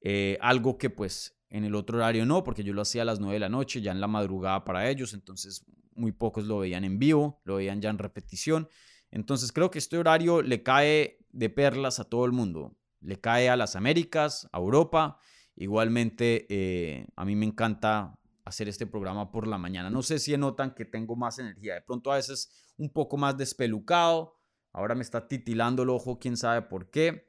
Eh, 0.00 0.38
algo 0.40 0.78
que 0.78 0.88
pues 0.88 1.38
en 1.50 1.64
el 1.64 1.74
otro 1.74 1.98
horario 1.98 2.24
no, 2.24 2.44
porque 2.44 2.64
yo 2.64 2.72
lo 2.72 2.80
hacía 2.80 3.02
a 3.02 3.04
las 3.04 3.20
9 3.20 3.34
de 3.34 3.40
la 3.40 3.50
noche, 3.50 3.82
ya 3.82 3.92
en 3.92 4.00
la 4.00 4.06
madrugada 4.06 4.64
para 4.64 4.88
ellos, 4.88 5.12
entonces 5.12 5.66
muy 5.94 6.12
pocos 6.12 6.46
lo 6.46 6.60
veían 6.60 6.84
en 6.84 6.98
vivo, 6.98 7.42
lo 7.44 7.56
veían 7.56 7.82
ya 7.82 7.90
en 7.90 7.98
repetición. 7.98 8.70
Entonces 9.10 9.52
creo 9.52 9.70
que 9.70 9.78
este 9.78 9.98
horario 9.98 10.40
le 10.40 10.62
cae 10.62 11.18
de 11.30 11.50
perlas 11.50 12.00
a 12.00 12.04
todo 12.04 12.24
el 12.24 12.32
mundo. 12.32 12.74
Le 13.02 13.20
cae 13.20 13.50
a 13.50 13.56
las 13.56 13.76
Américas, 13.76 14.48
a 14.50 14.56
Europa. 14.56 15.18
Igualmente, 15.56 16.46
eh, 16.48 17.06
a 17.16 17.26
mí 17.26 17.36
me 17.36 17.44
encanta 17.44 18.18
hacer 18.46 18.68
este 18.68 18.86
programa 18.86 19.30
por 19.30 19.46
la 19.46 19.58
mañana. 19.58 19.90
No 19.90 20.02
sé 20.02 20.20
si 20.20 20.34
notan 20.36 20.72
que 20.72 20.84
tengo 20.84 21.16
más 21.16 21.38
energía. 21.38 21.74
De 21.74 21.82
pronto 21.82 22.12
a 22.12 22.16
veces 22.16 22.72
un 22.78 22.90
poco 22.90 23.16
más 23.16 23.36
despelucado. 23.36 24.38
Ahora 24.72 24.94
me 24.94 25.02
está 25.02 25.26
titilando 25.26 25.82
el 25.82 25.90
ojo, 25.90 26.18
quién 26.18 26.36
sabe 26.36 26.62
por 26.62 26.90
qué. 26.90 27.28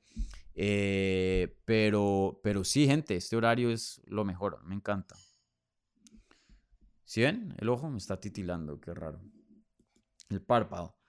Eh, 0.54 1.60
pero, 1.66 2.40
pero 2.44 2.64
sí, 2.64 2.86
gente, 2.86 3.16
este 3.16 3.36
horario 3.36 3.72
es 3.72 4.00
lo 4.06 4.26
mejor. 4.26 4.64
Me 4.64 4.76
encanta. 4.76 5.16
¿Sí 7.04 7.22
ven? 7.22 7.56
El 7.58 7.70
ojo 7.70 7.90
me 7.90 7.98
está 7.98 8.20
titilando, 8.20 8.80
qué 8.80 8.94
raro. 8.94 9.20
El 10.30 10.42
párpado. 10.42 11.00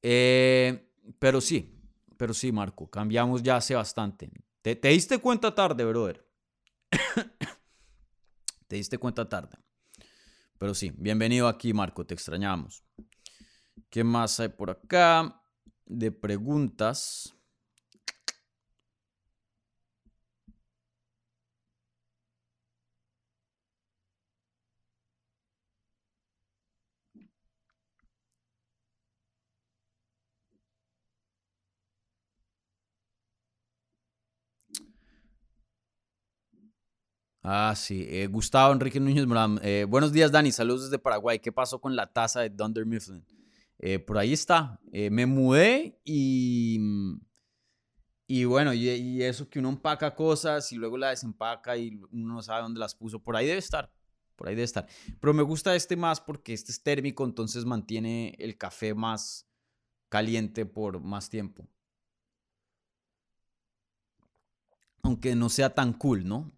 Eh, 0.00 0.94
pero 1.18 1.42
sí, 1.42 1.78
pero 2.16 2.32
sí, 2.32 2.52
Marco, 2.52 2.88
cambiamos 2.88 3.42
ya 3.42 3.56
hace 3.56 3.74
bastante. 3.74 4.30
¿Te, 4.62 4.76
te 4.76 4.88
diste 4.88 5.18
cuenta 5.18 5.54
tarde, 5.54 5.84
brother? 5.84 6.26
Te 8.72 8.76
diste 8.76 8.96
cuenta 8.96 9.28
tarde. 9.28 9.58
Pero 10.56 10.72
sí, 10.72 10.94
bienvenido 10.96 11.46
aquí, 11.46 11.74
Marco, 11.74 12.06
te 12.06 12.14
extrañamos. 12.14 12.82
¿Qué 13.90 14.02
más 14.02 14.40
hay 14.40 14.48
por 14.48 14.70
acá? 14.70 15.44
De 15.84 16.10
preguntas. 16.10 17.36
Ah, 37.42 37.74
sí. 37.76 38.06
Eh, 38.08 38.28
Gustavo 38.28 38.72
Enrique 38.72 39.00
Núñez 39.00 39.26
Morán. 39.26 39.58
Eh, 39.64 39.84
buenos 39.88 40.12
días, 40.12 40.30
Dani. 40.30 40.52
Saludos 40.52 40.84
desde 40.84 40.98
Paraguay. 41.00 41.40
¿Qué 41.40 41.50
pasó 41.50 41.80
con 41.80 41.96
la 41.96 42.06
taza 42.06 42.40
de 42.40 42.50
Dunder 42.50 42.86
Mifflin? 42.86 43.24
Eh, 43.78 43.98
por 43.98 44.16
ahí 44.16 44.32
está. 44.32 44.80
me 44.92 45.26
mudé 45.26 46.00
y. 46.04 46.78
Y 48.28 48.44
bueno, 48.44 48.72
y, 48.72 49.22
eso 49.22 49.50
que 49.50 49.58
uno 49.58 49.68
empaca 49.68 50.14
cosas 50.14 50.70
y 50.72 50.76
luego 50.76 50.96
la 50.96 51.10
desempaca 51.10 51.76
y 51.76 52.00
uno 52.12 52.34
no 52.34 52.42
sabe 52.42 52.62
dónde 52.62 52.78
las 52.80 52.94
puso. 52.94 53.18
Por 53.18 53.36
ahí 53.36 53.46
debe 53.46 53.58
estar. 53.58 53.92
Por 54.36 54.48
ahí 54.48 54.54
debe 54.54 54.64
estar. 54.64 54.86
Pero 55.20 55.34
me 55.34 55.42
gusta 55.42 55.74
este 55.74 55.96
más 55.96 56.20
porque 56.20 56.54
este 56.54 56.70
es 56.70 56.82
térmico, 56.82 57.24
entonces 57.24 57.64
mantiene 57.64 58.34
el 58.38 58.56
café 58.56 58.94
más 58.94 59.48
caliente 60.08 60.64
por 60.64 61.00
más 61.00 61.28
tiempo. 61.28 61.68
Aunque 65.02 65.34
no 65.34 65.48
sea 65.48 65.74
tan 65.74 65.92
cool, 65.92 66.26
¿no? 66.26 66.52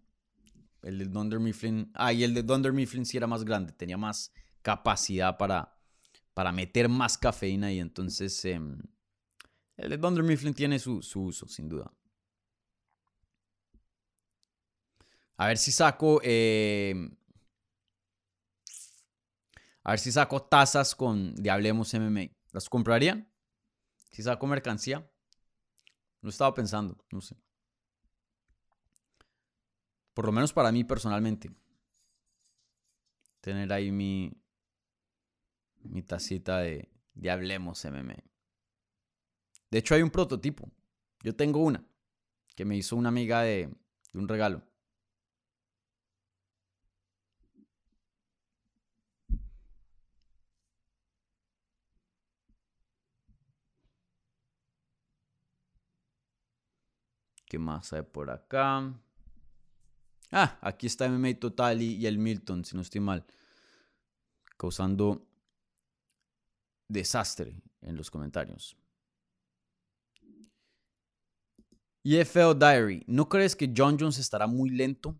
El 0.85 0.99
de 0.99 1.05
Dunder 1.05 1.39
Mifflin. 1.39 1.91
Ah, 1.95 2.13
y 2.13 2.23
el 2.23 2.35
de 2.35 2.43
Dunder 2.43 2.71
Mifflin 2.71 3.07
sí 3.07 3.17
era 3.17 3.25
más 3.25 3.43
grande, 3.43 3.73
tenía 3.73 3.97
más 3.97 4.31
capacidad 4.61 5.35
para, 5.35 5.75
para 6.35 6.51
meter 6.51 6.89
más 6.89 7.17
cafeína 7.17 7.73
y 7.73 7.79
entonces 7.79 8.45
em, 8.45 8.79
el 9.77 9.89
de 9.89 9.97
Dunder 9.97 10.23
Mifflin 10.23 10.53
tiene 10.53 10.77
su, 10.77 11.01
uso, 11.15 11.47
sin 11.47 11.69
duda. 11.69 11.91
A 15.37 15.47
ver 15.47 15.57
si 15.57 15.71
saco. 15.71 16.21
Em, 16.23 17.17
a 19.83 19.89
ver 19.89 19.99
si 19.99 20.11
saco 20.11 20.43
tazas 20.43 20.93
con 20.93 21.33
Diablemos 21.33 21.91
MMA. 21.95 22.29
¿Las 22.51 22.69
comprarían? 22.69 23.27
Si 24.11 24.21
saco 24.21 24.45
mercancía. 24.45 25.09
No 26.21 26.29
estaba 26.29 26.53
pensando, 26.53 27.03
no 27.11 27.21
sé. 27.21 27.35
Por 30.15 30.25
lo 30.25 30.31
menos 30.31 30.53
para 30.53 30.71
mí 30.71 30.83
personalmente. 30.83 31.51
Tener 33.41 33.71
ahí 33.71 33.91
mi, 33.91 34.31
mi 35.83 36.01
tacita 36.03 36.59
de, 36.59 36.89
de 37.13 37.31
Hablemos 37.31 37.83
MMA. 37.85 38.23
De 39.69 39.77
hecho, 39.79 39.93
hay 39.95 40.01
un 40.01 40.09
prototipo. 40.09 40.71
Yo 41.21 41.35
tengo 41.35 41.59
una 41.59 41.85
que 42.55 42.65
me 42.65 42.77
hizo 42.77 42.95
una 42.95 43.09
amiga 43.09 43.41
de, 43.41 43.69
de 44.13 44.19
un 44.19 44.27
regalo. 44.27 44.63
¿Qué 57.47 57.57
más 57.57 57.91
hay 57.93 58.03
por 58.03 58.29
acá? 58.29 58.93
Ah, 60.37 60.59
aquí 60.59 60.85
está 60.85 61.07
MMA 61.07 61.39
Total 61.39 61.81
y, 61.81 62.05
el 62.05 62.17
Milton, 62.17 62.65
si 62.65 62.75
no 62.75 62.81
estoy 62.81 62.99
mal. 62.99 63.25
Causando 64.57 65.25
desastre 66.89 67.63
en 67.81 67.95
los 67.95 68.11
comentarios. 68.11 68.75
EFL 72.03 72.59
Diary, 72.59 73.05
¿no 73.07 73.29
crees 73.29 73.55
que 73.55 73.73
John 73.75 73.95
Jones 73.97 74.17
estará 74.17 74.45
muy 74.45 74.71
lento? 74.71 75.17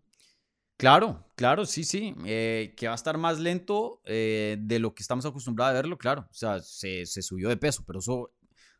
Claro, 0.76 1.24
claro, 1.34 1.64
sí, 1.64 1.82
sí. 1.84 2.14
Eh, 2.26 2.74
que 2.76 2.86
va 2.86 2.92
a 2.92 2.96
estar 2.96 3.16
más 3.16 3.40
lento 3.40 4.02
eh, 4.04 4.58
de 4.60 4.78
lo 4.78 4.94
que 4.94 5.02
estamos 5.02 5.24
acostumbrados 5.24 5.70
a 5.70 5.76
verlo, 5.76 5.96
claro. 5.96 6.28
O 6.30 6.34
sea, 6.34 6.60
se, 6.60 7.06
subió 7.06 7.48
de 7.48 7.56
peso, 7.56 7.84
pero 7.86 8.00
eso, 8.00 8.34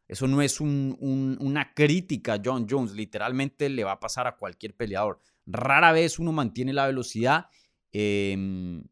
eso 0.08 0.28
no 0.28 0.40
es 0.40 0.60
una 0.60 1.74
crítica 1.74 2.34
a 2.34 2.42
John 2.44 2.66
Jones. 2.68 2.92
Literalmente 2.92 3.68
le 3.68 3.84
va 3.84 3.92
a 3.92 4.00
pasar 4.00 4.26
a 4.26 4.36
cualquier 4.36 4.74
peleador. 4.74 5.20
Rara 5.46 5.92
vez 5.92 6.18
uno 6.18 6.32
mantiene 6.32 6.72
la 6.72 6.86
velocidad 6.86 7.46
em, 7.92 8.84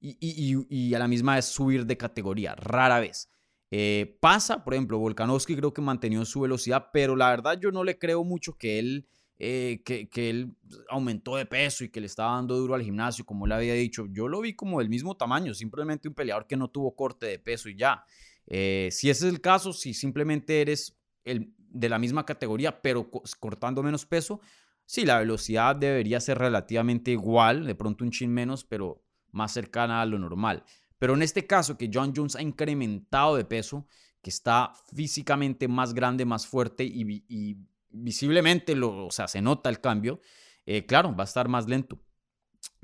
y, 0.00 0.94
a 0.94 0.98
la 0.98 1.08
misma 1.08 1.34
vez 1.34 1.46
subir 1.46 1.84
de 1.84 1.96
categoría. 1.96 2.54
Rara 2.54 3.00
vez. 3.00 3.28
Eh, 3.72 4.16
pasa, 4.20 4.62
por 4.62 4.74
ejemplo, 4.74 4.98
Volkanovski 4.98 5.56
creo 5.56 5.74
que 5.74 5.82
mantenió 5.82 6.24
su 6.24 6.40
velocidad, 6.40 6.90
pero 6.92 7.16
la 7.16 7.30
verdad 7.30 7.58
yo 7.60 7.72
no 7.72 7.82
le 7.82 7.98
creo 7.98 8.22
mucho 8.22 8.56
que 8.56 8.78
él, 8.78 9.08
eh, 9.38 9.82
que, 9.84 10.30
él 10.30 10.54
aumentó 10.88 11.34
de 11.34 11.46
peso 11.46 11.82
y 11.82 11.88
que 11.88 12.00
le 12.00 12.06
estaba 12.06 12.36
dando 12.36 12.56
duro 12.56 12.76
al 12.76 12.82
gimnasio, 12.82 13.26
como 13.26 13.48
le 13.48 13.54
había 13.56 13.74
dicho. 13.74 14.06
Yo 14.10 14.28
lo 14.28 14.40
vi 14.40 14.54
como 14.54 14.78
del 14.78 14.88
mismo 14.88 15.16
tamaño, 15.16 15.54
simplemente 15.54 16.06
un 16.06 16.14
peleador 16.14 16.46
que 16.46 16.56
no 16.56 16.68
tuvo 16.68 16.94
corte 16.94 17.26
de 17.26 17.40
peso 17.40 17.68
y 17.68 17.76
ya. 17.76 18.04
Eh, 18.46 18.88
si 18.92 19.10
ese 19.10 19.26
es 19.26 19.32
el 19.32 19.40
caso, 19.40 19.72
si 19.72 19.94
simplemente 19.94 20.60
eres 20.60 20.98
el, 21.24 21.52
de 21.56 21.88
la 21.88 21.98
misma 21.98 22.24
categoría, 22.24 22.80
pero 22.80 23.10
cortando 23.40 23.82
menos 23.82 24.06
peso, 24.06 24.40
Sí, 24.86 25.04
la 25.04 25.18
velocidad 25.18 25.74
debería 25.74 26.20
ser 26.20 26.38
relativamente 26.38 27.10
igual, 27.10 27.66
de 27.66 27.74
pronto 27.74 28.04
un 28.04 28.12
chin 28.12 28.32
menos, 28.32 28.64
pero 28.64 29.02
más 29.32 29.52
cercana 29.52 30.00
a 30.00 30.06
lo 30.06 30.16
normal. 30.16 30.64
Pero 30.98 31.14
en 31.14 31.22
este 31.22 31.46
caso, 31.46 31.76
que 31.76 31.90
John 31.92 32.12
Jones 32.16 32.36
ha 32.36 32.42
incrementado 32.42 33.34
de 33.36 33.44
peso, 33.44 33.86
que 34.22 34.30
está 34.30 34.72
físicamente 34.94 35.66
más 35.66 35.92
grande, 35.92 36.24
más 36.24 36.46
fuerte 36.46 36.84
y, 36.84 37.58
visiblemente 37.88 38.76
lo, 38.76 39.06
o 39.06 39.10
sea, 39.10 39.26
se 39.26 39.40
nota 39.40 39.70
el 39.70 39.80
cambio, 39.80 40.20
eh, 40.66 40.86
claro, 40.86 41.14
va 41.16 41.24
a 41.24 41.26
estar 41.26 41.48
más 41.48 41.66
lento. 41.66 41.98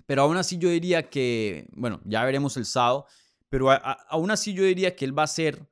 Pero 0.05 0.23
aún 0.23 0.37
así 0.37 0.59
yo 0.59 0.71
diría 0.71 1.09
que, 1.09 1.69
bueno, 1.73 2.01
ya 2.05 2.25
veremos 2.25 2.57
el 2.57 2.65
sábado, 2.65 3.07
pero 3.53 3.69
aún 4.09 4.31
así 4.31 4.55
yo 4.55 4.65
diría 4.65 4.97
que 4.97 5.05
él 5.05 5.17
va 5.17 5.25
a 5.25 5.27
ser 5.27 5.69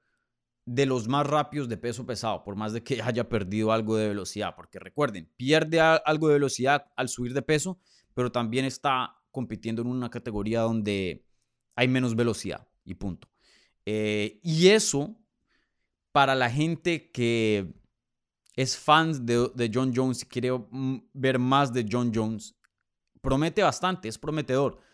de 0.66 0.84
los 0.84 1.08
más 1.08 1.26
rápidos 1.26 1.66
de 1.66 1.78
peso 1.78 2.04
pesado, 2.04 2.44
por 2.44 2.54
más 2.54 2.74
de 2.74 2.84
que 2.84 3.00
haya 3.02 3.26
perdido 3.26 3.72
algo 3.72 3.96
de 3.96 4.08
velocidad, 4.08 4.54
porque 4.54 4.78
recuerden, 4.78 5.32
pierde 5.38 5.80
algo 5.80 6.28
de 6.28 6.34
velocidad 6.34 6.92
al 6.94 7.08
subir 7.08 7.32
de 7.32 7.40
peso, 7.40 7.80
pero 8.12 8.30
también 8.30 8.66
está 8.66 9.16
compitiendo 9.30 9.80
en 9.80 9.88
una 9.88 10.10
categoría 10.10 10.60
donde 10.60 11.24
hay 11.74 11.88
menos 11.88 12.14
velocidad 12.14 12.68
y 12.84 12.92
punto. 12.96 13.30
Eh, 13.86 14.40
y 14.42 14.68
eso, 14.68 15.16
para 16.12 16.34
la 16.34 16.50
gente 16.50 17.10
que 17.10 17.72
es 18.56 18.76
fan 18.76 19.24
de, 19.24 19.50
de 19.54 19.70
John 19.72 19.94
Jones 19.96 20.22
y 20.22 20.26
quiere 20.26 20.52
mm, 20.52 20.98
ver 21.14 21.38
más 21.38 21.72
de 21.72 21.88
John 21.90 22.12
Jones, 22.14 22.54
promete 23.22 23.62
bastante, 23.62 24.06
es 24.06 24.18
prometedor. 24.18 24.89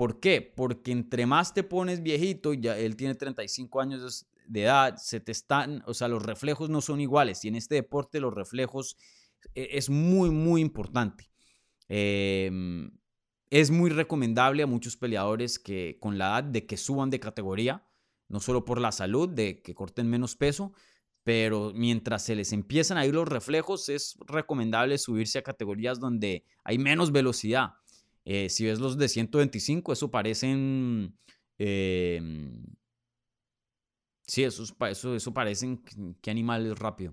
¿Por 0.00 0.18
qué? 0.18 0.40
Porque 0.40 0.92
entre 0.92 1.26
más 1.26 1.52
te 1.52 1.62
pones 1.62 2.02
viejito, 2.02 2.54
ya 2.54 2.74
él 2.78 2.96
tiene 2.96 3.14
35 3.16 3.82
años 3.82 4.26
de 4.46 4.62
edad, 4.62 4.96
se 4.96 5.20
te 5.20 5.30
están, 5.30 5.82
o 5.86 5.92
sea, 5.92 6.08
los 6.08 6.22
reflejos 6.22 6.70
no 6.70 6.80
son 6.80 7.02
iguales 7.02 7.44
y 7.44 7.48
en 7.48 7.54
este 7.54 7.74
deporte 7.74 8.18
los 8.18 8.32
reflejos 8.32 8.96
e, 9.54 9.68
es 9.72 9.90
muy, 9.90 10.30
muy 10.30 10.62
importante. 10.62 11.30
Em, 11.86 12.92
es 13.50 13.70
muy 13.70 13.90
recomendable 13.90 14.62
a 14.62 14.66
muchos 14.66 14.96
peleadores 14.96 15.58
que 15.58 15.98
con 16.00 16.16
la 16.16 16.28
edad 16.28 16.44
de 16.44 16.64
que 16.64 16.78
suban 16.78 17.10
de 17.10 17.20
categoría, 17.20 17.86
no 18.26 18.40
solo 18.40 18.64
por 18.64 18.80
la 18.80 18.92
salud, 18.92 19.28
de 19.28 19.60
que 19.60 19.74
corten 19.74 20.08
menos 20.08 20.34
peso, 20.34 20.72
pero 21.24 21.72
mientras 21.74 22.24
se 22.24 22.34
les 22.34 22.54
empiezan 22.54 22.96
a 22.96 23.04
ir 23.04 23.14
los 23.14 23.28
reflejos, 23.28 23.90
es 23.90 24.16
recomendable 24.26 24.96
subirse 24.96 25.38
a 25.38 25.42
categorías 25.42 26.00
donde 26.00 26.46
hay 26.64 26.78
menos 26.78 27.12
velocidad. 27.12 27.74
Eh, 28.32 28.48
si 28.48 28.64
ves 28.64 28.78
los 28.78 28.96
de 28.96 29.08
125, 29.08 29.92
eso 29.92 30.08
parecen... 30.08 31.18
Em, 31.58 32.62
sí, 34.24 34.44
eso, 34.44 34.62
eso, 34.88 35.16
eso 35.16 35.34
parecen... 35.34 35.82
¿Qué 36.22 36.30
animal 36.30 36.64
es 36.64 36.78
rápido? 36.78 37.12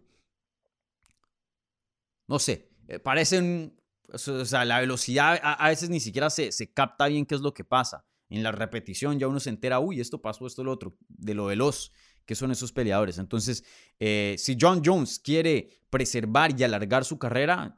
No 2.27 2.37
sé, 2.37 2.69
eh, 2.87 2.99
parecen 2.99 3.75
o 4.13 4.45
sea, 4.45 4.63
la 4.63 4.79
velocidad 4.79 5.39
a, 5.41 5.67
veces 5.69 5.89
ni 5.89 5.99
siquiera 5.99 6.29
se, 6.29 6.51
se, 6.51 6.71
capta 6.71 7.07
bien 7.07 7.25
qué 7.25 7.33
es 7.33 7.41
lo 7.41 7.51
que 7.51 7.63
pasa. 7.63 8.05
En 8.29 8.43
la 8.43 8.51
repetición 8.51 9.17
ya 9.17 9.27
uno 9.27 9.39
se 9.39 9.49
entera, 9.49 9.79
uy, 9.79 9.99
esto 9.99 10.21
pasó, 10.21 10.45
esto, 10.45 10.63
lo 10.63 10.71
otro, 10.71 10.97
de 11.09 11.33
lo 11.33 11.45
veloz 11.45 11.91
que 12.27 12.35
son 12.35 12.51
esos 12.51 12.71
peleadores. 12.73 13.17
Entonces, 13.17 13.63
eh, 13.99 14.35
si 14.37 14.55
John 14.59 14.83
Jones 14.85 15.17
quiere 15.17 15.81
preservar 15.89 16.53
y 16.59 16.63
alargar 16.63 17.05
su 17.05 17.17
carrera, 17.17 17.75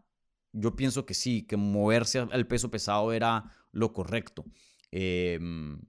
yo 0.52 0.76
pienso 0.76 1.06
que 1.06 1.14
sí, 1.14 1.44
que 1.44 1.58
moverse 1.58 2.20
al 2.20 2.48
peso 2.48 2.70
pesado 2.72 3.12
era 3.14 3.56
lo 3.72 3.94
correcto. 3.94 4.46
Em, 4.92 5.80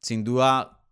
sin 0.00 0.24
duda, 0.24 0.84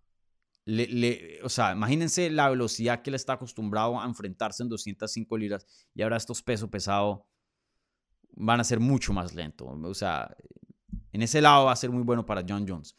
le, 0.65 1.41
o 1.43 1.49
sea, 1.49 1.73
imagínense 1.73 2.31
la 2.31 2.49
velocidad 2.49 3.03
que 3.03 3.11
le 3.11 3.17
está 3.17 3.35
acostumbrado 3.35 4.01
a 4.01 4.05
enfrentarse 4.05 4.63
en 4.63 4.69
205 4.69 5.37
libras 5.37 5.67
y 5.95 6.03
ahora 6.03 6.17
estos 6.17 6.43
pesos 6.43 6.69
pesados 6.69 7.21
van 8.33 8.61
a 8.61 8.65
ser 8.65 8.79
mucho 8.81 9.13
más 9.13 9.35
lentos. 9.35 9.69
O 9.83 9.95
sea, 9.95 10.35
en 11.13 11.23
ese 11.23 11.41
lado 11.41 11.67
va 11.67 11.73
a 11.73 11.77
ser 11.77 11.91
muy 11.91 12.03
bueno 12.03 12.25
para 12.25 12.45
John 12.47 12.67
Jones. 12.69 12.95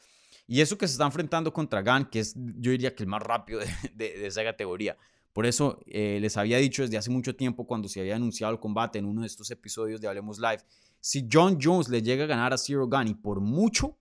Y 0.48 0.60
eso 0.60 0.78
que 0.78 0.88
se 0.88 0.94
está 0.94 1.06
enfrentando 1.06 1.54
contra 1.54 1.82
Gan, 1.82 2.10
que 2.10 2.20
es 2.20 2.36
yo 2.36 2.72
diría 2.72 2.94
que 2.94 3.04
el 3.04 3.08
más 3.08 3.22
rápido 3.22 3.62
de, 3.94 4.28
esa 4.28 4.44
categoría. 4.44 4.98
Por 5.34 5.46
eso 5.46 5.80
eh, 5.86 6.20
les 6.22 6.36
había 6.38 6.58
dicho 6.58 6.82
desde 6.82 6.98
hace 6.98 7.10
mucho 7.10 7.36
tiempo 7.36 7.66
cuando 7.66 7.88
se 7.88 8.02
había 8.02 8.16
anunciado 8.16 8.52
el 8.52 8.60
combate 8.60 9.00
en 9.00 9.06
uno 9.06 9.22
de 9.22 9.28
estos 9.28 9.50
episodios 9.52 10.02
de 10.02 10.08
Hablemos 10.08 10.40
Live, 10.40 10.64
si 11.00 11.28
John 11.32 11.58
Jones 11.62 11.90
le 11.90 12.02
llega 12.02 12.26
a 12.26 12.28
ganar 12.28 12.54
a 12.54 12.58
Zero 12.58 12.88
Gun 12.88 13.08
y 13.08 13.16
por 13.16 13.40
mucho, 13.40 13.98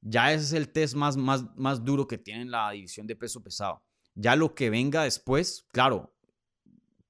ya 0.00 0.32
ese 0.32 0.44
es 0.44 0.52
el 0.54 0.70
test 0.70 0.94
más, 0.94 1.16
más, 1.16 1.44
más 1.56 1.84
duro 1.84 2.06
que 2.06 2.18
tiene 2.18 2.42
en 2.42 2.50
la 2.50 2.70
división 2.70 3.06
de 3.06 3.16
peso 3.16 3.42
pesado. 3.42 3.82
Ya 4.14 4.34
lo 4.34 4.54
que 4.54 4.70
venga 4.70 5.04
después, 5.04 5.66
claro, 5.72 6.12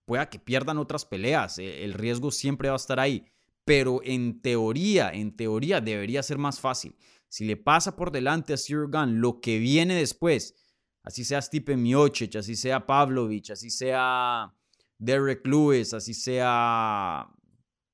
pueda 0.05 0.29
que 0.29 0.39
pierdan 0.39 0.79
otras 0.79 1.05
peleas, 1.05 1.59
eh, 1.59 1.85
el 1.85 1.95
riesgo 1.95 2.31
siempre 2.31 2.69
va 2.69 2.75
a 2.75 2.77
estar 2.77 2.99
ahí, 2.99 3.25
pero 3.65 4.01
en 4.03 4.43
teoría, 4.43 5.11
en 5.11 5.37
teoría 5.37 5.81
debería 5.81 6.23
ser 6.23 6.37
más 6.37 6.59
fácil. 6.59 6.97
Si 7.29 7.45
le 7.45 7.57
pasa 7.57 7.95
por 7.95 8.11
delante 8.11 8.53
a 8.53 8.57
Zero 8.57 8.89
Gun 8.89 9.21
lo 9.21 9.41
que 9.41 9.59
viene 9.59 9.95
después, 9.95 10.57
así 11.03 11.25
sea 11.25 11.43
Stipe 11.43 11.77
Miocic, 11.77 12.37
así 12.37 12.57
sea 12.57 12.87
Pavlovich, 12.87 13.51
así 13.51 13.71
sea 13.71 14.55
Derek 14.99 15.47
Lewis, 15.47 15.95
así 15.95 16.15
sea, 16.15 17.29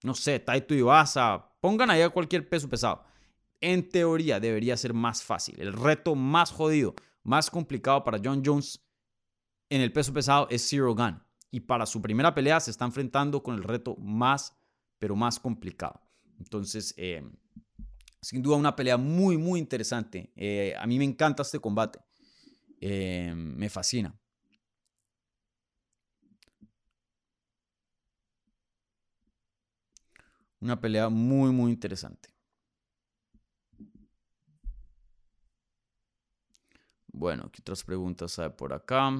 no 0.02 0.14
sé, 0.14 0.40
Taito 0.40 0.74
Iwasa, 0.74 1.52
pongan 1.60 1.90
ahí 1.90 2.02
a 2.02 2.10
cualquier 2.10 2.48
peso 2.48 2.68
pesado. 2.68 3.04
En 3.60 3.88
teoría 3.88 4.38
debería 4.40 4.76
ser 4.76 4.92
más 4.92 5.22
fácil. 5.22 5.60
El 5.60 5.72
reto 5.72 6.14
más 6.14 6.50
jodido, 6.50 6.94
más 7.22 7.50
complicado 7.50 8.04
para 8.04 8.20
John 8.22 8.42
Jones 8.44 8.84
en 9.68 9.80
el 9.80 9.92
peso 9.92 10.12
pesado 10.12 10.46
es 10.50 10.68
Zero 10.68 10.94
Gun 10.94 11.22
y 11.50 11.60
para 11.60 11.86
su 11.86 12.02
primera 12.02 12.34
pelea 12.34 12.60
se 12.60 12.70
está 12.70 12.84
enfrentando 12.84 13.42
con 13.42 13.54
el 13.54 13.64
reto 13.64 13.96
más, 13.96 14.54
pero 14.98 15.16
más 15.16 15.40
complicado. 15.40 16.00
Entonces, 16.38 16.94
eh, 16.96 17.22
sin 18.20 18.42
duda 18.42 18.56
una 18.56 18.76
pelea 18.76 18.96
muy, 18.96 19.38
muy 19.38 19.58
interesante. 19.58 20.32
Eh, 20.36 20.74
a 20.78 20.86
mí 20.86 20.98
me 20.98 21.04
encanta 21.04 21.42
este 21.42 21.58
combate. 21.58 22.00
Eh, 22.80 23.32
me 23.34 23.68
fascina. 23.70 24.14
Una 30.60 30.78
pelea 30.78 31.08
muy, 31.08 31.50
muy 31.50 31.72
interesante. 31.72 32.28
Bueno, 37.12 37.50
¿qué 37.50 37.60
otras 37.62 37.82
preguntas 37.84 38.38
hay 38.38 38.50
por 38.50 38.72
acá? 38.72 39.10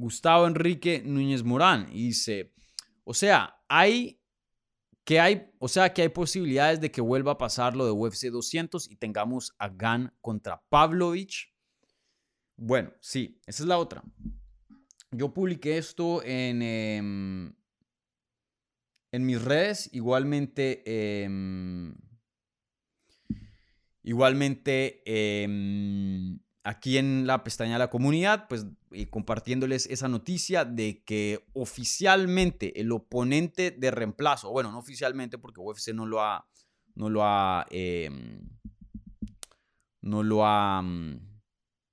Gustavo 0.00 0.46
Enrique 0.46 1.02
Núñez 1.04 1.44
Morán 1.44 1.92
dice, 1.92 2.54
o 3.04 3.12
sea, 3.12 3.62
hay 3.68 4.20
que 5.04 5.20
hay, 5.20 5.50
o 5.58 5.68
sea, 5.68 5.92
que 5.92 6.02
hay 6.02 6.08
posibilidades 6.08 6.80
de 6.80 6.90
que 6.90 7.00
vuelva 7.00 7.32
a 7.32 7.38
pasar 7.38 7.76
lo 7.76 7.84
de 7.84 7.90
UFC 7.90 8.26
200 8.30 8.90
y 8.90 8.96
tengamos 8.96 9.54
a 9.58 9.68
Gan 9.68 10.14
contra 10.20 10.62
Pavlovich. 10.68 11.52
Bueno, 12.56 12.92
sí, 13.00 13.40
esa 13.46 13.62
es 13.62 13.68
la 13.68 13.78
otra. 13.78 14.02
Yo 15.10 15.34
publiqué 15.34 15.78
esto 15.78 16.22
en, 16.22 16.62
em, 16.62 17.54
en 19.10 19.26
mis 19.26 19.42
redes, 19.42 19.90
igualmente, 19.92 20.82
em, 21.24 21.94
igualmente 24.02 25.02
em, 25.04 26.38
aquí 26.62 26.98
en 26.98 27.26
la 27.26 27.42
pestaña 27.42 27.74
de 27.74 27.78
la 27.78 27.90
comunidad, 27.90 28.46
pues 28.48 28.66
compartiéndoles 29.10 29.86
esa 29.86 30.08
noticia 30.08 30.64
de 30.64 31.02
que 31.04 31.46
oficialmente 31.54 32.80
el 32.80 32.92
oponente 32.92 33.70
de 33.70 33.90
reemplazo, 33.90 34.50
bueno, 34.50 34.70
no 34.70 34.78
oficialmente 34.78 35.38
porque 35.38 35.60
UFC 35.60 35.88
no 35.94 36.06
lo 36.06 36.22
ha, 36.22 36.46
no 36.94 37.08
lo 37.08 37.22
ha, 37.24 37.66
em, 37.70 38.40
no 40.02 40.22
lo 40.22 40.44
ha, 40.44 40.82
mm, 40.82 41.40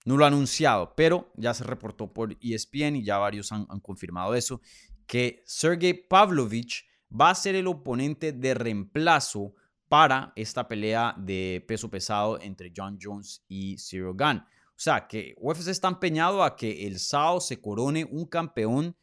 no 0.05 0.17
lo 0.17 0.23
ha 0.23 0.27
anunciado, 0.27 0.93
pero 0.95 1.31
ya 1.35 1.53
se 1.53 1.63
reportó 1.63 2.13
por 2.13 2.37
ESPN 2.41 2.97
y 2.97 3.03
ya 3.03 3.17
varios 3.17 3.51
han, 3.51 3.65
han 3.69 3.79
confirmado 3.79 4.35
eso, 4.35 4.61
que 5.05 5.43
Sergey 5.45 5.93
Pavlovich 5.93 6.85
va 7.09 7.29
a 7.29 7.35
ser 7.35 7.55
el 7.55 7.67
oponente 7.67 8.33
de 8.33 8.53
reemplazo 8.53 9.53
para 9.87 10.33
esta 10.35 10.67
pelea 10.67 11.15
de 11.17 11.63
peso 11.67 11.89
pesado 11.89 12.39
entre 12.41 12.73
John 12.75 12.97
Jones 13.01 13.45
y 13.47 13.77
Cyril 13.77 14.13
Gunn. 14.13 14.43
O 14.77 14.79
sea, 14.79 15.07
que 15.07 15.33
UFC 15.39 15.69
está 15.69 15.87
empeñado 15.87 16.43
a 16.43 16.55
que 16.55 16.85
el 16.85 16.99
sábado 16.99 17.41
se 17.41 17.59
corone 17.59 18.05
un 18.05 18.27
campeón 18.27 18.95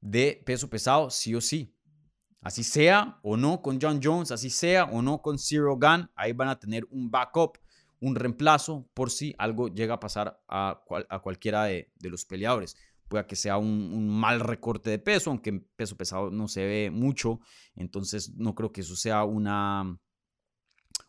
de 0.00 0.40
peso 0.46 0.70
pesado, 0.70 1.10
sí 1.10 1.34
o 1.34 1.40
sí. 1.40 1.74
Así 2.40 2.62
sea 2.62 3.18
o 3.24 3.36
no 3.36 3.60
con 3.60 3.80
John 3.82 3.98
Jones, 4.00 4.30
así 4.30 4.48
sea 4.48 4.84
o 4.84 5.02
no 5.02 5.20
con 5.20 5.36
Zero 5.36 5.76
Gun, 5.76 6.08
ahí 6.14 6.32
van 6.32 6.48
a 6.48 6.60
tener 6.60 6.86
un 6.90 7.10
backup, 7.10 7.58
un 7.98 8.14
reemplazo 8.14 8.88
por 8.94 9.10
si 9.10 9.34
algo 9.38 9.66
llega 9.66 9.94
a 9.94 10.00
pasar 10.00 10.40
a, 10.46 10.84
cualquiera 11.20 11.64
de, 11.64 11.90
los 12.02 12.24
peleadores. 12.24 12.76
Puede 13.08 13.26
que 13.26 13.34
sea 13.34 13.58
un, 13.58 14.08
mal 14.08 14.38
recorte 14.38 14.90
de 14.90 15.00
peso, 15.00 15.30
aunque 15.30 15.50
en 15.50 15.68
peso 15.74 15.96
pesado 15.96 16.30
no 16.30 16.46
se 16.46 16.64
ve 16.64 16.90
mucho, 16.92 17.40
entonces 17.74 18.36
no 18.36 18.54
creo 18.54 18.70
que 18.70 18.82
eso 18.82 18.94
sea 18.94 19.24
una, 19.24 19.98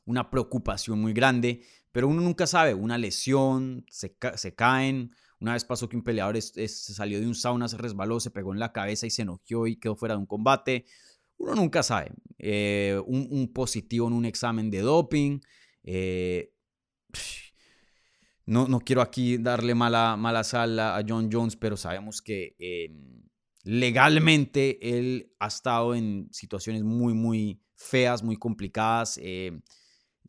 una 0.10 0.32
preocupación 0.32 1.00
muy 1.00 1.14
grande, 1.14 1.62
pero 1.92 2.08
uno 2.08 2.20
nunca 2.20 2.48
sabe, 2.48 2.74
una 2.74 2.98
lesión, 2.98 3.86
se, 3.92 4.16
caen. 4.56 5.12
Una 5.40 5.54
vez 5.54 5.66
pasó 5.66 5.88
que 5.88 5.96
un 5.96 6.04
peleador 6.04 6.42
se 6.42 6.68
salió 6.68 7.20
de 7.20 7.28
un 7.28 7.36
sauna, 7.36 7.68
se 7.68 7.78
resbaló, 7.78 8.20
se 8.20 8.32
pegó 8.32 8.52
en 8.52 8.60
la 8.60 8.74
cabeza 8.74 9.06
y 9.06 9.12
se 9.12 9.22
enojó 9.22 9.68
y 9.68 9.76
quedó 9.76 9.96
fuera 9.96 10.16
de 10.16 10.20
un 10.20 10.26
combate. 10.26 10.86
Uno 11.38 11.54
nunca 11.54 11.84
sabe. 11.84 12.12
Eh, 12.40 13.00
un, 13.06 13.54
positivo 13.54 14.08
en 14.08 14.14
un 14.14 14.26
examen 14.26 14.72
de 14.72 14.80
doping. 14.80 15.42
Eh, 15.84 16.54
no, 18.48 18.68
no 18.68 18.80
quiero 18.80 19.04
aquí 19.04 19.38
darle 19.38 19.76
mala, 19.76 20.18
mala 20.18 20.44
sal 20.44 20.80
a 20.80 21.04
John 21.08 21.30
Jones, 21.32 21.56
pero 21.56 21.78
sabemos 21.78 22.24
que 22.24 22.56
em, 22.58 23.22
legalmente 23.64 24.98
él 24.98 25.32
ha 25.38 25.48
estado 25.48 25.94
en 25.94 26.30
situaciones 26.32 26.84
muy, 26.84 27.14
muy 27.14 27.62
feas, 27.76 28.24
muy 28.24 28.38
complicadas. 28.38 29.20
Eh, 29.22 29.62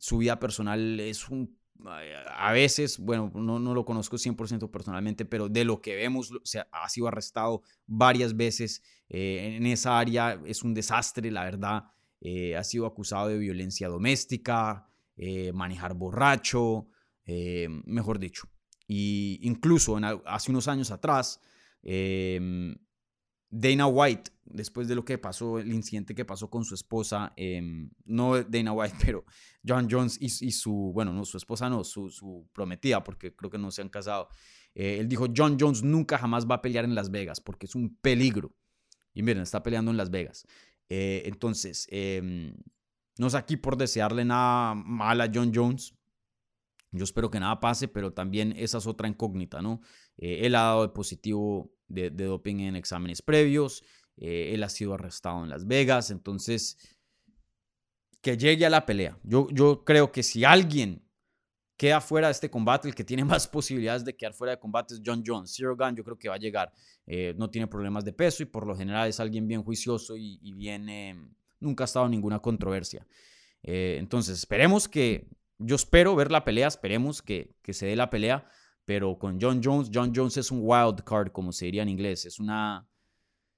su 0.01 0.17
vida 0.17 0.39
personal 0.39 0.99
es 0.99 1.29
un 1.29 1.61
a 1.85 2.51
veces, 2.51 2.99
bueno, 2.99 3.31
no, 3.33 3.59
no 3.59 3.73
lo 3.73 3.85
conozco 3.85 4.17
100% 4.17 4.69
personalmente, 4.69 5.25
pero 5.25 5.49
de 5.49 5.65
lo 5.65 5.81
que 5.81 5.95
vemos, 5.95 6.31
se 6.43 6.63
ha 6.71 6.89
sido 6.89 7.07
arrestado 7.07 7.63
varias 7.87 8.35
veces 8.35 8.83
eh, 9.09 9.55
en 9.57 9.65
esa 9.65 9.97
área, 9.97 10.39
es 10.45 10.61
un 10.63 10.75
desastre, 10.75 11.31
la 11.31 11.43
verdad, 11.43 11.85
eh, 12.19 12.55
ha 12.55 12.63
sido 12.63 12.85
acusado 12.85 13.29
de 13.29 13.37
violencia 13.37 13.87
doméstica, 13.87 14.87
eh, 15.17 15.51
manejar 15.53 15.95
borracho, 15.95 16.87
eh, 17.25 17.67
mejor 17.85 18.19
dicho. 18.19 18.47
Y 18.87 19.39
incluso 19.41 19.97
hace 20.25 20.51
unos 20.51 20.67
años 20.67 20.91
atrás, 20.91 21.39
em, 21.81 22.75
Dana 23.51 23.85
White, 23.85 24.31
después 24.45 24.87
de 24.87 24.95
lo 24.95 25.03
que 25.03 25.17
pasó, 25.17 25.59
el 25.59 25.73
incidente 25.73 26.15
que 26.15 26.23
pasó 26.23 26.49
con 26.49 26.63
su 26.63 26.73
esposa, 26.73 27.33
em, 27.35 27.89
no 28.05 28.41
Dana 28.41 28.71
White, 28.71 28.95
pero 29.05 29.25
John 29.67 29.87
Jones 29.91 30.17
y, 30.21 30.29
su, 30.29 30.91
bueno, 30.93 31.13
no, 31.13 31.25
su 31.25 31.37
esposa 31.37 31.69
no, 31.69 31.83
su, 31.83 32.47
prometida, 32.53 33.03
porque 33.03 33.35
creo 33.35 33.51
que 33.51 33.57
no 33.57 33.69
se 33.69 33.81
han 33.81 33.89
casado. 33.89 34.29
Eh, 34.73 34.97
él 34.99 35.09
dijo, 35.09 35.27
John 35.35 35.57
Jones 35.59 35.83
nunca 35.83 36.17
jamás 36.17 36.49
va 36.49 36.55
a 36.55 36.61
pelear 36.61 36.85
en 36.85 36.95
Las 36.95 37.11
Vegas, 37.11 37.41
porque 37.41 37.65
es 37.65 37.75
un 37.75 37.95
peligro. 37.97 38.55
Y 39.13 39.21
miren, 39.21 39.43
está 39.43 39.61
peleando 39.61 39.91
en 39.91 39.97
Las 39.97 40.09
Vegas. 40.09 40.47
Eh, 40.87 41.23
entonces, 41.25 41.87
em, 41.91 42.55
no 43.17 43.27
es 43.27 43.35
aquí 43.35 43.57
por 43.57 43.75
desearle 43.75 44.23
nada 44.23 44.75
mal 44.75 45.19
a 45.19 45.29
John 45.33 45.51
Jones. 45.53 45.93
Yo 46.91 47.05
espero 47.05 47.31
que 47.31 47.39
nada 47.39 47.59
pase, 47.59 47.87
pero 47.87 48.13
también 48.13 48.53
esa 48.57 48.77
es 48.77 48.85
otra 48.85 49.07
incógnita, 49.07 49.61
¿no? 49.61 49.81
Eh, 50.17 50.41
él 50.45 50.55
ha 50.55 50.63
dado 50.63 50.93
positivo 50.93 51.73
de, 51.87 52.09
doping 52.09 52.59
en 52.59 52.75
exámenes 52.75 53.21
previos, 53.21 53.83
eh, 54.17 54.51
él 54.53 54.63
ha 54.63 54.69
sido 54.69 54.93
arrestado 54.93 55.43
en 55.43 55.49
Las 55.49 55.65
Vegas, 55.65 56.11
entonces 56.11 56.77
que 58.21 58.37
llegue 58.37 58.65
a 58.65 58.69
la 58.69 58.85
pelea. 58.85 59.17
Yo, 59.23 59.47
yo 59.51 59.83
creo 59.83 60.11
que 60.11 60.21
si 60.21 60.43
alguien 60.43 61.03
queda 61.77 62.01
fuera 62.01 62.27
de 62.27 62.33
este 62.33 62.51
combate, 62.51 62.89
el 62.89 62.93
que 62.93 63.05
tiene 63.05 63.23
más 63.25 63.47
posibilidades 63.47 64.03
de 64.03 64.15
quedar 64.15 64.33
fuera 64.33 64.51
de 64.51 64.59
combate 64.59 64.93
es 64.93 65.01
John 65.03 65.23
Jones. 65.25 65.53
Zero 65.55 65.77
Gun 65.77 65.95
yo 65.95 66.03
creo 66.03 66.19
que 66.19 66.27
va 66.27 66.35
a 66.35 66.39
llegar. 66.39 66.73
Eh, 67.07 67.33
no 67.37 67.49
tiene 67.49 67.67
problemas 67.67 68.03
de 68.03 68.11
peso 68.11 68.43
y 68.43 68.47
por 68.47 68.67
lo 68.67 68.75
general 68.75 69.07
es 69.07 69.19
alguien 69.19 69.47
bien 69.47 69.63
juicioso 69.63 70.17
y, 70.17 70.39
y 70.43 70.53
bien... 70.53 71.35
nunca 71.59 71.83
ha 71.83 71.85
estado 71.85 72.05
en 72.05 72.11
ninguna 72.11 72.39
controversia. 72.39 73.07
Entonces, 73.63 74.39
esperemos 74.39 74.89
que... 74.89 75.29
Yo 75.63 75.75
espero 75.75 76.15
ver 76.15 76.31
la 76.31 76.43
pelea, 76.43 76.67
esperemos 76.67 77.21
que, 77.21 77.55
que 77.61 77.73
se 77.73 77.85
dé 77.85 77.95
la 77.95 78.09
pelea 78.09 78.47
pero 78.85 79.17
con 79.17 79.39
John 79.39 79.61
Jones, 79.63 79.89
John 79.93 80.11
Jones 80.13 80.37
es 80.37 80.51
un 80.51 80.59
wild 80.63 81.03
card, 81.03 81.31
como 81.31 81.51
se 81.51 81.65
diría 81.65 81.83
en 81.83 81.89
inglés. 81.89 82.25
Es 82.25 82.39
una, 82.39 82.87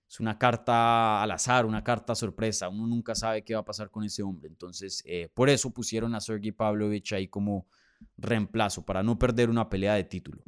es 0.08 0.20
una 0.20 0.38
carta 0.38 1.22
al 1.22 1.32
azar, 1.32 1.66
una 1.66 1.84
carta 1.84 2.14
sorpresa. 2.14 2.70
Uno 2.70 2.86
nunca 2.88 3.16
sabe 3.16 3.44
qué 3.44 3.56
va 3.56 3.62
a 3.62 3.66
pasar 3.66 3.90
con 3.90 4.04
ese 4.04 4.22
hombre. 4.22 4.48
Entonces, 4.48 5.02
eh, 5.06 5.30
por 5.34 5.50
eso 5.50 5.72
pusieron 5.72 6.14
a 6.14 6.22
Sergey 6.22 6.52
Pavlovich 6.52 7.14
ahí 7.14 7.28
como 7.28 7.68
reemplazo, 8.18 8.86
para 8.86 9.02
no 9.02 9.18
perder 9.18 9.50
una 9.50 9.70
pelea 9.70 9.96
de 9.96 10.04
título. 10.04 10.44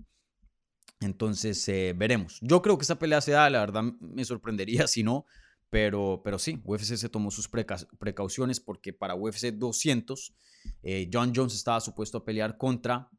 Entonces, 1.00 1.68
eh, 1.70 1.94
veremos. 1.96 2.40
Yo 2.42 2.62
creo 2.62 2.78
que 2.78 2.84
esa 2.84 3.00
pelea 3.00 3.22
se 3.22 3.32
da, 3.32 3.50
la 3.50 3.62
verdad 3.62 3.84
me 4.00 4.26
sorprendería 4.26 4.88
si 4.88 5.04
no, 5.04 5.26
pero, 5.70 6.22
pero 6.24 6.38
sí, 6.38 6.62
UFC 6.64 6.96
se 6.96 7.10
tomó 7.10 7.32
sus 7.32 7.50
precauciones 7.50 8.60
porque 8.60 8.94
para 8.94 9.16
UFC 9.16 9.52
200, 9.52 10.36
eh, 10.84 11.10
John 11.12 11.34
Jones 11.36 11.54
estaba 11.54 11.80
supuesto 11.82 12.20
a 12.20 12.26
pelear 12.26 12.58
contra 12.58 13.10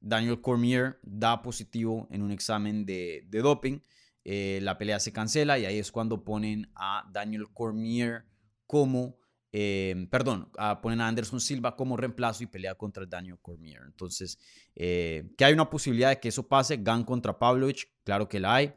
Daniel 0.00 0.40
Cormier 0.40 0.98
da 1.02 1.42
positivo 1.42 2.08
en 2.10 2.22
un 2.22 2.30
examen 2.30 2.84
de, 2.84 3.26
doping. 3.30 3.80
Eh, 4.24 4.60
la 4.62 4.78
pelea 4.78 5.00
se 5.00 5.12
cancela 5.12 5.58
y 5.58 5.64
ahí 5.64 5.78
es 5.78 5.90
cuando 5.90 6.24
ponen 6.24 6.70
a 6.74 7.08
Daniel 7.12 7.48
Cormier 7.52 8.24
como, 8.66 9.18
eh, 9.52 10.06
perdón, 10.10 10.50
ponen 10.80 11.00
a 11.00 11.08
Anderson 11.08 11.40
Silva 11.40 11.76
como 11.76 11.96
reemplazo 11.96 12.44
y 12.44 12.46
pelea 12.46 12.74
contra 12.74 13.04
Daniel 13.06 13.38
Cormier. 13.40 13.82
Entonces, 13.84 14.38
que 14.74 15.36
hay 15.38 15.52
una 15.52 15.68
posibilidad 15.68 16.10
de 16.10 16.20
que 16.20 16.28
eso 16.28 16.46
pase, 16.46 16.76
Gan 16.76 17.04
contra 17.04 17.38
Pavlovich, 17.38 17.88
claro 18.04 18.28
que 18.28 18.40
la 18.40 18.54
hay, 18.54 18.74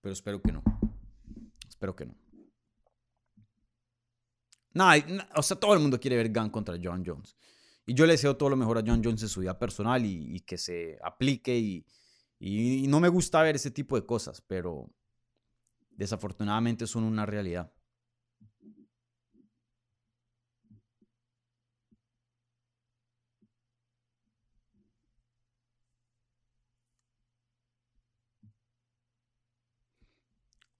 pero 0.00 0.12
espero 0.12 0.40
que 0.40 0.52
no. 0.52 0.62
Espero 1.68 1.94
que 1.94 2.06
no. 2.06 2.29
Nada, 4.72 5.28
o 5.34 5.42
sea, 5.42 5.58
todo 5.58 5.74
el 5.74 5.80
mundo 5.80 5.98
quiere 5.98 6.16
ver 6.16 6.30
Gan 6.30 6.50
contra 6.50 6.78
John 6.82 7.02
Jones. 7.04 7.36
Y 7.86 7.94
yo 7.94 8.06
le 8.06 8.12
deseo 8.12 8.36
todo 8.36 8.50
lo 8.50 8.56
mejor 8.56 8.78
a 8.78 8.84
John 8.86 9.02
Jones 9.04 9.22
en 9.22 9.28
su 9.28 9.40
vida 9.40 9.58
personal 9.58 10.04
y, 10.04 10.40
que 10.40 10.56
se 10.58 10.98
aplique. 11.02 11.58
Y, 11.58 11.84
y, 12.38 12.86
no 12.86 13.00
me 13.00 13.08
gusta 13.08 13.42
ver 13.42 13.56
ese 13.56 13.70
tipo 13.70 13.96
de 13.96 14.06
cosas, 14.06 14.40
pero 14.40 14.90
desafortunadamente 15.90 16.86
son 16.86 17.04
una 17.04 17.26
realidad. 17.26 17.72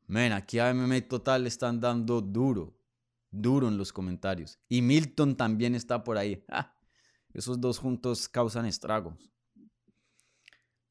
Men, 0.06 0.32
aquí 0.32 0.58
a 0.58 0.70
MMA 0.74 1.08
Total 1.08 1.42
le 1.42 1.48
están 1.48 1.80
dando 1.80 2.20
duro, 2.20 2.79
duro 3.30 3.68
en 3.68 3.78
los 3.78 3.92
comentarios. 3.92 4.58
Y 4.68 4.82
Milton 4.82 5.36
también 5.36 5.74
está 5.74 6.04
por 6.04 6.18
ahí. 6.18 6.44
Esos 7.32 7.60
dos 7.60 7.78
juntos 7.78 8.28
causan 8.28 8.66
estragos. 8.66 9.30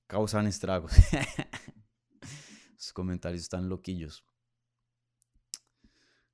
Causan 0.08 0.48
estragos. 0.48 0.94
Los 2.74 2.94
comentarios 2.94 3.44
están 3.44 3.70
loquillos. 3.70 4.24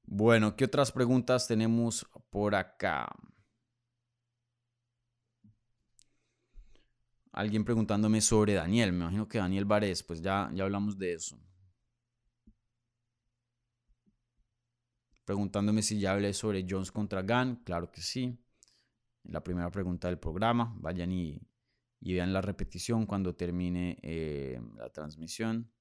Bueno, 0.03 0.56
¿qué 0.56 0.66
otras 0.66 0.91
preguntas 0.91 1.47
tenemos 1.47 2.08
por 2.30 2.53
acá? 2.53 3.08
Alguien 7.32 7.66
preguntándome 7.66 8.22
sobre 8.22 8.53
Daniel. 8.53 8.93
Me 8.93 8.99
imagino 8.99 9.28
que 9.28 9.39
Daniel 9.39 9.66
Vares, 9.66 10.03
pues 10.03 10.22
ya, 10.22 10.49
ya 10.53 10.64
hablamos 10.64 10.97
de 10.97 11.14
eso. 11.14 11.38
Preguntándome 15.26 15.82
si 15.82 15.99
ya 15.99 16.13
hablé 16.13 16.34
sobre 16.34 16.65
Jones 16.69 16.91
contra 16.91 17.21
Gunn. 17.23 17.63
Claro 17.63 17.91
que 17.91 18.01
sí 18.01 18.39
la 19.28 19.43
primera 19.43 19.69
pregunta 19.71 20.07
del 20.07 20.19
programa. 20.19 20.73
Vayan 20.80 21.11
y, 21.11 21.41
vean 22.01 22.34
la 22.34 22.41
repetición 22.41 23.05
cuando 23.05 23.36
termine 23.36 23.97
eh, 24.01 24.59
la 24.78 24.89
transmisión. 24.89 25.71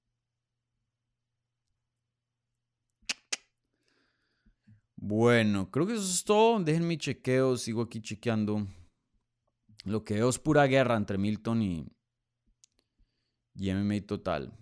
Bueno, 4.97 5.71
creo 5.71 5.87
que 5.87 5.95
eso 5.95 6.03
es 6.03 6.25
todo. 6.25 6.59
Dejen 6.61 6.87
mi 6.87 6.97
chequeo. 6.97 7.57
Sigo 7.57 7.83
aquí 7.83 8.01
chequeando. 8.01 8.67
Lo 9.85 10.03
que 10.03 10.15
veo 10.15 10.31
es 10.31 10.39
pura 10.39 10.67
guerra 10.67 10.97
entre 10.97 11.19
Milton 11.19 11.63
y, 11.63 11.87
y 13.55 13.71
MMA 13.71 14.07
Total. 14.07 14.57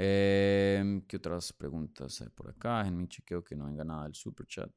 Em, 0.00 1.00
¿Qué 1.08 1.16
otras 1.16 1.52
preguntas 1.52 2.20
hay 2.20 2.28
por 2.28 2.48
acá? 2.48 2.86
En 2.86 2.96
mi 2.96 3.08
chequeo 3.08 3.42
que 3.42 3.56
no 3.56 3.64
venga 3.64 3.82
nada 3.82 4.04
del 4.04 4.14
super 4.14 4.46
chat. 4.46 4.70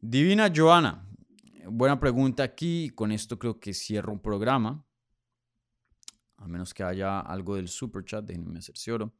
Divina 0.00 0.50
Joana, 0.50 1.06
buena 1.66 2.00
pregunta 2.00 2.42
aquí. 2.42 2.88
Con 2.94 3.12
esto 3.12 3.38
creo 3.38 3.60
que 3.60 3.74
cierro 3.74 4.14
un 4.14 4.20
programa. 4.20 4.82
A 6.38 6.48
menos 6.48 6.72
que 6.72 6.82
haya 6.82 7.20
algo 7.20 7.56
del 7.56 7.68
super 7.68 8.02
chat, 8.02 8.24
déjenme 8.24 8.60
hacer 8.60 8.94
oro. 8.94 9.12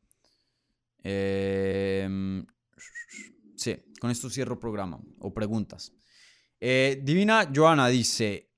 Em, 1.02 2.46
sí, 3.56 3.76
con 4.00 4.10
esto 4.10 4.30
cierro 4.30 4.58
programa 4.58 4.98
o 5.18 5.34
preguntas. 5.34 5.92
Eh, 6.60 7.00
Divina 7.02 7.50
Joana 7.52 7.88
dice, 7.88 8.50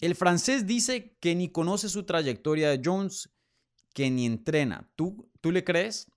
el 0.00 0.16
francés 0.16 0.66
dice 0.66 1.16
que 1.20 1.34
ni 1.36 1.50
conoce 1.50 1.88
su 1.88 2.02
trayectoria 2.02 2.70
de 2.70 2.80
Jones, 2.84 3.30
que 3.94 4.10
ni 4.10 4.26
entrena. 4.26 4.90
¿Tú, 4.96 5.30
tú 5.40 5.52
le 5.52 5.62
crees? 5.62 6.10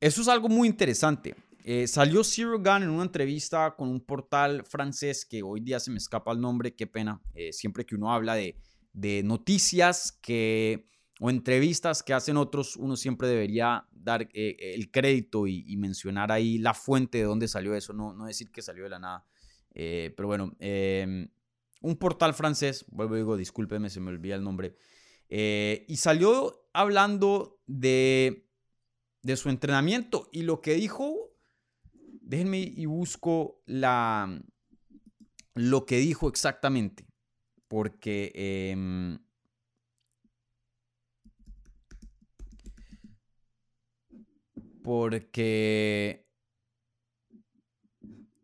Eso 0.00 0.22
es 0.22 0.28
algo 0.28 0.48
muy 0.48 0.66
interesante. 0.66 1.36
Eh, 1.62 1.86
salió 1.86 2.24
Zero 2.24 2.58
Gun 2.58 2.82
en 2.82 2.90
una 2.90 3.04
entrevista 3.04 3.76
con 3.76 3.88
un 3.88 4.00
portal 4.00 4.64
francés 4.64 5.24
que 5.24 5.42
hoy 5.42 5.60
día 5.60 5.78
se 5.78 5.90
me 5.90 5.98
escapa 5.98 6.32
el 6.32 6.40
nombre, 6.40 6.74
qué 6.74 6.86
pena. 6.86 7.22
Eh, 7.34 7.52
siempre 7.52 7.86
que 7.86 7.94
uno 7.94 8.12
habla 8.12 8.34
de, 8.34 8.56
noticias 9.22 10.18
que, 10.20 10.88
o 11.20 11.30
entrevistas 11.30 12.02
que 12.02 12.12
hacen 12.12 12.38
otros, 12.38 12.76
uno 12.76 12.96
siempre 12.96 13.28
debería 13.28 13.86
dar 13.92 14.28
el 14.32 14.90
crédito 14.90 15.46
y, 15.46 15.76
mencionar 15.76 16.32
ahí 16.32 16.58
la 16.58 16.74
fuente 16.74 17.18
de 17.18 17.24
dónde 17.24 17.46
salió 17.46 17.74
eso, 17.74 17.92
no, 17.92 18.14
no 18.14 18.24
decir 18.24 18.50
que 18.50 18.62
salió 18.62 18.84
de 18.84 18.90
la 18.90 18.98
nada. 18.98 19.26
Eh, 19.74 20.12
pero 20.16 20.28
bueno, 20.28 20.54
em, 20.58 21.28
un 21.80 21.96
portal 21.96 22.34
francés, 22.34 22.84
vuelvo 22.88 23.16
digo, 23.16 23.36
discúlpeme, 23.36 23.90
se 23.90 24.00
me 24.00 24.10
olvida 24.10 24.34
el 24.34 24.44
nombre, 24.44 24.76
eh, 25.28 25.84
y 25.88 25.96
salió 25.96 26.68
hablando 26.72 27.60
de, 27.66 28.48
de 29.22 29.36
su 29.36 29.48
entrenamiento 29.48 30.28
y 30.32 30.42
lo 30.42 30.60
que 30.60 30.74
dijo, 30.74 31.32
déjenme 32.20 32.58
y 32.60 32.86
busco 32.86 33.62
la, 33.66 34.42
lo 35.54 35.86
que 35.86 35.98
dijo 35.98 36.28
exactamente, 36.28 37.06
porque... 37.68 38.32
Em, 38.34 39.18
porque 44.82 46.29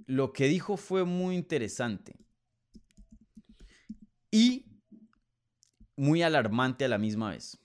lo 0.07 0.33
que 0.33 0.47
dijo 0.47 0.77
fue 0.77 1.05
muy 1.05 1.35
interesante 1.35 2.17
y 4.31 4.65
muy 5.97 6.23
alarmante 6.23 6.85
a 6.85 6.89
la 6.89 6.99
misma 6.99 7.31
vez. 7.31 7.59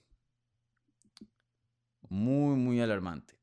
Muy, 2.09 2.55
muy 2.57 2.79
alarmante. 2.81 3.35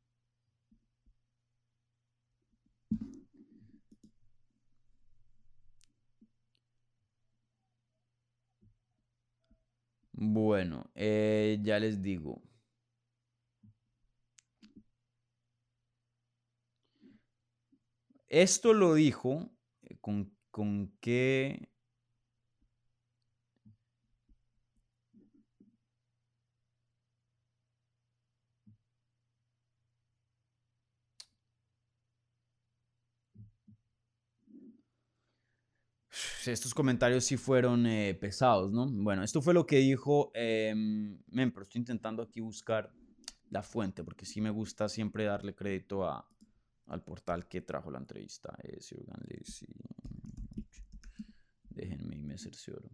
Bueno, 10.12 10.84
eh, 10.94 11.58
ya 11.62 11.78
les 11.78 12.02
digo. 12.02 12.42
Esto 18.28 18.72
lo 18.74 18.94
dijo 18.94 19.50
eh, 19.82 19.96
con, 20.00 20.32
con 20.50 20.92
qué... 21.00 21.68
Estos 36.46 36.74
comentarios 36.74 37.24
sí 37.24 37.36
fueron 37.36 37.86
eh, 37.86 38.14
pesados, 38.14 38.72
¿no? 38.72 38.86
Bueno, 38.90 39.22
esto 39.22 39.42
fue 39.42 39.54
lo 39.54 39.66
que 39.66 39.76
dijo, 39.78 40.30
eh, 40.34 40.74
pero 41.32 41.62
estoy 41.62 41.80
intentando 41.80 42.22
aquí 42.22 42.40
buscar 42.40 42.92
la 43.50 43.62
fuente, 43.62 44.04
porque 44.04 44.26
sí 44.26 44.40
me 44.40 44.50
gusta 44.50 44.88
siempre 44.88 45.24
darle 45.24 45.54
crédito 45.54 46.04
a, 46.06 46.26
al 46.88 47.02
portal 47.02 47.48
que 47.48 47.60
trajo 47.60 47.90
la 47.90 47.98
entrevista. 47.98 48.56
Eh, 48.62 48.78
Déjenme 51.70 52.16
y 52.16 52.22
me 52.22 52.38
cercioro. 52.38 52.90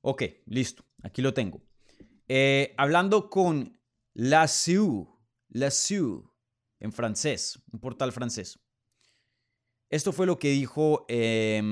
Ok, 0.00 0.22
listo. 0.46 0.84
Aquí 1.02 1.20
lo 1.20 1.34
tengo. 1.34 1.60
Eh, 2.28 2.74
hablando 2.78 3.28
con 3.28 3.78
La 4.14 4.48
Siu, 4.48 5.20
La 5.48 5.70
Siu, 5.70 6.32
en 6.80 6.92
francés, 6.92 7.62
un 7.72 7.80
portal 7.80 8.12
francés. 8.12 8.58
Esto 9.90 10.12
fue 10.12 10.26
lo 10.26 10.38
que 10.38 10.50
dijo 10.50 11.04
eh, 11.08 11.62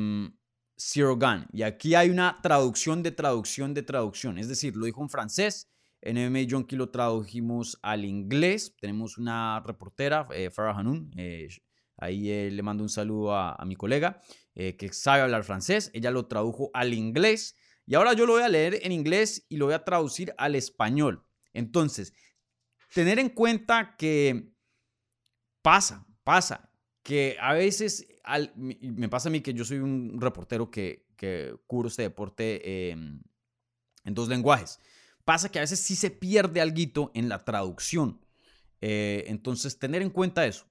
Zero 0.77 1.17
Gun. 1.17 1.47
Y 1.53 1.63
aquí 1.63 1.95
hay 1.95 2.11
una 2.11 2.41
traducción 2.43 3.03
de 3.03 3.13
traducción 3.13 3.75
de 3.75 3.83
traducción. 3.83 4.39
Es 4.39 4.49
decir, 4.49 4.77
lo 4.77 4.87
dijo 4.87 5.03
en 5.03 5.09
francés 5.09 5.71
en 6.05 6.31
MMA 6.31 6.47
Junkie 6.49 6.77
lo 6.77 6.91
tradujimos 6.91 7.79
al 7.83 8.05
inglés. 8.05 8.77
Tenemos 8.79 9.17
una 9.17 9.61
reportera, 9.61 10.29
eh, 10.35 10.51
Farah 10.51 10.79
Hanoun. 10.79 11.11
Eh, 11.17 11.49
ahí 11.97 12.31
eh, 12.31 12.51
le 12.51 12.63
mando 12.63 12.83
un 12.83 12.91
saludo 12.91 13.35
a, 13.35 13.57
mi 13.65 13.75
colega 13.75 14.21
que 14.55 14.93
sabe 14.93 15.23
hablar 15.23 15.45
francés. 15.45 15.91
Ella 15.95 16.11
lo 16.11 16.27
tradujo 16.27 16.71
al 16.75 16.93
inglés. 16.93 17.57
Y 17.87 17.95
ahora 17.95 18.13
yo 18.13 18.27
lo 18.27 18.35
voy 18.35 18.43
a 18.43 18.49
leer 18.49 18.81
en 18.83 18.93
inglés 18.93 19.47
y 19.49 19.57
lo 19.57 19.65
voy 19.65 19.75
a 19.75 19.85
traducir 19.85 20.35
al 20.37 20.55
español. 20.55 21.25
Entonces, 21.55 22.13
tener 22.93 23.19
en 23.19 23.31
cuenta 23.31 23.97
que 23.97 24.53
pasa, 25.63 26.07
pasa, 26.23 26.71
que 27.03 27.37
a 27.41 27.55
veces 27.55 28.07
me 28.55 29.09
pasa 29.09 29.29
a 29.29 29.33
mí 29.33 29.41
que 29.41 29.55
yo 29.55 29.65
soy 29.65 29.79
un 29.79 30.21
reportero 30.21 30.71
que, 30.71 31.07
que 31.17 31.57
cubro 31.67 31.89
este 31.89 32.03
deporte 32.03 32.91
en 32.91 33.25
dos 34.05 34.29
lenguajes. 34.29 34.79
Pasa 35.25 35.51
que 35.51 35.59
a 35.59 35.63
veces 35.63 35.81
sí 35.81 35.97
se 35.97 36.11
pierde 36.11 36.61
algo 36.61 37.11
en 37.15 37.29
la 37.29 37.45
traducción. 37.45 38.21
Eh, 38.81 39.25
entonces, 39.29 39.79
tener 39.79 40.03
en 40.03 40.11
cuenta 40.11 40.47
eso. 40.47 40.67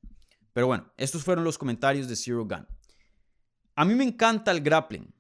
Pero 0.54 0.68
bueno, 0.68 0.92
estos 0.98 1.24
fueron 1.24 1.44
los 1.44 1.58
comentarios 1.58 2.08
de 2.08 2.16
Zero 2.16 2.46
Gun. 2.46 2.68
A 3.76 3.86
mí 3.86 3.96
me 3.96 4.04
encanta 4.04 4.52
el 4.52 4.62
grappling, 4.62 5.12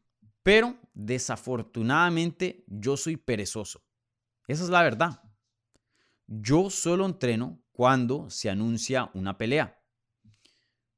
pero 0.43 0.77
desafortunadamente 0.93 2.63
yo 2.67 2.97
soy 2.97 3.17
perezoso. 3.17 3.83
Esa 4.47 4.63
es 4.63 4.69
la 4.69 4.83
verdad. 4.83 5.23
Yo 6.27 6.69
solo 6.69 7.05
entreno 7.05 7.63
cuando 7.71 8.29
se 8.29 8.49
anuncia 8.49 9.09
una 9.13 9.37
pelea. 9.37 9.81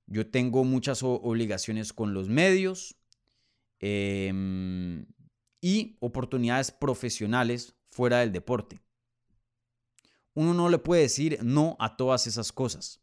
Yo 0.08 0.30
tengo 0.30 0.64
muchas 0.64 1.02
obligaciones 1.02 1.94
con 1.94 2.14
los 2.14 2.30
medios 2.30 2.96
em, 3.80 5.06
y 5.62 5.98
oportunidades 6.00 6.72
profesionales 6.72 7.75
fuera 7.96 8.20
del 8.20 8.34
deporte. 8.34 8.82
Uno 10.34 10.54
no 10.54 10.68
le 10.68 10.80
puede 10.80 11.04
decir 11.04 11.40
no 11.42 11.78
a 11.80 11.96
todas 11.96 12.28
esas 12.28 12.52
cosas. 12.52 13.00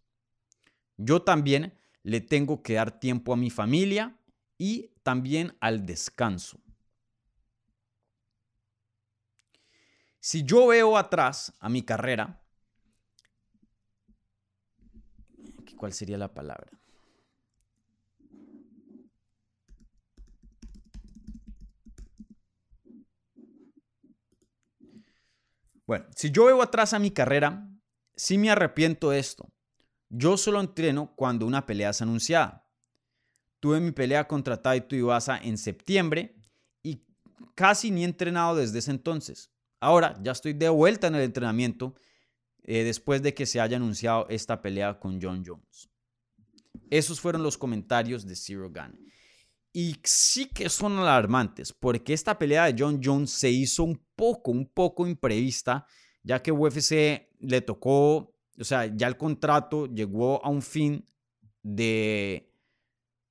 Yo 0.98 1.22
también 1.22 1.78
le 2.02 2.20
tengo 2.20 2.62
que 2.62 2.74
dar 2.74 3.00
tiempo 3.00 3.32
a 3.32 3.38
mi 3.38 3.48
familia 3.48 4.18
y 4.58 4.90
también 5.02 5.56
al 5.60 5.86
descanso. 5.86 6.60
Si 10.20 10.44
yo 10.44 10.66
veo 10.66 10.98
atrás 10.98 11.54
a 11.58 11.70
mi 11.70 11.82
carrera, 11.82 12.44
¿cuál 15.78 15.94
sería 15.94 16.18
la 16.18 16.34
palabra? 16.34 16.81
Bueno, 25.86 26.06
si 26.14 26.30
yo 26.30 26.46
veo 26.46 26.62
atrás 26.62 26.92
a 26.92 26.98
mi 26.98 27.10
carrera, 27.10 27.68
sí 28.14 28.38
me 28.38 28.50
arrepiento 28.50 29.10
de 29.10 29.18
esto. 29.18 29.52
Yo 30.08 30.36
solo 30.36 30.60
entreno 30.60 31.14
cuando 31.16 31.46
una 31.46 31.66
pelea 31.66 31.90
es 31.90 32.02
anunciada. 32.02 32.68
Tuve 33.60 33.80
mi 33.80 33.92
pelea 33.92 34.26
contra 34.26 34.60
Taito 34.60 34.94
Iwasa 34.94 35.38
en 35.38 35.56
septiembre 35.56 36.36
y 36.82 37.04
casi 37.54 37.90
ni 37.90 38.02
he 38.02 38.04
entrenado 38.04 38.56
desde 38.56 38.80
ese 38.80 38.90
entonces. 38.90 39.50
Ahora 39.80 40.18
ya 40.22 40.32
estoy 40.32 40.52
de 40.52 40.68
vuelta 40.68 41.06
en 41.06 41.14
el 41.14 41.22
entrenamiento 41.22 41.94
eh, 42.64 42.84
después 42.84 43.22
de 43.22 43.34
que 43.34 43.46
se 43.46 43.60
haya 43.60 43.76
anunciado 43.76 44.26
esta 44.28 44.60
pelea 44.60 45.00
con 45.00 45.20
John 45.20 45.42
Jones. 45.44 45.90
Esos 46.90 47.20
fueron 47.20 47.42
los 47.42 47.58
comentarios 47.58 48.26
de 48.26 48.36
Zero 48.36 48.70
Gun. 48.70 48.98
Y 49.72 49.96
sí 50.04 50.46
que 50.46 50.68
son 50.68 50.98
alarmantes, 50.98 51.72
porque 51.72 52.12
esta 52.12 52.38
pelea 52.38 52.64
de 52.64 52.74
John 52.78 53.00
Jones 53.02 53.30
se 53.30 53.50
hizo 53.50 53.84
un 53.84 54.04
poco, 54.14 54.50
un 54.50 54.66
poco 54.66 55.06
imprevista, 55.06 55.86
ya 56.22 56.42
que 56.42 56.52
UFC 56.52 57.30
le 57.40 57.60
tocó, 57.62 58.36
o 58.58 58.64
sea, 58.64 58.86
ya 58.94 59.06
el 59.08 59.16
contrato 59.16 59.86
llegó 59.86 60.44
a 60.44 60.50
un 60.50 60.60
fin 60.60 61.06
de 61.62 62.52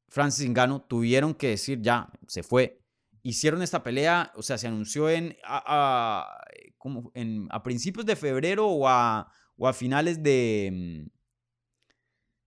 Francis 0.09 0.49
Ngannou, 0.49 0.79
tuvieron 0.79 1.35
que 1.35 1.49
decir 1.49 1.79
ya, 1.81 2.11
se 2.27 2.41
fue. 2.41 2.81
Hicieron 3.21 3.61
esta 3.61 3.83
pelea, 3.83 4.31
o 4.35 4.41
sea, 4.41 4.57
se 4.57 4.67
anunció 4.67 5.09
en 5.09 5.37
a, 5.45 6.43
como 6.79 7.11
en, 7.13 7.47
a 7.51 7.61
principios 7.61 8.05
de 8.07 8.15
febrero 8.15 8.67
o 8.67 8.87
a, 8.87 9.31
o 9.57 9.67
a 9.67 9.73
finales 9.73 10.23
de, 10.23 11.07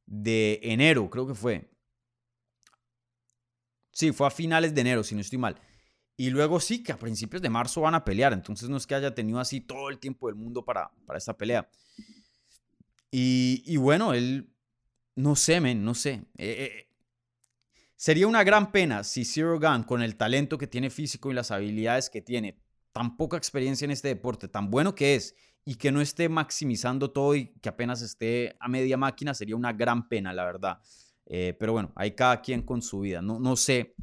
de 0.07 0.59
enero, 0.65 1.09
creo 1.11 1.29
que 1.29 1.35
fue. 1.35 1.71
Sí, 3.95 4.13
fue 4.13 4.27
a 4.27 4.31
finales 4.31 4.75
de 4.75 4.81
enero, 4.83 5.03
si 5.03 5.15
no 5.15 5.23
estoy 5.23 5.39
mal. 5.39 5.57
Y 6.17 6.31
luego 6.31 6.61
sí, 6.61 6.83
que 6.83 6.93
a 6.93 6.99
principios 6.99 7.41
de 7.41 7.49
marzo 7.49 7.81
van 7.81 7.95
a 7.95 8.05
pelear. 8.05 8.33
Entonces 8.33 8.69
no 8.69 8.77
es 8.77 8.87
que 8.87 8.95
haya 8.95 9.15
tenido 9.15 9.39
así 9.39 9.61
todo 9.61 9.89
el 9.89 9.99
tiempo 9.99 10.27
del 10.27 10.37
mundo 10.37 10.65
para, 10.65 10.91
para 11.07 11.17
esta 11.17 11.37
pelea. 11.37 11.69
Y, 13.17 13.77
bueno, 13.77 14.13
él, 14.13 14.53
no 15.15 15.37
sé, 15.37 15.61
men, 15.61 15.85
no 15.85 15.95
sé. 15.95 16.25
Eh, 16.37 16.57
eh, 16.65 16.89
sería 17.95 18.27
una 18.27 18.43
gran 18.43 18.73
pena 18.73 19.05
si 19.05 19.25
Zero 19.25 19.61
Gun, 19.61 19.85
con 19.85 20.03
el 20.03 20.17
talento 20.17 20.59
que 20.59 20.67
tiene 20.67 20.91
físico 20.91 21.31
y 21.31 21.35
las 21.35 21.53
habilidades 21.53 22.11
que 22.11 22.21
tiene, 22.21 22.59
tan 22.91 23.17
poca 23.17 23.37
experiencia 23.37 23.85
en 23.85 23.93
este 23.93 24.09
deporte, 24.09 24.49
tan 24.49 24.69
bueno 24.69 24.97
que 24.97 25.15
es, 25.15 25.37
y 25.65 25.77
que 25.77 25.93
no 25.93 26.01
esté 26.01 26.29
maximizando 26.29 27.13
todo 27.13 27.37
y 27.37 27.53
que 27.61 27.69
apenas 27.69 28.03
esté 28.03 28.57
a 28.59 28.67
media 28.67 28.97
máquina, 28.97 29.33
sería 29.33 29.55
una 29.55 29.73
gran 29.73 30.09
pena, 30.09 30.33
la 30.33 30.45
verdad. 30.45 30.81
Eh, 31.27 31.57
pero 31.59 31.73
bueno, 31.73 31.93
hay 31.97 32.13
cada 32.13 32.41
quien 32.41 32.63
con 32.63 32.83
su 32.83 33.01
vida. 33.01 33.23
No, 33.23 33.39
no 33.41 33.57
sé, 33.57 33.95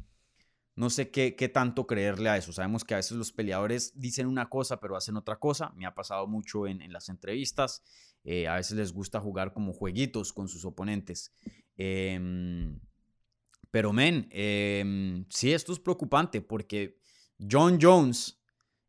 no 0.74 0.90
sé 0.90 1.10
qué, 1.10 1.36
qué, 1.36 1.48
tanto 1.48 1.86
creerle 1.86 2.28
a 2.28 2.36
eso. 2.36 2.52
Sabemos 2.52 2.84
que 2.84 2.94
a 2.94 2.96
veces 2.96 3.16
los 3.16 3.32
peleadores 3.32 3.98
dicen 3.98 4.26
una 4.26 4.48
cosa, 4.48 4.80
pero 4.80 4.96
hacen 4.96 5.16
otra 5.16 5.38
cosa. 5.38 5.72
Me 5.76 5.86
ha 5.86 5.94
pasado 5.94 6.26
mucho 6.26 6.66
en, 6.66 6.82
en 6.82 6.92
las 6.92 7.08
entrevistas. 7.08 7.82
Eh, 8.24 8.46
a 8.48 8.56
veces 8.56 8.76
les 8.76 8.92
gusta 8.92 9.20
jugar 9.20 9.52
como 9.52 9.72
jueguitos 9.72 10.32
con 10.32 10.48
sus 10.48 10.64
oponentes. 10.64 11.34
Em, 11.76 12.78
pero, 13.70 13.92
men, 13.92 14.28
eh, 14.30 15.24
sí, 15.30 15.52
esto 15.52 15.72
es 15.72 15.80
preocupante 15.80 16.40
porque 16.40 16.98
John 17.38 17.78
Jones 17.80 18.40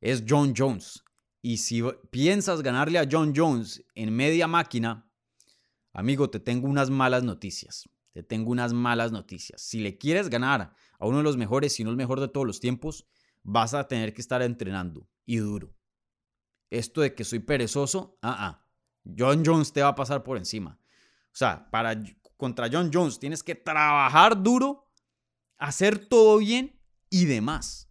es 0.01 0.23
John 0.27 0.53
Jones. 0.55 1.03
Y 1.41 1.57
si 1.57 1.81
piensas 2.09 2.61
ganarle 2.61 2.99
a 2.99 3.07
John 3.09 3.33
Jones 3.35 3.83
en 3.95 4.15
media 4.15 4.47
máquina, 4.47 5.09
amigo, 5.91 6.29
te 6.29 6.39
tengo 6.39 6.67
unas 6.67 6.89
malas 6.89 7.23
noticias 7.23 7.89
te 8.13 8.23
tengo 8.23 8.51
unas 8.51 8.73
malas 8.73 9.11
noticias. 9.11 9.61
Si 9.61 9.79
le 9.79 9.97
quieres 9.97 10.29
ganar 10.29 10.75
a 10.99 11.05
uno 11.05 11.17
de 11.17 11.23
los 11.23 11.35
mejores, 11.35 11.73
si 11.73 11.83
no 11.83 11.89
el 11.89 11.97
mejor 11.97 12.19
de 12.19 12.27
todos 12.27 12.45
los 12.45 12.59
tiempos, 12.59 13.07
vas 13.41 13.73
a 13.73 13.87
tener 13.87 14.13
que 14.13 14.21
estar 14.21 14.41
entrenando 14.41 15.09
y 15.25 15.37
duro. 15.37 15.75
Esto 16.69 17.01
de 17.01 17.15
que 17.15 17.23
soy 17.23 17.39
perezoso, 17.39 18.17
ah, 18.21 18.35
ah. 18.39 18.59
John 19.17 19.43
Jones 19.45 19.73
te 19.73 19.81
va 19.81 19.89
a 19.89 19.95
pasar 19.95 20.23
por 20.23 20.37
encima. 20.37 20.79
O 21.25 21.35
sea, 21.35 21.69
para 21.69 22.01
contra 22.37 22.69
John 22.71 22.91
Jones 22.93 23.19
tienes 23.19 23.43
que 23.43 23.55
trabajar 23.55 24.41
duro, 24.41 24.91
hacer 25.57 26.07
todo 26.07 26.37
bien 26.37 26.79
y 27.09 27.25
demás. 27.25 27.89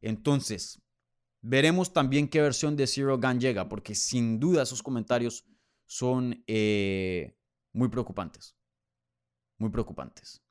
Entonces, 0.00 0.80
veremos 1.40 1.92
también 1.92 2.28
qué 2.28 2.40
versión 2.40 2.76
de 2.76 2.86
Zero 2.86 3.18
Gun 3.18 3.40
llega, 3.40 3.68
porque 3.68 3.94
sin 3.94 4.38
duda 4.38 4.62
esos 4.62 4.82
comentarios 4.82 5.46
son 5.86 6.42
eh, 6.46 7.36
muy 7.72 7.88
preocupantes. 7.88 8.53
Muy 9.58 9.70
preocupantes. 9.70 10.42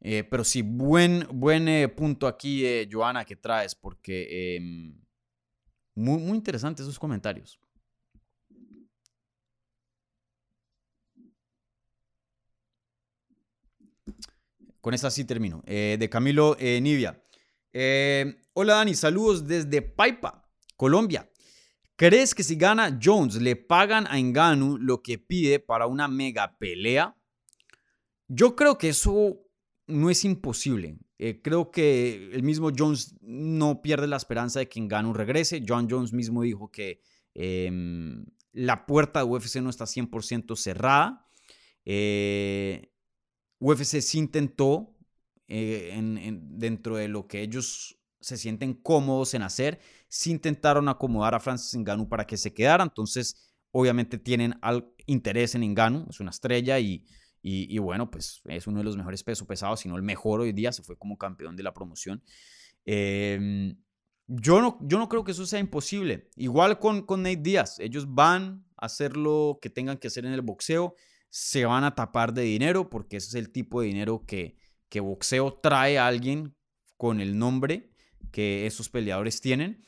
Eh, 0.00 0.24
pero 0.24 0.44
sí, 0.44 0.62
buen, 0.62 1.26
buen 1.32 1.68
eh, 1.68 1.88
punto 1.88 2.26
aquí, 2.26 2.64
Joana, 2.90 3.24
que 3.24 3.36
traes, 3.36 3.74
porque 3.74 4.56
em, 4.56 5.00
muy, 5.94 6.18
muy 6.18 6.36
interesantes 6.36 6.84
esos 6.84 6.98
comentarios. 6.98 7.58
Con 14.86 14.94
esta 14.94 15.10
sí 15.10 15.24
termino. 15.24 15.64
Eh, 15.66 15.96
de 15.98 16.08
Camilo 16.08 16.56
eh, 16.60 16.80
Nivia. 16.80 17.20
Eh, 17.72 18.40
hola 18.52 18.74
Dani, 18.74 18.94
saludos 18.94 19.44
desde 19.44 19.82
Paipa, 19.82 20.48
Colombia. 20.76 21.28
¿Crees 21.96 22.34
que 22.34 22.42
si 22.42 22.56
gana 22.56 22.98
Jones 23.02 23.40
le 23.40 23.56
pagan 23.56 24.06
a 24.08 24.18
Enganu 24.18 24.76
lo 24.76 25.02
que 25.02 25.18
pide 25.18 25.58
para 25.60 25.86
una 25.86 26.08
mega 26.08 26.58
pelea? 26.58 27.16
Yo 28.28 28.54
creo 28.54 28.76
que 28.76 28.90
eso 28.90 29.40
no 29.86 30.10
es 30.10 30.24
imposible. 30.24 30.98
creo 31.42 31.70
que 31.70 32.30
el 32.32 32.42
mismo 32.42 32.70
Jones 32.76 33.16
no 33.22 33.80
pierde 33.80 34.06
la 34.06 34.18
esperanza 34.18 34.58
de 34.58 34.68
que 34.68 34.78
Enganu 34.78 35.14
regrese. 35.14 35.64
John 35.66 35.88
Jones 35.90 36.12
mismo 36.12 36.42
dijo 36.42 36.70
que 36.70 37.00
em, 37.32 38.26
la 38.52 38.84
puerta 38.84 39.20
de 39.20 39.24
UFC 39.24 39.56
no 39.62 39.70
está 39.70 39.86
100% 39.86 40.54
cerrada. 40.56 41.26
Eh, 41.86 42.92
UFC 43.58 44.02
sí 44.02 44.18
intentó, 44.18 44.94
eh, 45.48 45.98
dentro 46.42 46.96
de 46.96 47.08
lo 47.08 47.26
que 47.26 47.40
ellos 47.40 47.95
se 48.20 48.36
sienten 48.36 48.74
cómodos 48.74 49.34
en 49.34 49.42
hacer, 49.42 49.80
sí 50.08 50.30
intentaron 50.30 50.88
acomodar 50.88 51.34
a 51.34 51.40
Francis 51.40 51.78
Ngannou 51.78 52.08
para 52.08 52.26
que 52.26 52.36
se 52.36 52.52
quedara. 52.52 52.82
Entonces, 52.82 53.54
obviamente 53.70 54.18
tienen 54.18 54.54
interés 55.06 55.54
en 55.54 55.62
Ngannou, 55.62 56.06
es 56.08 56.20
una 56.20 56.30
estrella 56.30 56.78
y, 56.78 57.04
y, 57.42 57.78
bueno, 57.78 58.10
pues 58.10 58.42
es 58.46 58.66
uno 58.66 58.78
de 58.78 58.84
los 58.84 58.96
mejores 58.96 59.22
pesos 59.22 59.46
pesados, 59.46 59.80
si 59.80 59.88
no 59.88 59.96
el 59.96 60.02
mejor 60.02 60.40
hoy 60.40 60.52
día, 60.52 60.72
se 60.72 60.82
fue 60.82 60.96
como 60.96 61.16
campeón 61.16 61.56
de 61.56 61.62
la 61.62 61.72
promoción. 61.72 62.22
Em, 62.84 63.76
yo, 64.26 64.60
no, 64.60 64.78
yo 64.82 64.98
no 64.98 65.08
creo 65.08 65.22
que 65.22 65.30
eso 65.30 65.46
sea 65.46 65.60
imposible. 65.60 66.28
Igual 66.34 66.80
con, 66.80 67.02
con 67.02 67.22
Nate 67.22 67.36
Díaz, 67.36 67.78
ellos 67.78 68.12
van 68.12 68.64
a 68.76 68.86
hacer 68.86 69.16
lo 69.16 69.58
que 69.62 69.70
tengan 69.70 69.98
que 69.98 70.08
hacer 70.08 70.26
en 70.26 70.32
el 70.32 70.42
boxeo 70.42 70.96
se 71.30 71.66
van 71.66 71.84
a 71.84 71.94
tapar 71.94 72.32
de 72.32 72.42
dinero 72.42 72.88
porque 72.88 73.18
ese 73.18 73.28
es 73.28 73.34
el 73.34 73.52
tipo 73.52 73.82
de 73.82 73.88
dinero 73.88 74.24
que, 74.26 74.56
que 74.88 75.00
boxeo 75.00 75.52
trae 75.62 75.98
a 75.98 76.06
alguien 76.06 76.56
con 76.96 77.20
el 77.20 77.38
nombre 77.38 77.92
que 78.36 78.66
esos 78.66 78.90
peleadores 78.90 79.40
tienen. 79.40 79.82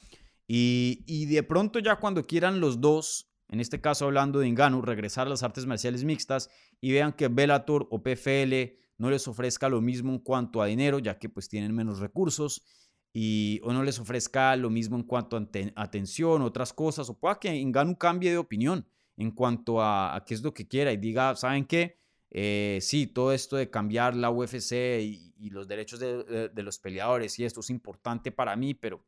Y, 0.46 1.26
de 1.26 1.42
pronto 1.42 1.80
ya 1.80 1.96
cuando 1.96 2.26
quieran 2.26 2.60
los 2.60 2.80
dos, 2.80 3.30
en 3.50 3.60
este 3.60 3.82
caso 3.82 4.06
hablando 4.06 4.38
de 4.38 4.48
Ingano, 4.48 4.80
regresar 4.80 5.26
a 5.26 5.30
las 5.30 5.42
artes 5.42 5.66
marciales 5.66 6.02
mixtas 6.02 6.48
y 6.80 6.92
vean 6.92 7.12
que 7.12 7.28
Bellator 7.28 7.86
o 7.90 8.02
PFL 8.02 8.72
no 8.96 9.10
les 9.10 9.28
ofrezca 9.28 9.68
lo 9.68 9.82
mismo 9.82 10.12
en 10.12 10.20
cuanto 10.20 10.62
a 10.62 10.66
dinero, 10.66 10.98
ya 10.98 11.18
que 11.18 11.28
pues 11.28 11.50
tienen 11.50 11.74
menos 11.74 11.98
recursos, 11.98 12.64
y, 13.12 13.60
o 13.64 13.74
no 13.74 13.82
les 13.82 13.98
ofrezca 13.98 14.56
lo 14.56 14.70
mismo 14.70 14.96
en 14.96 15.02
cuanto 15.02 15.36
a 15.36 15.46
atención, 15.76 16.40
otras 16.40 16.72
cosas, 16.72 17.10
o 17.10 17.18
pueda 17.18 17.38
que 17.38 17.54
Ingano 17.54 17.98
cambie 17.98 18.30
de 18.30 18.38
opinión 18.38 18.88
en 19.18 19.30
cuanto 19.32 19.82
a, 19.82 20.24
qué 20.26 20.32
es 20.32 20.42
lo 20.42 20.54
que 20.54 20.66
quiera 20.66 20.90
y 20.90 20.96
diga, 20.96 21.36
¿saben 21.36 21.66
qué? 21.66 21.98
Eh, 22.30 22.78
sí, 22.82 23.06
todo 23.06 23.32
esto 23.32 23.56
de 23.56 23.70
cambiar 23.70 24.14
la 24.14 24.30
UFC 24.30 24.72
y, 25.00 25.50
los 25.50 25.66
derechos 25.66 26.00
de, 26.00 26.50
los 26.56 26.78
peleadores 26.78 27.38
y 27.38 27.44
esto 27.44 27.60
es 27.60 27.70
importante 27.70 28.32
para 28.32 28.56
mí, 28.56 28.74
pero, 28.74 29.04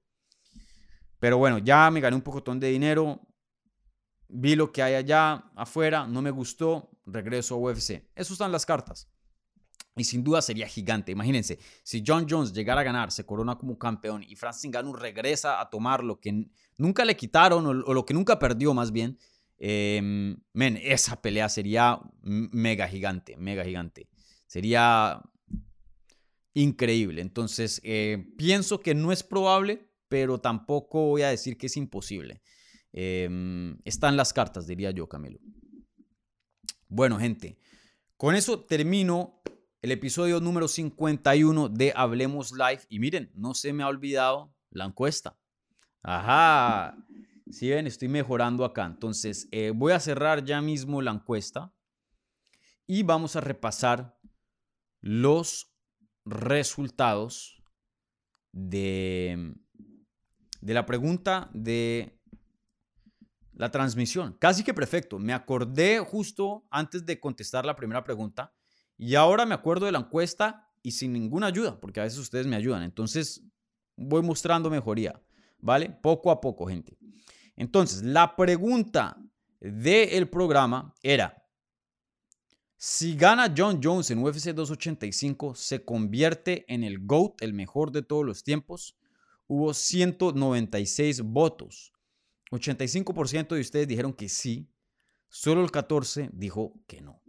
pero 1.18 1.38
bueno, 1.38 1.58
ya 1.58 1.90
me 1.90 2.00
gané 2.00 2.16
un 2.16 2.22
pocotón 2.22 2.60
de 2.60 2.68
dinero, 2.68 3.20
vi 4.28 4.54
lo 4.54 4.72
que 4.72 4.82
hay 4.82 4.94
allá 4.94 5.50
afuera, 5.56 6.06
no 6.06 6.22
me 6.22 6.30
gustó, 6.30 6.90
regreso 7.04 7.56
a 7.56 7.58
UFC. 7.58 8.08
Eso 8.14 8.32
están 8.32 8.52
las 8.52 8.64
cartas. 8.64 9.10
Y 9.96 10.04
sin 10.04 10.22
duda 10.22 10.40
sería 10.40 10.68
gigante. 10.68 11.12
Imagínense, 11.12 11.58
si 11.82 12.02
John 12.06 12.26
Jones 12.30 12.52
llegara 12.52 12.80
a 12.80 12.84
ganar, 12.84 13.10
se 13.10 13.26
corona 13.26 13.58
como 13.58 13.76
campeón 13.76 14.22
y 14.22 14.36
Francis 14.36 14.70
Ngannou 14.70 14.94
regresa 14.94 15.60
a 15.60 15.68
tomar 15.68 16.04
lo 16.04 16.20
que 16.20 16.46
nunca 16.78 17.04
le 17.04 17.16
quitaron 17.16 17.66
o, 17.66 17.70
o 17.70 17.92
lo 17.92 18.06
que 18.06 18.14
nunca 18.14 18.38
perdió 18.38 18.72
más 18.72 18.92
bien, 18.92 19.18
Em, 19.62 20.38
esa 20.54 21.20
pelea 21.20 21.50
sería 21.50 22.00
mega 22.22 22.88
gigante, 22.88 23.36
mega 23.36 23.62
gigante. 23.62 24.08
Sería 24.46 25.20
increíble. 26.54 27.20
Entonces, 27.20 27.80
eh, 27.84 28.32
pienso 28.38 28.80
que 28.80 28.94
no 28.94 29.12
es 29.12 29.22
probable, 29.22 29.86
pero 30.08 30.40
tampoco 30.40 31.08
voy 31.08 31.22
a 31.22 31.28
decir 31.28 31.58
que 31.58 31.66
es 31.66 31.76
imposible. 31.76 32.42
Em, 32.92 33.78
están 33.84 34.16
las 34.16 34.32
cartas, 34.32 34.66
diría 34.66 34.90
yo, 34.92 35.08
Camilo. 35.08 35.38
Bueno, 36.88 37.18
gente, 37.18 37.58
con 38.16 38.34
eso 38.34 38.64
termino 38.64 39.42
el 39.82 39.92
episodio 39.92 40.40
número 40.40 40.68
51 40.68 41.68
de 41.68 41.92
Hablemos 41.94 42.52
Live. 42.52 42.82
Y 42.88 42.98
miren, 42.98 43.30
no 43.34 43.54
se 43.54 43.74
me 43.74 43.82
ha 43.82 43.88
olvidado 43.88 44.54
la 44.70 44.86
encuesta. 44.86 45.38
Ajá. 46.02 46.96
Si 47.52 47.68
ven, 47.68 47.86
estoy 47.86 48.08
mejorando 48.08 48.64
acá. 48.64 48.86
Entonces, 48.86 49.48
eh, 49.50 49.72
voy 49.74 49.92
a 49.92 50.00
cerrar 50.00 50.44
ya 50.44 50.60
mismo 50.60 51.02
la 51.02 51.10
encuesta 51.10 51.74
y 52.86 53.02
vamos 53.02 53.36
a 53.36 53.40
repasar 53.40 54.18
los 55.00 55.74
resultados 56.24 57.62
de, 58.52 59.54
de 60.60 60.74
la 60.74 60.86
pregunta 60.86 61.50
de 61.52 62.20
la 63.54 63.70
transmisión. 63.70 64.36
Casi 64.38 64.64
que 64.64 64.74
perfecto. 64.74 65.18
Me 65.18 65.32
acordé 65.32 65.98
justo 65.98 66.66
antes 66.70 67.04
de 67.04 67.20
contestar 67.20 67.64
la 67.66 67.76
primera 67.76 68.02
pregunta 68.02 68.54
y 68.96 69.14
ahora 69.14 69.46
me 69.46 69.54
acuerdo 69.54 69.86
de 69.86 69.92
la 69.92 69.98
encuesta 69.98 70.68
y 70.82 70.92
sin 70.92 71.12
ninguna 71.12 71.48
ayuda, 71.48 71.78
porque 71.80 72.00
a 72.00 72.04
veces 72.04 72.18
ustedes 72.18 72.46
me 72.46 72.56
ayudan. 72.56 72.82
Entonces, 72.82 73.44
voy 73.96 74.22
mostrando 74.22 74.70
mejoría, 74.70 75.20
¿vale? 75.58 75.90
Poco 75.90 76.30
a 76.30 76.40
poco, 76.40 76.66
gente. 76.66 76.96
Entonces, 77.56 78.02
la 78.02 78.36
pregunta 78.36 79.16
del 79.60 80.28
programa 80.28 80.94
era, 81.02 81.40
si 82.76 83.14
gana 83.14 83.52
John 83.54 83.80
Jones 83.82 84.10
en 84.10 84.24
UFC 84.24 84.54
285, 84.54 85.54
¿se 85.54 85.84
convierte 85.84 86.64
en 86.72 86.82
el 86.82 86.98
GOAT, 87.00 87.42
el 87.42 87.52
mejor 87.52 87.92
de 87.92 88.02
todos 88.02 88.24
los 88.24 88.42
tiempos? 88.42 88.96
Hubo 89.46 89.74
196 89.74 91.20
votos. 91.20 91.92
85% 92.50 93.48
de 93.54 93.60
ustedes 93.60 93.86
dijeron 93.86 94.14
que 94.14 94.28
sí, 94.28 94.70
solo 95.28 95.62
el 95.62 95.70
14% 95.70 96.30
dijo 96.32 96.72
que 96.86 97.02
no. 97.02 97.20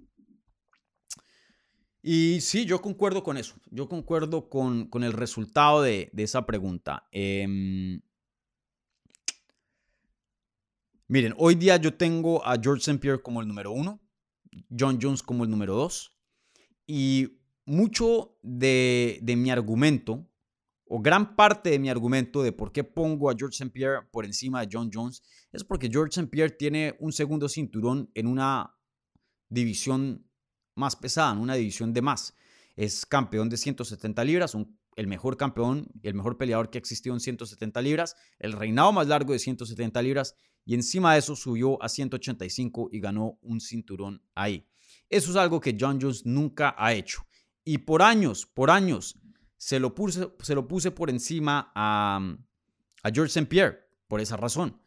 Y 2.01 2.39
sí, 2.41 2.65
yo 2.65 2.81
concuerdo 2.81 3.21
con 3.21 3.37
eso. 3.37 3.55
Yo 3.69 3.89
concuerdo 3.89 4.49
con, 4.49 4.89
el 5.03 5.13
resultado 5.13 5.81
de, 5.81 6.09
esa 6.15 6.45
pregunta. 6.45 7.07
Eh, 7.11 7.99
Miren, 11.11 11.33
hoy 11.37 11.55
día 11.55 11.75
yo 11.75 11.93
tengo 11.93 12.41
a 12.47 12.55
George 12.57 12.83
St. 12.83 12.97
Pierre 12.97 13.21
como 13.21 13.41
el 13.41 13.47
número 13.49 13.73
uno, 13.73 14.01
John 14.69 14.97
Jones 15.01 15.21
como 15.21 15.43
el 15.43 15.49
número 15.49 15.75
dos, 15.75 16.17
y 16.87 17.41
mucho 17.65 18.37
de, 18.43 19.21
mi 19.35 19.51
argumento, 19.51 20.25
o 20.85 21.01
gran 21.01 21.35
parte 21.35 21.69
de 21.69 21.79
mi 21.79 21.89
argumento 21.89 22.41
de 22.43 22.53
por 22.53 22.71
qué 22.71 22.85
pongo 22.85 23.29
a 23.29 23.35
George 23.37 23.55
St. 23.55 23.71
Pierre 23.73 24.07
por 24.09 24.23
encima 24.23 24.61
de 24.61 24.69
John 24.71 24.89
Jones, 24.89 25.21
es 25.51 25.65
porque 25.65 25.89
George 25.91 26.11
St. 26.11 26.29
Pierre 26.29 26.55
tiene 26.55 26.95
un 27.01 27.11
segundo 27.11 27.49
cinturón 27.49 28.09
en 28.13 28.27
una 28.27 28.73
división 29.49 30.25
más 30.75 30.95
pesada, 30.95 31.33
en 31.33 31.39
una 31.39 31.55
división 31.55 31.91
de 31.91 32.03
más. 32.03 32.37
Es 32.77 33.05
campeón 33.05 33.49
de 33.49 33.57
170 33.57 34.23
libras, 34.23 34.55
el 34.95 35.07
mejor 35.07 35.35
campeón, 35.35 35.89
el 36.03 36.13
mejor 36.13 36.37
peleador 36.37 36.69
que 36.69 36.77
existió 36.77 37.11
en 37.11 37.19
170 37.19 37.81
libras, 37.81 38.15
el 38.39 38.53
reinado 38.53 38.93
más 38.93 39.07
largo 39.07 39.33
de 39.33 39.39
170 39.39 40.01
libras 40.01 40.35
y 40.65 40.75
encima 40.75 41.13
de 41.13 41.19
eso 41.19 41.35
subió 41.35 41.81
a 41.81 41.89
185 41.89 42.89
y 42.91 42.99
ganó 42.99 43.39
un 43.41 43.59
cinturón 43.59 44.21
ahí. 44.35 44.67
Eso 45.09 45.31
es 45.31 45.37
algo 45.37 45.59
que 45.59 45.75
John 45.79 45.99
Jones 46.01 46.25
nunca 46.25 46.75
ha 46.77 46.93
hecho. 46.93 47.25
Y 47.63 47.79
por 47.79 48.01
años, 48.01 48.45
por 48.45 48.71
años, 48.71 49.19
se 49.57 49.79
lo 49.79 49.93
puse, 49.93 50.31
se 50.39 50.55
lo 50.55 50.67
puse 50.67 50.91
por 50.91 51.09
encima 51.09 51.71
a, 51.75 52.19
a 53.03 53.11
George 53.11 53.29
St. 53.29 53.47
Pierre, 53.47 53.79
por 54.07 54.21
esa 54.21 54.37
razón. 54.37 54.81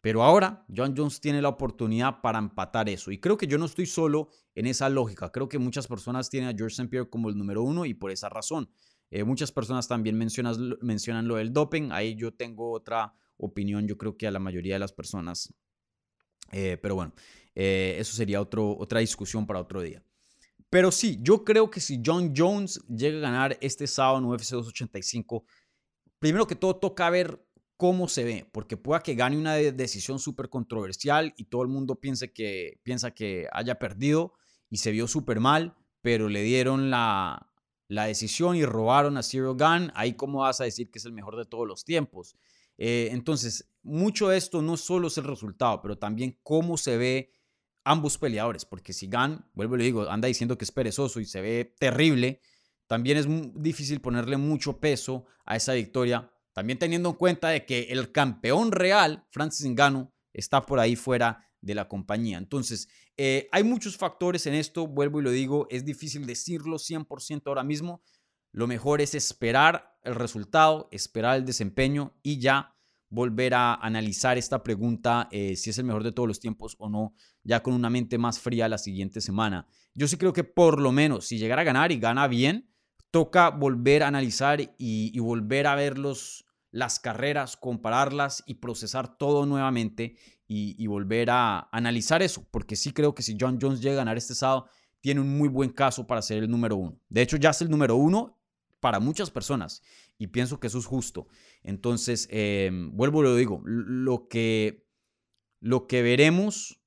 Pero 0.00 0.22
ahora 0.22 0.64
John 0.74 0.94
Jones 0.96 1.20
tiene 1.20 1.42
la 1.42 1.48
oportunidad 1.48 2.20
para 2.20 2.38
empatar 2.38 2.88
eso. 2.88 3.10
Y 3.10 3.18
creo 3.18 3.36
que 3.36 3.46
yo 3.46 3.58
no 3.58 3.64
estoy 3.64 3.86
solo 3.86 4.28
en 4.54 4.66
esa 4.66 4.88
lógica. 4.88 5.30
Creo 5.32 5.48
que 5.48 5.58
muchas 5.58 5.88
personas 5.88 6.30
tienen 6.30 6.48
a 6.48 6.56
George 6.56 6.74
St. 6.74 6.88
Pierre 6.88 7.10
como 7.10 7.28
el 7.28 7.36
número 7.36 7.62
uno 7.62 7.84
y 7.84 7.94
por 7.94 8.10
esa 8.10 8.28
razón. 8.28 8.70
Eh, 9.10 9.24
muchas 9.24 9.52
personas 9.52 9.88
también 9.88 10.16
mencionan 10.16 11.28
lo 11.28 11.36
del 11.36 11.52
doping. 11.52 11.90
Ahí 11.90 12.14
yo 12.14 12.32
tengo 12.32 12.70
otra 12.70 13.14
opinión, 13.38 13.86
yo 13.86 13.96
creo 13.96 14.16
que 14.16 14.26
a 14.26 14.30
la 14.30 14.38
mayoría 14.38 14.74
de 14.74 14.80
las 14.80 14.92
personas. 14.92 15.52
Eh, 16.52 16.78
pero 16.80 16.94
bueno, 16.94 17.12
eh, 17.54 17.96
eso 17.98 18.14
sería 18.14 18.40
otro, 18.40 18.76
otra 18.78 19.00
discusión 19.00 19.46
para 19.46 19.60
otro 19.60 19.82
día. 19.82 20.02
Pero 20.70 20.90
sí, 20.90 21.18
yo 21.22 21.44
creo 21.44 21.70
que 21.70 21.80
si 21.80 22.02
John 22.04 22.32
Jones 22.36 22.80
llega 22.88 23.18
a 23.18 23.20
ganar 23.20 23.58
este 23.60 23.86
sábado 23.86 24.18
en 24.18 24.24
UFC 24.24 24.50
285, 24.50 25.44
primero 26.18 26.46
que 26.46 26.56
todo 26.56 26.76
toca 26.76 27.08
ver 27.10 27.46
cómo 27.76 28.08
se 28.08 28.24
ve, 28.24 28.48
porque 28.52 28.76
pueda 28.76 29.00
que 29.00 29.14
gane 29.14 29.36
una 29.36 29.54
decisión 29.54 30.18
súper 30.18 30.48
controversial 30.48 31.34
y 31.36 31.44
todo 31.44 31.62
el 31.62 31.68
mundo 31.68 32.00
piense 32.00 32.32
que, 32.32 32.80
piensa 32.82 33.12
que 33.12 33.48
haya 33.52 33.78
perdido 33.78 34.32
y 34.70 34.78
se 34.78 34.90
vio 34.90 35.06
súper 35.06 35.40
mal, 35.40 35.76
pero 36.00 36.28
le 36.28 36.42
dieron 36.42 36.90
la, 36.90 37.50
la 37.88 38.06
decisión 38.06 38.56
y 38.56 38.64
robaron 38.64 39.16
a 39.16 39.22
Zero 39.22 39.54
Gun, 39.54 39.92
ahí 39.94 40.14
cómo 40.14 40.40
vas 40.40 40.60
a 40.60 40.64
decir 40.64 40.90
que 40.90 40.98
es 40.98 41.04
el 41.04 41.12
mejor 41.12 41.36
de 41.36 41.44
todos 41.44 41.66
los 41.66 41.84
tiempos. 41.84 42.36
Eh, 42.78 43.08
entonces, 43.12 43.70
mucho 43.82 44.28
de 44.28 44.36
esto 44.36 44.62
no 44.62 44.76
solo 44.76 45.08
es 45.08 45.18
el 45.18 45.24
resultado, 45.24 45.80
pero 45.80 45.98
también 45.98 46.38
cómo 46.42 46.76
se 46.76 46.96
ve 46.96 47.32
ambos 47.84 48.18
peleadores, 48.18 48.64
porque 48.64 48.92
si 48.92 49.06
Gunn, 49.06 49.44
vuelvo 49.54 49.76
y 49.76 49.78
le 49.78 49.84
digo, 49.84 50.10
anda 50.10 50.26
diciendo 50.26 50.58
que 50.58 50.64
es 50.64 50.72
perezoso 50.72 51.20
y 51.20 51.24
se 51.24 51.40
ve 51.40 51.74
terrible, 51.78 52.40
también 52.86 53.16
es 53.16 53.26
difícil 53.54 54.00
ponerle 54.00 54.36
mucho 54.36 54.80
peso 54.80 55.26
a 55.44 55.56
esa 55.56 55.72
victoria, 55.72 56.30
también 56.52 56.78
teniendo 56.78 57.10
en 57.10 57.14
cuenta 57.16 57.48
de 57.50 57.64
que 57.64 57.82
el 57.90 58.10
campeón 58.12 58.72
real, 58.72 59.24
Francis 59.30 59.66
Ngannou, 59.66 60.10
está 60.32 60.66
por 60.66 60.80
ahí 60.80 60.96
fuera 60.96 61.46
de 61.60 61.74
la 61.74 61.88
compañía. 61.88 62.38
Entonces, 62.38 62.88
eh, 63.16 63.48
hay 63.52 63.64
muchos 63.64 63.96
factores 63.96 64.46
en 64.46 64.54
esto, 64.54 64.86
vuelvo 64.86 65.20
y 65.20 65.24
lo 65.24 65.30
digo, 65.30 65.66
es 65.70 65.84
difícil 65.84 66.26
decirlo 66.26 66.78
100% 66.78 67.42
ahora 67.46 67.64
mismo. 67.64 68.02
Lo 68.56 68.66
mejor 68.66 69.02
es 69.02 69.14
esperar 69.14 69.98
el 70.02 70.14
resultado, 70.14 70.88
esperar 70.90 71.36
el 71.36 71.44
desempeño 71.44 72.14
y 72.22 72.38
ya 72.38 72.74
volver 73.10 73.52
a 73.52 73.74
analizar 73.74 74.38
esta 74.38 74.62
pregunta, 74.62 75.28
eh, 75.30 75.56
si 75.56 75.68
es 75.68 75.76
el 75.76 75.84
mejor 75.84 76.02
de 76.02 76.12
todos 76.12 76.26
los 76.26 76.40
tiempos 76.40 76.74
o 76.78 76.88
no, 76.88 77.12
ya 77.42 77.62
con 77.62 77.74
una 77.74 77.90
mente 77.90 78.16
más 78.16 78.40
fría 78.40 78.66
la 78.66 78.78
siguiente 78.78 79.20
semana. 79.20 79.66
Yo 79.94 80.08
sí 80.08 80.16
creo 80.16 80.32
que 80.32 80.42
por 80.42 80.80
lo 80.80 80.90
menos, 80.90 81.26
si 81.26 81.36
llegara 81.36 81.60
a 81.60 81.66
ganar 81.66 81.92
y 81.92 82.00
gana 82.00 82.28
bien, 82.28 82.72
toca 83.10 83.50
volver 83.50 84.02
a 84.02 84.08
analizar 84.08 84.62
y, 84.62 84.70
y 84.78 85.18
volver 85.18 85.66
a 85.66 85.74
ver 85.74 85.98
los, 85.98 86.46
las 86.70 86.98
carreras, 86.98 87.58
compararlas 87.58 88.42
y 88.46 88.54
procesar 88.54 89.18
todo 89.18 89.44
nuevamente 89.44 90.16
y, 90.48 90.86
volver 90.86 91.28
a 91.28 91.68
analizar 91.72 92.22
eso, 92.22 92.46
porque 92.50 92.74
sí 92.74 92.92
creo 92.92 93.14
que 93.14 93.22
si 93.22 93.36
John 93.38 93.58
Jones 93.60 93.82
llega 93.82 93.96
a 93.96 93.98
ganar 93.98 94.16
este 94.16 94.34
sábado, 94.34 94.66
tiene 95.02 95.20
un 95.20 95.36
muy 95.36 95.48
buen 95.48 95.70
caso 95.70 96.06
para 96.06 96.22
ser 96.22 96.38
el 96.38 96.50
número 96.50 96.76
uno. 96.76 96.98
De 97.10 97.20
hecho, 97.20 97.36
ya 97.36 97.50
es 97.50 97.60
el 97.60 97.68
número 97.68 97.96
uno 97.96 98.35
para 98.80 99.00
muchas 99.00 99.30
personas 99.30 99.82
y 100.18 100.28
pienso 100.28 100.60
que 100.60 100.66
eso 100.66 100.78
es 100.78 100.86
justo. 100.86 101.28
Entonces, 101.62 102.28
eh, 102.30 102.70
vuelvo 102.92 103.20
y 103.20 103.24
lo 103.24 103.36
digo, 103.36 103.62
lo 103.64 104.28
que, 104.28 104.86
lo 105.60 105.86
que 105.86 106.02
veremos 106.02 106.80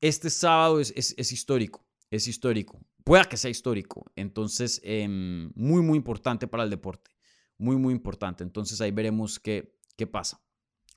este 0.00 0.30
sábado 0.30 0.80
es, 0.80 0.92
es, 0.96 1.32
histórico, 1.32 1.86
es 2.10 2.26
histórico. 2.26 2.84
Pueda 3.04 3.24
que 3.24 3.36
sea 3.36 3.50
histórico. 3.50 4.10
Entonces, 4.16 4.80
em, 4.84 5.52
muy, 5.54 5.82
muy 5.82 5.96
importante 5.96 6.48
para 6.48 6.64
el 6.64 6.70
deporte. 6.70 7.10
Muy, 7.58 7.76
muy 7.76 7.94
importante. 7.94 8.42
Entonces, 8.42 8.80
ahí 8.80 8.90
veremos 8.90 9.38
qué, 9.38 9.78
qué 9.96 10.06
pasa. 10.06 10.42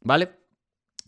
¿Vale? 0.01 0.39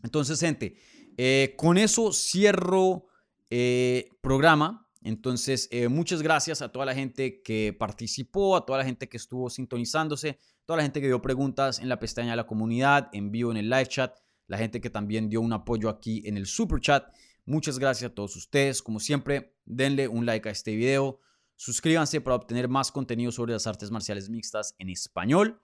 Entonces, 0.04 0.40
gente, 0.40 0.78
eh, 1.18 1.56
con 1.58 1.78
eso 1.78 2.14
cierro 2.14 3.08
eh, 3.50 4.10
programa. 4.22 4.87
Entonces, 5.08 5.70
eh, 5.72 5.88
muchas 5.88 6.22
gracias 6.22 6.62
a 6.62 6.70
toda 6.70 6.86
la 6.86 6.94
gente 6.94 7.42
que 7.42 7.72
participó, 7.72 8.58
a 8.58 8.66
toda 8.66 8.80
la 8.80 8.84
gente 8.84 9.08
que 9.08 9.16
estuvo 9.16 9.50
sintonizándose, 9.50 10.38
toda 10.66 10.76
la 10.76 10.84
gente 10.84 11.00
que 11.00 11.08
dio 11.08 11.22
preguntas 11.22 11.80
en 11.80 11.88
la 11.88 11.98
pestaña 11.98 12.32
de 12.32 12.36
la 12.36 12.46
comunidad, 12.46 13.08
en 13.14 13.32
vivo 13.32 13.52
en 13.52 13.56
el 13.56 13.70
live 13.70 13.88
chat, 13.88 14.14
la 14.48 14.58
gente 14.58 14.82
que 14.82 14.90
también 14.90 15.30
dio 15.30 15.40
un 15.40 15.54
apoyo 15.54 15.88
aquí 15.88 16.24
en 16.26 16.36
el 16.36 16.46
super 16.46 16.82
chat. 16.82 17.08
Muchas 17.46 17.80
gracias 17.80 18.12
a 18.12 18.14
todos 18.14 18.36
ustedes. 18.36 18.82
Como 18.82 19.00
siempre, 19.00 19.56
denle 19.64 20.10
un 20.10 20.26
like 20.26 20.50
a 20.50 20.52
este 20.52 20.76
video. 20.76 21.22
Suscríbanse 21.56 22.20
para 22.20 22.36
obtener 22.36 22.68
más 22.68 22.92
contenido 22.92 23.32
sobre 23.32 23.54
las 23.54 23.66
artes 23.66 23.90
marciales 23.90 24.30
mixtas 24.30 24.76
en 24.78 24.90
español. 24.90 25.62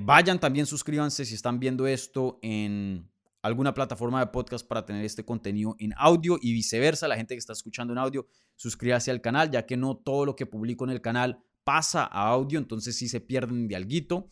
vayan 0.00 0.40
también, 0.40 0.66
suscríbanse 0.66 1.24
si 1.24 1.34
están 1.34 1.60
viendo 1.60 1.86
esto 1.86 2.40
en 2.42 3.08
alguna 3.42 3.74
plataforma 3.74 4.20
de 4.20 4.28
podcast 4.28 4.66
para 4.66 4.86
tener 4.86 5.04
este 5.04 5.24
contenido 5.24 5.74
en 5.78 5.92
audio 5.96 6.38
y 6.40 6.52
viceversa. 6.52 7.08
La 7.08 7.16
gente 7.16 7.34
que 7.34 7.40
está 7.40 7.52
escuchando 7.52 7.92
en 7.92 7.98
audio, 7.98 8.26
suscríbase 8.56 9.10
al 9.10 9.20
canal, 9.20 9.50
ya 9.50 9.66
que 9.66 9.76
no 9.76 9.96
todo 9.96 10.24
lo 10.24 10.36
que 10.36 10.46
publico 10.46 10.84
en 10.84 10.90
el 10.90 11.00
canal 11.00 11.42
pasa 11.64 12.04
a 12.04 12.28
audio, 12.28 12.58
entonces 12.58 12.96
si 12.96 13.08
se 13.08 13.20
pierden 13.20 13.68
de 13.68 13.76
alguito. 13.76 14.30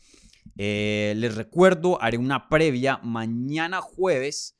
Eh, 0.57 1.15
les 1.17 1.35
recuerdo, 1.35 2.01
haré 2.01 2.19
una 2.19 2.49
previa 2.49 3.01
mañana 3.03 3.81
jueves. 3.81 4.57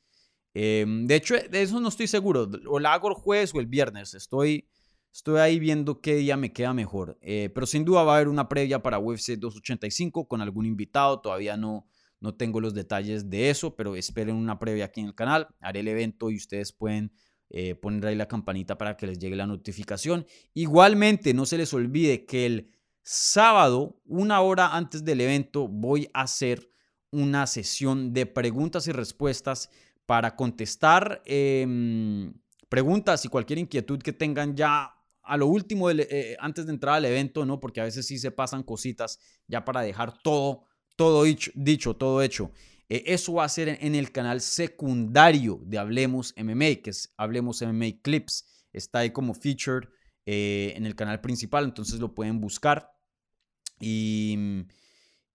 Em, 0.53 1.07
de 1.07 1.15
hecho, 1.15 1.35
de 1.35 1.61
eso 1.61 1.79
no 1.79 1.87
estoy 1.87 2.07
seguro. 2.07 2.49
O 2.67 2.79
la 2.79 2.93
hago 2.93 3.09
el 3.09 3.15
jueves 3.15 3.53
o 3.55 3.59
el 3.59 3.67
viernes. 3.67 4.13
Estoy, 4.13 4.67
estoy 5.13 5.39
ahí 5.39 5.59
viendo 5.59 6.01
qué 6.01 6.15
día 6.15 6.35
me 6.35 6.51
queda 6.51 6.73
mejor. 6.73 7.17
Eh, 7.21 7.49
pero 7.53 7.65
sin 7.65 7.85
duda 7.85 8.03
va 8.03 8.13
a 8.13 8.15
haber 8.17 8.27
una 8.27 8.49
previa 8.49 8.83
para 8.83 8.99
UFC 8.99 9.37
285 9.37 10.27
con 10.27 10.41
algún 10.41 10.65
invitado. 10.65 11.21
Todavía 11.21 11.55
no, 11.55 11.87
no 12.21 12.35
tengo 12.35 12.61
los 12.61 12.75
detalles 12.75 13.29
de 13.29 13.49
eso, 13.49 13.75
pero 13.75 13.95
esperen 13.95 14.35
una 14.35 14.59
previa 14.59 14.85
aquí 14.85 15.01
en 15.01 15.07
el 15.07 15.15
canal. 15.15 15.47
Haré 15.59 15.79
el 15.79 15.87
evento 15.87 16.29
y 16.29 16.37
ustedes 16.37 16.71
pueden 16.71 17.11
eh, 17.49 17.73
poner 17.73 18.05
ahí 18.05 18.15
la 18.15 18.27
campanita 18.27 18.77
para 18.77 18.95
que 18.95 19.07
les 19.07 19.17
llegue 19.17 19.35
la 19.35 19.47
notificación. 19.47 20.27
Igualmente, 20.53 21.33
no 21.33 21.47
se 21.47 21.57
les 21.57 21.73
olvide 21.73 22.25
que 22.25 22.45
el 22.45 22.71
sábado, 23.01 23.99
una 24.05 24.39
hora 24.41 24.77
antes 24.77 25.03
del 25.03 25.19
evento, 25.19 25.67
voy 25.67 26.09
a 26.13 26.21
hacer 26.21 26.71
una 27.09 27.47
sesión 27.47 28.13
de 28.13 28.27
preguntas 28.27 28.87
y 28.87 28.91
respuestas 28.91 29.71
para 30.05 30.35
contestar 30.35 31.23
em, 31.25 32.31
preguntas 32.69 33.25
y 33.25 33.29
cualquier 33.29 33.57
inquietud 33.57 33.99
que 33.99 34.13
tengan 34.13 34.55
ya 34.55 34.93
a 35.23 35.37
lo 35.37 35.47
último 35.47 35.89
eh, 35.89 36.37
antes 36.39 36.67
de 36.67 36.71
entrar 36.71 36.95
al 36.95 37.05
evento, 37.05 37.45
¿no? 37.47 37.59
Porque 37.59 37.81
a 37.81 37.85
veces 37.85 38.05
sí 38.05 38.19
se 38.19 38.29
pasan 38.29 38.61
cositas 38.61 39.19
ya 39.47 39.65
para 39.65 39.81
dejar 39.81 40.21
todo 40.21 40.67
todo 41.01 41.23
dicho, 41.23 41.95
todo 41.95 42.21
hecho. 42.21 42.51
Eh, 42.87 43.01
eso 43.07 43.33
va 43.33 43.45
a 43.45 43.49
ser 43.49 43.79
en, 43.81 43.95
el 43.95 44.11
canal 44.11 44.39
secundario 44.39 45.59
de 45.65 45.79
Hablemos 45.79 46.35
MMA, 46.37 46.75
que 46.83 46.91
es 46.91 47.11
Hablemos 47.17 47.63
MMA 47.63 48.03
Clips. 48.03 48.67
Está 48.71 48.99
ahí 48.99 49.09
como 49.09 49.33
featured 49.33 49.89
eh, 50.27 50.73
en 50.75 50.85
el 50.85 50.95
canal 50.95 51.19
principal, 51.19 51.63
entonces 51.63 51.99
lo 51.99 52.13
pueden 52.13 52.39
buscar. 52.39 52.91
Y, 53.79 54.37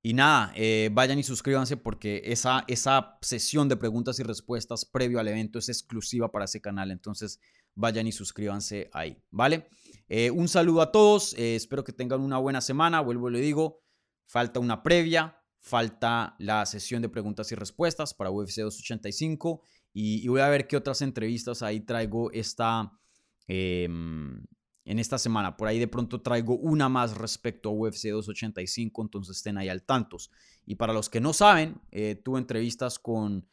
nada, 0.04 0.52
eh, 0.54 0.88
vayan 0.92 1.18
y 1.18 1.24
suscríbanse 1.24 1.76
porque 1.76 2.22
esa, 2.26 2.64
esa 2.68 3.18
sesión 3.22 3.68
de 3.68 3.76
preguntas 3.76 4.20
y 4.20 4.22
respuestas 4.22 4.84
previo 4.84 5.18
al 5.18 5.26
evento 5.26 5.58
es 5.58 5.68
exclusiva 5.68 6.30
para 6.30 6.44
ese 6.44 6.60
canal. 6.60 6.92
Entonces 6.92 7.40
vayan 7.74 8.06
y 8.06 8.12
suscríbanse 8.12 8.88
ahí, 8.92 9.20
¿vale? 9.30 9.68
un 10.32 10.46
saludo 10.46 10.82
a 10.82 10.92
todos, 10.92 11.34
espero 11.36 11.82
que 11.82 11.92
tengan 11.92 12.20
una 12.20 12.38
buena 12.38 12.60
semana. 12.60 13.00
Vuelvo 13.00 13.28
y 13.30 13.32
le 13.32 13.40
digo, 13.40 13.82
falta 14.26 14.60
una 14.60 14.84
previa, 14.84 15.35
falta 15.66 16.36
la 16.38 16.64
sesión 16.64 17.02
de 17.02 17.08
preguntas 17.08 17.50
y 17.50 17.56
respuestas 17.56 18.14
para 18.14 18.30
UFC 18.30 18.60
285 18.60 19.62
y, 19.92 20.28
voy 20.28 20.40
a 20.40 20.48
ver 20.48 20.68
qué 20.68 20.76
otras 20.76 21.02
entrevistas 21.02 21.60
ahí 21.60 21.80
traigo 21.80 22.30
esta, 22.30 22.92
em, 23.48 24.44
en 24.84 24.98
esta 25.00 25.18
semana. 25.18 25.56
Por 25.56 25.66
ahí 25.66 25.80
de 25.80 25.88
pronto 25.88 26.22
traigo 26.22 26.56
una 26.56 26.88
más 26.88 27.16
respecto 27.16 27.70
a 27.70 27.72
UFC 27.72 28.10
285, 28.10 29.02
entonces 29.02 29.38
estén 29.38 29.58
ahí 29.58 29.68
al 29.68 29.82
tantos. 29.82 30.30
Y 30.66 30.76
para 30.76 30.92
los 30.92 31.10
que 31.10 31.20
no 31.20 31.32
saben, 31.32 31.80
eh, 31.90 32.14
tuve 32.14 32.38
entrevistas 32.38 33.00
con 33.00 33.48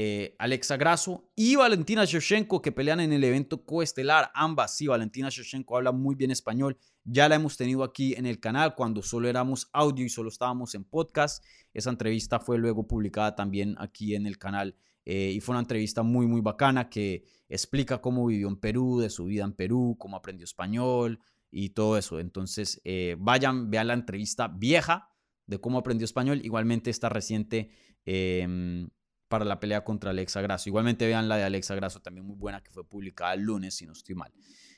eh, 0.00 0.36
Alexa 0.38 0.76
Grasso 0.76 1.28
y 1.34 1.56
Valentina 1.56 2.04
Shevchenko 2.04 2.62
que 2.62 2.70
pelean 2.70 3.00
en 3.00 3.12
el 3.12 3.24
evento 3.24 3.64
coestelar. 3.64 4.30
Ambas, 4.32 4.76
sí, 4.76 4.86
Valentina 4.86 5.28
Shevchenko 5.28 5.76
habla 5.76 5.90
muy 5.90 6.14
bien 6.14 6.30
español. 6.30 6.78
Ya 7.02 7.28
la 7.28 7.34
hemos 7.34 7.56
tenido 7.56 7.82
aquí 7.82 8.14
en 8.14 8.24
el 8.24 8.38
canal 8.38 8.76
cuando 8.76 9.02
solo 9.02 9.28
éramos 9.28 9.68
audio 9.72 10.06
y 10.06 10.08
solo 10.08 10.28
estábamos 10.28 10.76
en 10.76 10.84
podcast. 10.84 11.44
Esa 11.74 11.90
entrevista 11.90 12.38
fue 12.38 12.58
luego 12.58 12.86
publicada 12.86 13.34
también 13.34 13.74
aquí 13.80 14.14
en 14.14 14.28
el 14.28 14.38
canal 14.38 14.76
eh, 15.04 15.32
y 15.34 15.40
fue 15.40 15.54
una 15.54 15.62
entrevista 15.62 16.04
muy, 16.04 16.28
muy 16.28 16.42
bacana 16.42 16.88
que 16.88 17.24
explica 17.48 18.00
cómo 18.00 18.24
vivió 18.24 18.46
en 18.46 18.60
Perú, 18.60 19.00
de 19.00 19.10
su 19.10 19.24
vida 19.24 19.42
en 19.42 19.52
Perú, 19.52 19.96
cómo 19.98 20.16
aprendió 20.16 20.44
español 20.44 21.18
y 21.50 21.70
todo 21.70 21.98
eso. 21.98 22.20
Entonces, 22.20 22.80
eh, 22.84 23.16
vayan, 23.18 23.68
vean 23.68 23.88
la 23.88 23.94
entrevista 23.94 24.46
vieja 24.46 25.10
de 25.46 25.58
cómo 25.58 25.76
aprendió 25.78 26.04
español. 26.04 26.40
Igualmente 26.44 26.88
está 26.88 27.08
reciente 27.08 27.72
em, 28.04 28.90
para 29.28 29.44
la 29.44 29.60
pelea 29.60 29.84
contra 29.84 30.10
Alexa 30.10 30.40
Grasso. 30.40 30.68
Igualmente 30.68 31.06
vean 31.06 31.28
la 31.28 31.36
de 31.36 31.44
Alexa 31.44 31.74
Grasso, 31.74 32.00
también 32.00 32.26
muy 32.26 32.36
buena, 32.36 32.62
que 32.62 32.70
fue 32.70 32.84
publicada 32.88 33.34
el 33.34 33.42
lunes, 33.42 33.74
si 33.74 33.86
no 33.86 33.92
estoy 33.92 34.14
mal. 34.14 34.32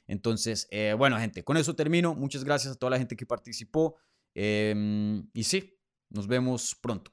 Entonces, 0.06 0.66
eh, 0.70 0.94
bueno, 0.98 1.18
gente, 1.18 1.44
con 1.44 1.56
eso 1.56 1.74
termino. 1.76 2.14
Muchas 2.14 2.44
gracias 2.44 2.74
a 2.74 2.78
toda 2.78 2.90
la 2.90 2.98
gente 2.98 3.16
que 3.16 3.26
participó. 3.26 3.96
Em, 4.34 5.28
y 5.32 5.44
sí, 5.44 5.78
nos 6.10 6.26
vemos 6.26 6.74
pronto. 6.74 7.12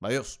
Adiós. 0.00 0.40